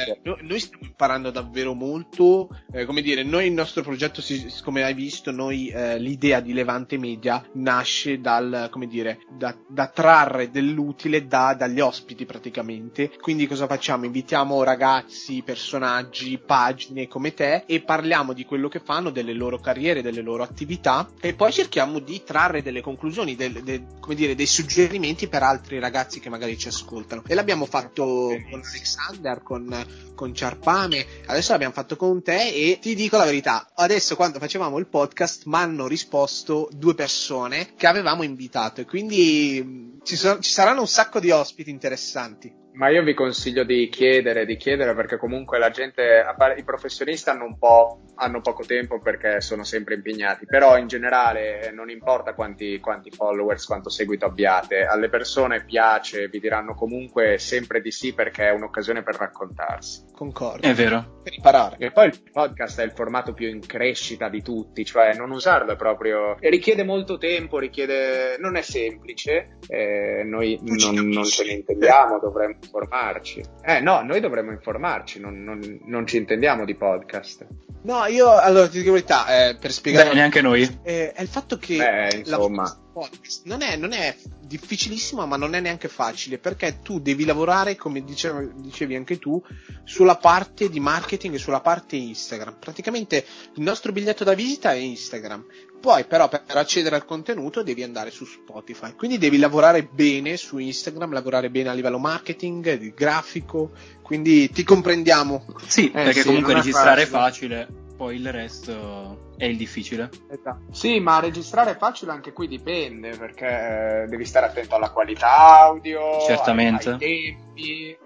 eh, 0.06 0.20
noi 0.42 0.60
stiamo 0.60 0.84
imparando 0.84 1.15
imparando 1.16 1.30
davvero 1.30 1.74
molto. 1.74 2.48
Eh, 2.72 2.84
come 2.84 3.00
dire, 3.00 3.22
noi 3.22 3.46
il 3.46 3.52
nostro 3.52 3.82
progetto, 3.82 4.22
come 4.62 4.82
hai 4.82 4.94
visto, 4.94 5.30
noi 5.30 5.68
eh, 5.68 5.98
l'idea 5.98 6.40
di 6.40 6.52
Levante 6.52 6.98
Media 6.98 7.44
nasce 7.54 8.20
dal, 8.20 8.68
come 8.70 8.86
dire, 8.86 9.20
da, 9.30 9.56
da 9.66 9.88
trarre 9.88 10.50
dell'utile 10.50 11.26
da, 11.26 11.54
dagli 11.54 11.80
ospiti 11.80 12.26
praticamente. 12.26 13.10
Quindi 13.20 13.46
cosa 13.46 13.66
facciamo? 13.66 14.04
Invitiamo 14.04 14.62
ragazzi, 14.62 15.42
personaggi, 15.44 16.38
pagine 16.38 17.08
come 17.08 17.34
te 17.34 17.64
e 17.66 17.80
parliamo 17.80 18.32
di 18.32 18.44
quello 18.44 18.68
che 18.68 18.80
fanno, 18.80 19.10
delle 19.10 19.32
loro 19.32 19.58
carriere, 19.58 20.02
delle 20.02 20.22
loro 20.22 20.42
attività 20.42 21.08
e 21.20 21.34
poi 21.34 21.52
cerchiamo 21.52 21.98
di 21.98 22.22
trarre 22.24 22.62
delle 22.62 22.82
conclusioni, 22.82 23.34
del, 23.34 23.62
del, 23.62 23.84
come 24.00 24.14
dire, 24.14 24.34
dei 24.34 24.46
suggerimenti 24.46 25.28
per 25.28 25.42
altri 25.42 25.78
ragazzi 25.78 26.20
che 26.20 26.28
magari 26.28 26.58
ci 26.58 26.68
ascoltano. 26.68 27.22
E 27.26 27.34
l'abbiamo 27.34 27.64
fatto 27.64 28.04
con 28.50 28.60
Alexander, 28.62 29.42
con, 29.42 30.14
con 30.14 30.34
Ciarpame, 30.34 31.05
adesso 31.26 31.52
l'abbiamo 31.52 31.72
fatto 31.72 31.96
con 31.96 32.22
te 32.22 32.52
e 32.52 32.78
ti 32.80 32.94
dico 32.94 33.16
la 33.16 33.24
verità, 33.24 33.70
adesso 33.74 34.16
quando 34.16 34.38
facevamo 34.38 34.78
il 34.78 34.86
podcast 34.86 35.44
mi 35.46 35.56
hanno 35.56 35.86
risposto 35.86 36.68
due 36.72 36.94
persone 36.94 37.74
che 37.76 37.86
avevamo 37.86 38.22
invitato 38.22 38.80
e 38.80 38.84
quindi 38.84 39.95
ci, 40.06 40.16
so- 40.16 40.38
ci 40.38 40.52
saranno 40.52 40.80
un 40.80 40.86
sacco 40.86 41.18
di 41.18 41.30
ospiti 41.30 41.68
interessanti. 41.68 42.64
Ma 42.76 42.90
io 42.90 43.02
vi 43.02 43.14
consiglio 43.14 43.64
di 43.64 43.88
chiedere, 43.88 44.44
di 44.44 44.56
chiedere 44.56 44.94
perché 44.94 45.16
comunque 45.16 45.58
la 45.58 45.70
gente, 45.70 46.22
i 46.58 46.62
professionisti 46.62 47.30
hanno 47.30 47.46
un 47.46 47.58
po', 47.58 48.02
hanno 48.16 48.42
poco 48.42 48.64
tempo 48.66 49.00
perché 49.00 49.40
sono 49.40 49.64
sempre 49.64 49.94
impegnati, 49.94 50.44
però 50.44 50.76
in 50.76 50.86
generale 50.86 51.70
non 51.72 51.88
importa 51.88 52.34
quanti, 52.34 52.78
quanti 52.78 53.10
followers, 53.10 53.64
quanto 53.64 53.88
seguito 53.88 54.26
abbiate, 54.26 54.84
alle 54.84 55.08
persone 55.08 55.64
piace, 55.64 56.28
vi 56.28 56.38
diranno 56.38 56.74
comunque 56.74 57.38
sempre 57.38 57.80
di 57.80 57.90
sì 57.90 58.12
perché 58.12 58.48
è 58.48 58.52
un'occasione 58.52 59.02
per 59.02 59.16
raccontarsi. 59.16 60.04
Concordo. 60.12 60.66
È 60.66 60.74
vero. 60.74 61.20
Per 61.22 61.32
imparare. 61.32 61.76
E 61.78 61.92
poi 61.92 62.08
il 62.08 62.22
podcast 62.30 62.80
è 62.80 62.84
il 62.84 62.92
formato 62.92 63.32
più 63.32 63.48
in 63.48 63.60
crescita 63.60 64.28
di 64.28 64.42
tutti, 64.42 64.84
cioè 64.84 65.14
non 65.14 65.30
usarlo 65.30 65.72
è 65.72 65.76
proprio... 65.76 66.38
E 66.38 66.50
richiede 66.50 66.84
molto 66.84 67.16
tempo, 67.16 67.58
richiede... 67.58 68.36
non 68.38 68.56
è 68.56 68.60
semplice, 68.60 69.56
eh, 70.20 70.24
noi 70.24 70.58
non, 70.62 71.08
non 71.08 71.24
ce 71.24 71.44
ne 71.44 71.52
intendiamo, 71.52 72.18
dovremmo 72.18 72.56
informarci. 72.60 73.42
Eh 73.62 73.80
no, 73.80 74.02
noi 74.02 74.20
dovremmo 74.20 74.50
informarci, 74.50 75.20
non, 75.20 75.42
non, 75.42 75.80
non 75.84 76.06
ci 76.06 76.16
intendiamo 76.16 76.64
di 76.64 76.74
podcast. 76.74 77.46
No, 77.82 78.04
io 78.06 78.36
allora 78.36 78.68
ti 78.68 78.78
dico 78.78 78.88
la 78.88 78.94
verità, 78.94 79.48
eh, 79.48 79.56
per 79.56 79.72
spiegare... 79.72 80.08
Beh, 80.08 80.14
neanche 80.14 80.40
noi. 80.40 80.62
Eh, 80.82 81.12
è 81.12 81.22
il 81.22 81.28
fatto 81.28 81.56
che... 81.56 81.76
Beh, 81.76 82.16
insomma... 82.18 82.80
Non 83.44 83.60
è, 83.60 83.76
non 83.76 83.92
è 83.92 84.16
difficilissimo, 84.40 85.26
ma 85.26 85.36
non 85.36 85.54
è 85.54 85.60
neanche 85.60 85.86
facile 85.86 86.38
perché 86.38 86.80
tu 86.82 86.98
devi 86.98 87.26
lavorare, 87.26 87.76
come 87.76 88.02
dicevi, 88.02 88.52
dicevi 88.56 88.96
anche 88.96 89.18
tu, 89.18 89.40
sulla 89.84 90.16
parte 90.16 90.70
di 90.70 90.80
marketing 90.80 91.34
e 91.34 91.38
sulla 91.38 91.60
parte 91.60 91.96
Instagram. 91.96 92.56
Praticamente 92.58 93.24
il 93.54 93.62
nostro 93.62 93.92
biglietto 93.92 94.24
da 94.24 94.32
visita 94.32 94.72
è 94.72 94.76
Instagram. 94.76 95.44
Poi 95.86 96.02
però 96.04 96.28
per 96.28 96.42
accedere 96.48 96.96
al 96.96 97.04
contenuto 97.04 97.62
devi 97.62 97.84
andare 97.84 98.10
su 98.10 98.24
Spotify. 98.24 98.96
Quindi 98.96 99.18
devi 99.18 99.38
lavorare 99.38 99.84
bene 99.84 100.36
su 100.36 100.58
Instagram, 100.58 101.12
lavorare 101.12 101.48
bene 101.48 101.68
a 101.68 101.74
livello 101.74 102.00
marketing, 102.00 102.74
di 102.74 102.92
grafico. 102.92 103.70
Quindi 104.02 104.50
ti 104.50 104.64
comprendiamo. 104.64 105.46
Sì, 105.64 105.86
eh, 105.86 105.92
perché 105.92 106.22
sì, 106.22 106.26
comunque 106.26 106.54
registrare 106.54 107.02
è 107.02 107.06
facile. 107.06 107.66
facile 107.66 107.84
poi 107.96 108.16
il 108.16 108.32
resto 108.32 109.34
è 109.36 109.44
il 109.44 109.56
difficile. 109.56 110.10
Esatto. 110.28 110.72
Sì, 110.72 110.98
ma 110.98 111.20
registrare 111.20 111.70
è 111.70 111.76
facile 111.76 112.10
anche 112.10 112.32
qui 112.32 112.48
dipende, 112.48 113.16
perché 113.16 114.02
eh, 114.02 114.06
devi 114.08 114.24
stare 114.24 114.46
attento 114.46 114.74
alla 114.74 114.90
qualità 114.90 115.60
audio, 115.60 116.20
Certamente. 116.26 116.88
Ai, 116.88 116.94
ai 116.94 117.00
tempi, 117.00 117.90
eh, 117.90 117.98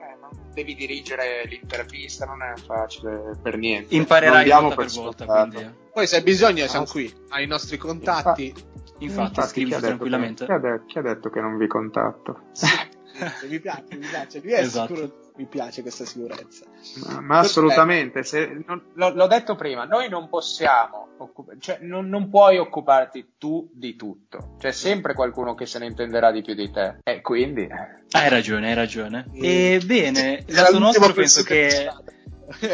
devi 0.52 0.74
dirigere 0.74 1.44
l'intervista, 1.46 2.24
non 2.24 2.42
è 2.42 2.58
facile 2.58 3.38
per 3.40 3.56
niente. 3.56 3.94
Imparerai 3.94 4.48
volta 4.48 4.74
per, 4.74 4.90
volta, 4.90 5.24
quindi. 5.26 5.74
Poi 5.92 6.06
se 6.06 6.16
hai 6.16 6.22
bisogno 6.22 6.66
siamo 6.66 6.84
ah, 6.84 6.90
qui, 6.90 7.12
ai 7.30 7.46
nostri 7.46 7.76
contatti. 7.76 8.46
Infatti, 8.46 9.04
infatti 9.04 9.42
scrivi 9.42 9.70
tranquillamente. 9.70 10.46
Che, 10.46 10.60
chi, 10.60 10.66
ha 10.66 10.84
chi, 10.86 10.98
ha 10.98 11.02
detto 11.02 11.30
che 11.30 11.40
non 11.40 11.56
vi 11.56 11.66
contatto? 11.66 12.40
mi 13.48 13.60
piace, 13.60 13.84
mi 13.90 14.06
piace, 14.06 14.40
mi, 14.42 14.52
esatto. 14.52 14.94
sicuro, 14.94 15.29
mi 15.40 15.46
piace 15.46 15.80
questa 15.80 16.04
sicurezza. 16.04 16.66
Ma, 17.06 17.20
ma 17.20 17.38
assolutamente, 17.38 18.22
se, 18.22 18.62
lo, 18.66 19.08
l'ho 19.14 19.26
detto 19.26 19.54
prima, 19.54 19.84
noi 19.84 20.10
non 20.10 20.28
possiamo, 20.28 21.08
occup- 21.16 21.56
cioè 21.58 21.78
non, 21.80 22.08
non, 22.08 22.28
puoi 22.28 22.58
occuparti 22.58 23.32
tu 23.38 23.70
di 23.72 23.96
tutto, 23.96 24.56
c'è 24.58 24.70
sempre 24.70 25.14
qualcuno 25.14 25.54
che 25.54 25.64
se 25.64 25.78
ne 25.78 25.86
intenderà 25.86 26.30
di 26.30 26.42
più 26.42 26.54
di 26.54 26.70
te 26.70 26.96
e 27.02 27.22
quindi... 27.22 27.66
Hai 28.10 28.28
ragione, 28.28 28.68
hai 28.68 28.74
ragione. 28.74 29.26
E 29.32 29.80
bene, 29.84 30.44
lato 30.48 30.78
nostro 30.78 31.12
penso 31.12 31.42
che... 31.42 31.90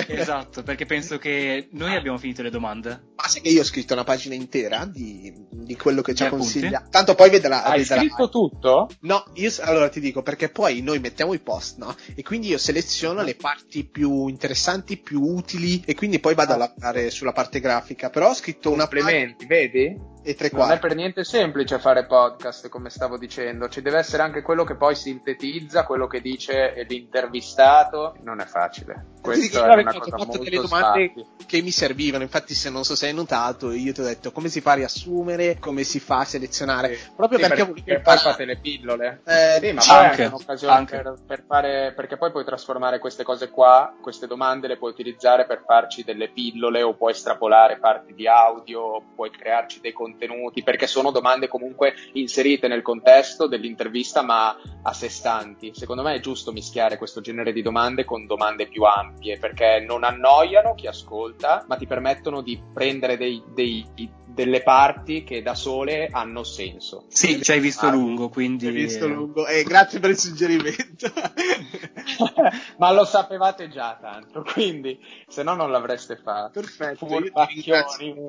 esatto, 0.09 0.63
perché 0.63 0.87
penso 0.87 1.19
che 1.19 1.69
noi 1.73 1.95
abbiamo 1.95 2.19
finito 2.19 2.43
le 2.43 2.51
domande. 2.51 3.13
sai 3.29 3.43
che 3.43 3.49
io 3.51 3.61
ho 3.61 3.65
scritto 3.65 3.93
una 3.93 4.05
pagina 4.05 4.35
intera 4.35 4.85
di, 4.87 5.33
di 5.51 5.77
quello 5.77 6.01
che 6.03 6.15
ci 6.15 6.23
Di 6.23 6.29
appunti? 6.29 6.53
consiglia. 6.53 6.87
Tanto 6.89 7.15
poi 7.15 7.31
vedrà. 7.31 7.65
Hai 7.65 7.81
vedrà- 7.81 7.99
scritto 7.99 8.29
tutto? 8.29 8.89
No, 9.01 9.25
io 9.35 9.51
allora 9.61 9.89
ti 9.89 10.01
dico 10.01 10.23
perché 10.23 10.49
poi 10.49 10.81
noi 10.81 10.99
mettiamo 11.01 11.35
i 11.35 11.41
post, 11.41 11.79
no? 11.79 11.95
E 12.15 12.23
quindi 12.23 12.49
io 12.49 12.59
seleziono 12.59 13.23
le 13.23 13.35
parti 13.35 13.85
più 13.85 14.29
interessanti, 14.29 14.97
più 14.97 15.21
utili 15.23 15.83
e 15.85 15.95
quindi 15.95 16.21
poi 16.21 16.35
vado 16.35 16.55
a 16.55 16.57
lavorare 16.57 17.11
sulla 17.11 17.33
parte 17.33 17.61
grafica. 17.61 18.11
Però 18.11 18.31
ho 18.31 18.35
scritto 18.35 18.71
una 18.71 18.87
pagina 18.87 19.05
Complimenti, 19.11 19.47
vedi? 19.47 20.15
E 20.29 20.35
tre 20.35 20.51
Non 20.53 20.63
è 20.63 20.65
quarti. 20.67 20.87
per 20.87 20.97
niente 20.97 21.25
semplice 21.25 21.79
fare 21.79 22.05
podcast, 22.07 22.69
come 22.69 22.91
stavo 22.91 23.17
dicendo. 23.17 23.69
Ci 23.69 23.81
deve 23.83 23.99
essere 23.99 24.23
anche 24.23 24.43
quello 24.43 24.65
che 24.65 24.75
poi 24.75 24.95
sintetizza 24.97 25.85
quello 25.85 26.07
che 26.07 26.21
dice 26.21 26.85
l'intervistato. 27.31 28.17
Non 28.23 28.41
è 28.41 28.45
facile. 28.45 29.15
Questo 29.21 29.43
dico 29.59 29.65
è 29.65 29.81
una 29.81 29.93
cosa 29.93 30.17
molto 30.17 30.39
delle 30.39 30.57
domande 30.61 31.13
sfatti. 31.15 31.47
che 31.47 31.63
mi 31.63 31.71
servivano. 31.71 32.23
Infatti, 32.23 32.55
se 32.55 32.71
non 32.71 32.85
so 32.85 32.95
se 32.95 33.07
hai 33.07 33.15
notato, 33.15 33.71
io 33.73 33.93
ti 33.93 34.01
ho 34.01 34.05
detto 34.05 34.31
come 34.33 34.49
si 34.49 34.61
fa 34.61 34.73
a 34.73 34.75
riassumere, 34.75 35.59
come 35.59 35.83
si 35.85 35.99
fa 36.01 36.19
a 36.21 36.25
selezionare. 36.25 36.97
Proprio 37.17 37.39
Sì, 37.39 37.47
perché 37.47 37.65
per- 37.65 37.67
volevo 37.73 37.85
per 37.87 38.03
poi 38.03 38.13
imparare. 38.15 38.31
fate 38.31 38.45
le 38.45 38.59
pillole. 38.59 39.21
Eh, 39.25 39.59
Sì, 39.61 39.73
ma 39.73 39.81
sì, 39.81 39.91
è 39.91 39.95
anche, 39.95 40.07
anche 40.09 40.25
un'occasione 40.27 40.75
anche. 40.75 40.97
Per, 41.03 41.15
per 41.27 41.45
fare, 41.47 41.93
perché 41.97 42.17
poi 42.17 42.31
puoi 42.31 42.45
trasformare 42.45 42.99
queste 42.99 43.23
cose 43.25 43.51
qua, 43.51 43.95
queste 44.01 44.27
domande 44.27 44.69
le 44.69 44.77
puoi 44.77 44.91
utilizzare 44.93 45.47
per 45.47 45.63
farci 45.67 46.05
delle 46.05 46.29
pillole 46.29 46.83
o 46.83 46.95
puoi 46.95 47.13
estrapolare 47.13 47.79
parti 47.79 48.15
di 48.15 48.27
audio, 48.29 49.03
puoi 49.15 49.31
crearci 49.31 49.81
dei 49.81 49.93
contenuti, 49.93 50.15
perché 50.63 50.87
sono 50.87 51.11
domande 51.11 51.49
comunque 51.49 51.95
inserite 52.13 52.69
nel 52.69 52.83
contesto 52.83 53.47
dell'intervista 53.47 54.23
ma 54.23 54.57
a 54.83 54.93
sé 54.93 55.09
stanti. 55.09 55.73
Secondo 55.75 56.03
me 56.03 56.15
è 56.15 56.21
giusto 56.21 56.53
mischiare 56.53 56.97
questo 56.97 57.21
genere 57.21 57.53
di 57.53 57.63
domande 57.63 58.05
con 58.05 58.27
domande 58.27 58.67
più 58.67 58.83
ampie, 58.85 59.39
perché 59.39 59.85
non 59.87 60.05
annoiano 60.05 60.75
chi 60.75 60.87
ascolta, 60.87 61.65
ma 61.69 61.77
ti 61.77 61.87
permettono 61.87 62.41
di 62.41 62.61
prendere 62.73 63.17
dei- 63.17 63.43
dei- 63.55 63.85
delle 64.25 64.63
parti 64.63 65.25
che 65.25 65.41
da 65.41 65.55
sole 65.55 66.09
hanno 66.11 66.45
senso. 66.45 67.07
Sì, 67.09 67.43
ci 67.43 67.53
hai 67.53 67.61
visto 67.61 67.87
Ah, 67.87 67.91
lungo, 67.91 68.29
quindi... 68.29 68.67
Hai 68.67 68.73
visto 68.73 69.07
lungo. 69.09 69.47
Eh, 69.47 69.63
grazie 69.63 69.99
per 69.99 70.11
il 70.11 70.19
suggerimento. 70.19 71.11
Ma 72.77 72.93
lo 72.93 73.05
sapevate 73.05 73.69
già 73.69 73.97
tanto, 74.01 74.43
quindi 74.43 74.99
se 75.27 75.43
no 75.43 75.55
non 75.55 75.71
l'avreste 75.71 76.17
fatto. 76.17 76.61
Perfetto. 76.61 77.07
io 77.07 77.23
ti 77.23 77.31
Furbacchioni. 77.31 78.27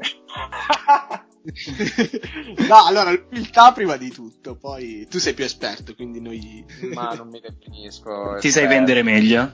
no, 2.67 2.85
allora, 2.85 3.11
l'umiltà 3.11 3.71
prima 3.71 3.97
di 3.97 4.09
tutto, 4.11 4.55
poi 4.55 5.07
tu 5.09 5.19
sei 5.19 5.33
più 5.33 5.43
esperto, 5.43 5.95
quindi 5.95 6.19
noi... 6.19 6.65
Ma 6.93 7.13
non 7.13 7.29
mi 7.29 7.39
definisco. 7.39 8.37
Ti 8.39 8.49
sai 8.49 8.63
esperto. 8.63 8.69
vendere 8.69 9.03
meglio? 9.03 9.53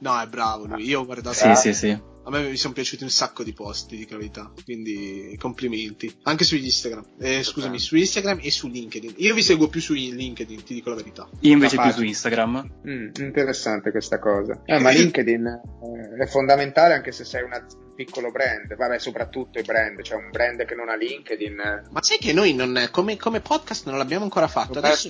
No, 0.00 0.20
è 0.20 0.26
bravo 0.26 0.66
lui, 0.66 0.84
io 0.84 1.00
ho 1.00 1.04
guardato... 1.04 1.34
Sì, 1.34 1.54
sì, 1.54 1.74
sì. 1.74 2.12
A 2.26 2.30
me 2.30 2.48
mi 2.48 2.56
sono 2.56 2.72
piaciuti 2.72 3.02
un 3.02 3.10
sacco 3.10 3.42
di 3.42 3.52
post, 3.52 3.90
di 3.90 4.06
verità, 4.10 4.50
quindi 4.64 5.36
complimenti. 5.38 6.10
Anche 6.22 6.44
su 6.44 6.56
Instagram, 6.56 7.04
eh, 7.18 7.42
scusami, 7.42 7.78
su 7.78 7.96
Instagram 7.96 8.38
e 8.40 8.50
su 8.50 8.68
LinkedIn. 8.68 9.16
Io 9.18 9.34
vi 9.34 9.42
seguo 9.42 9.68
più 9.68 9.82
su 9.82 9.92
LinkedIn, 9.92 10.64
ti 10.64 10.72
dico 10.72 10.88
la 10.88 10.96
verità. 10.96 11.28
Io 11.40 11.52
invece 11.52 11.76
più 11.76 11.90
su 11.90 12.02
Instagram. 12.02 12.80
Mm, 12.88 13.08
interessante 13.18 13.90
questa 13.90 14.18
cosa. 14.18 14.62
Eh, 14.64 14.78
ma 14.78 14.88
LinkedIn 14.96 15.46
eh, 15.46 16.22
è 16.22 16.26
fondamentale 16.26 16.94
anche 16.94 17.12
se 17.12 17.24
sei 17.24 17.42
una- 17.42 17.58
un 17.58 17.83
piccolo 17.94 18.30
brand. 18.30 18.74
Vabbè, 18.74 18.98
soprattutto 18.98 19.58
i 19.58 19.62
brand. 19.62 20.00
C'è 20.00 20.14
un 20.14 20.30
brand 20.30 20.64
che 20.64 20.74
non 20.74 20.88
ha 20.88 20.94
LinkedIn. 20.96 21.82
Ma 21.90 22.02
sai 22.02 22.18
che 22.18 22.32
noi 22.32 22.54
non, 22.54 22.88
come, 22.90 23.16
come 23.16 23.40
podcast 23.40 23.86
non 23.86 23.98
l'abbiamo 23.98 24.24
ancora 24.24 24.48
fatto? 24.48 24.78
Adesso. 24.78 25.08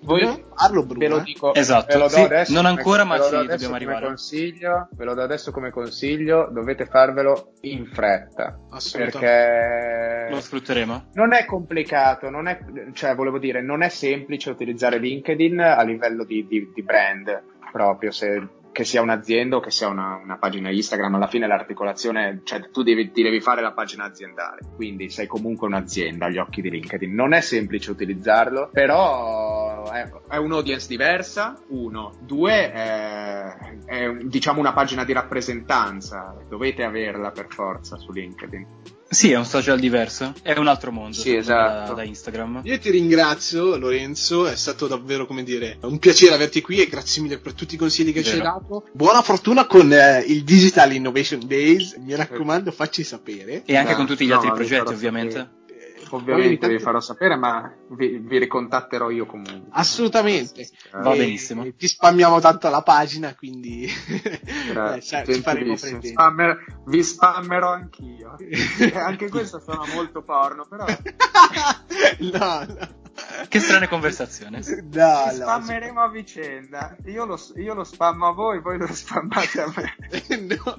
Voi 0.00 0.20
dobbiamo 0.20 0.54
farlo, 0.56 0.84
Bruno. 0.84 0.98
ve 1.00 1.08
lo 1.08 1.18
eh? 1.18 1.22
dico. 1.22 1.54
Esatto, 1.54 1.86
ve 1.92 1.98
lo 1.98 2.08
do 2.08 2.08
sì, 2.14 2.20
adesso 2.20 2.52
non 2.52 2.62
come- 2.64 2.76
ancora, 2.78 3.04
ma 3.04 3.16
do 3.16 3.22
ci 3.24 3.34
adesso 3.34 3.46
dobbiamo 3.50 3.72
come 3.72 3.76
arrivare. 3.84 4.06
Consiglio, 4.06 4.88
ve 4.92 5.04
lo 5.04 5.14
do 5.14 5.22
adesso 5.22 5.50
come 5.50 5.70
consiglio. 5.70 6.48
Dovete 6.52 6.86
farvelo 6.86 7.52
in 7.62 7.86
fretta. 7.86 8.58
Assolutamente. 8.70 9.18
Perché 9.18 10.34
Lo 10.34 10.40
sfrutteremo? 10.40 11.08
Non 11.14 11.32
è 11.34 11.44
complicato, 11.44 12.30
non 12.30 12.46
è, 12.48 12.58
cioè 12.92 13.14
volevo 13.14 13.38
dire, 13.38 13.60
non 13.62 13.82
è 13.82 13.88
semplice 13.88 14.50
utilizzare 14.50 14.98
LinkedIn 14.98 15.60
a 15.60 15.82
livello 15.82 16.24
di, 16.24 16.46
di- 16.46 16.70
di 16.74 16.82
brand 16.82 17.42
proprio, 17.70 18.10
se, 18.10 18.46
che 18.72 18.84
sia 18.84 19.02
un'azienda 19.02 19.56
o 19.56 19.60
che 19.60 19.70
sia 19.70 19.88
una, 19.88 20.16
una 20.16 20.38
pagina 20.38 20.70
Instagram, 20.70 21.14
alla 21.14 21.28
fine 21.28 21.46
l'articolazione, 21.46 22.40
cioè 22.44 22.70
tu 22.70 22.82
devi, 22.82 23.12
ti 23.12 23.22
devi 23.22 23.40
fare 23.40 23.60
la 23.60 23.72
pagina 23.72 24.04
aziendale, 24.04 24.60
quindi 24.74 25.10
sei 25.10 25.26
comunque 25.26 25.66
un'azienda 25.66 26.26
agli 26.26 26.38
occhi 26.38 26.62
di 26.62 26.70
LinkedIn. 26.70 27.14
Non 27.14 27.34
è 27.34 27.40
semplice 27.40 27.90
utilizzarlo, 27.90 28.70
però 28.72 29.90
è, 29.90 30.10
è 30.28 30.36
un'audience 30.36 30.88
diversa, 30.88 31.60
uno. 31.68 32.12
Due, 32.20 32.72
è, 32.72 33.44
è 33.84 34.10
diciamo 34.24 34.58
una 34.58 34.72
pagina 34.72 35.04
di 35.04 35.12
rappresentanza, 35.12 36.36
dovete 36.48 36.82
averla 36.82 37.30
per 37.30 37.46
forza 37.48 37.96
su 37.98 38.10
LinkedIn. 38.10 38.66
Sì, 39.12 39.30
è 39.30 39.36
un 39.36 39.44
social 39.44 39.78
diverso. 39.78 40.32
È 40.42 40.56
un 40.56 40.68
altro 40.68 40.90
mondo. 40.90 41.14
Sì, 41.14 41.34
esatto. 41.34 41.88
Da, 41.90 41.96
da 41.96 42.02
Instagram. 42.02 42.62
Io 42.64 42.78
ti 42.78 42.90
ringrazio 42.90 43.76
Lorenzo, 43.76 44.46
è 44.46 44.56
stato 44.56 44.86
davvero 44.86 45.26
come 45.26 45.42
dire 45.42 45.76
un 45.82 45.98
piacere 45.98 46.34
averti 46.34 46.62
qui 46.62 46.80
e 46.80 46.86
grazie 46.86 47.20
mille 47.20 47.38
per 47.38 47.52
tutti 47.52 47.74
i 47.74 47.78
consigli 47.78 48.10
che 48.12 48.22
ci 48.22 48.30
hai 48.32 48.38
Vero. 48.38 48.50
dato. 48.50 48.84
Buona 48.94 49.20
fortuna 49.20 49.66
con 49.66 49.92
eh, 49.92 50.24
il 50.26 50.44
Digital 50.44 50.92
Innovation 50.94 51.46
Days, 51.46 51.96
mi 51.96 52.14
raccomando 52.14 52.72
facci 52.72 53.02
sapere. 53.04 53.62
E 53.66 53.76
anche 53.76 53.90
No, 53.90 53.96
con 53.98 54.06
tutti 54.06 54.24
gli 54.24 54.28
no, 54.30 54.36
altri 54.36 54.50
progetti, 54.52 54.92
ovviamente. 54.94 55.32
sapere. 55.36 55.60
Eh, 56.12 56.20
Ovviamente 56.20 56.68
vi 56.68 56.78
farò 56.78 57.00
sapere, 57.00 57.36
ma 57.36 57.72
vi, 57.90 58.18
vi 58.18 58.38
ricontatterò 58.38 59.10
io 59.10 59.24
comunque. 59.26 59.68
Assolutamente. 59.70 60.68
Va 60.92 61.12
E- 61.12 61.16
benissimo. 61.18 61.66
Ti 61.72 61.88
spammiamo 61.88 62.38
tanto 62.40 62.68
la 62.68 62.82
pagina, 62.82 63.34
quindi 63.34 63.84
eh, 63.88 65.00
cioè, 65.00 65.24
ci 65.24 65.40
faremo 65.40 65.74
presenti. 65.74 66.08
Spammer- 66.08 66.64
vi 66.86 67.02
spammerò 67.02 67.72
anch'io. 67.72 68.36
Eh, 68.82 68.98
Anche 68.98 69.28
questo 69.28 69.60
suona 69.60 69.84
molto 69.94 70.22
porno, 70.22 70.66
però 70.68 70.84
no, 72.18 72.66
no. 72.66 73.00
Che 73.48 73.60
strane 73.60 73.88
conversazioni. 73.88 74.56
No, 74.56 74.60
ci 74.62 74.68
no, 74.92 75.30
spammeremo 75.32 76.00
a 76.00 76.08
vicenda. 76.08 76.96
Io 77.06 77.24
lo, 77.24 77.38
io 77.56 77.74
lo 77.74 77.84
spammo 77.84 78.26
a 78.28 78.32
voi, 78.32 78.60
voi 78.60 78.78
lo 78.78 78.86
spammate 78.92 79.60
a 79.60 79.72
me. 79.74 79.94
no. 80.56 80.78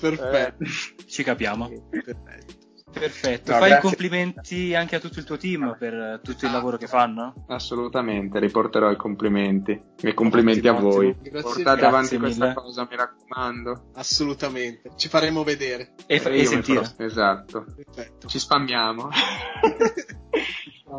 Perfetto. 0.00 0.64
Ci 1.08 1.22
capiamo. 1.22 1.68
perfetto. 1.90 2.56
Perfetto. 2.90 3.52
No, 3.52 3.58
Fai 3.58 3.66
i 3.66 3.70
grazie. 3.72 3.88
complimenti 3.90 4.74
anche 4.74 4.96
a 4.96 4.98
tutto 4.98 5.18
il 5.18 5.24
tuo 5.26 5.36
team 5.36 5.76
per 5.78 6.20
tutto 6.22 6.46
il 6.46 6.52
lavoro 6.52 6.78
che 6.78 6.86
fanno. 6.86 7.44
Assolutamente, 7.48 8.38
riporterò 8.40 8.90
i 8.90 8.96
complimenti. 8.96 9.78
I 10.00 10.14
complimenti 10.14 10.66
Ottimo, 10.66 10.88
a 10.88 10.90
voi. 10.92 11.14
Grazie 11.20 11.42
Portate 11.42 11.84
avanti 11.84 12.16
Grazie 12.16 12.18
questa 12.18 12.44
mille. 12.46 12.54
cosa, 12.56 12.88
mi 12.90 12.96
raccomando. 12.96 13.90
Assolutamente. 13.94 14.90
Ci 14.96 15.08
faremo 15.08 15.44
vedere. 15.44 15.92
E, 16.06 16.16
e 16.24 16.30
mi 16.30 16.44
sentire. 16.46 16.82
farò- 16.84 17.04
Esatto. 17.04 17.64
Perfetto. 17.76 18.26
Ci 18.26 18.38
spammiamo. 18.38 19.08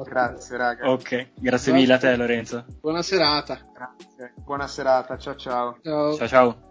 Grazie, 0.06 0.56
raga. 0.58 0.92
Ok, 0.92 1.32
grazie 1.40 1.74
mille 1.74 1.94
a 1.94 1.98
te 1.98 2.16
Lorenzo. 2.16 2.64
Buona 2.80 3.02
serata. 3.02 3.60
Grazie. 3.74 4.34
Buona 4.38 4.68
serata. 4.68 5.18
Ciao 5.18 5.36
ciao. 5.36 5.78
Ciao. 5.82 6.16
Ciao 6.16 6.28
ciao. 6.28 6.69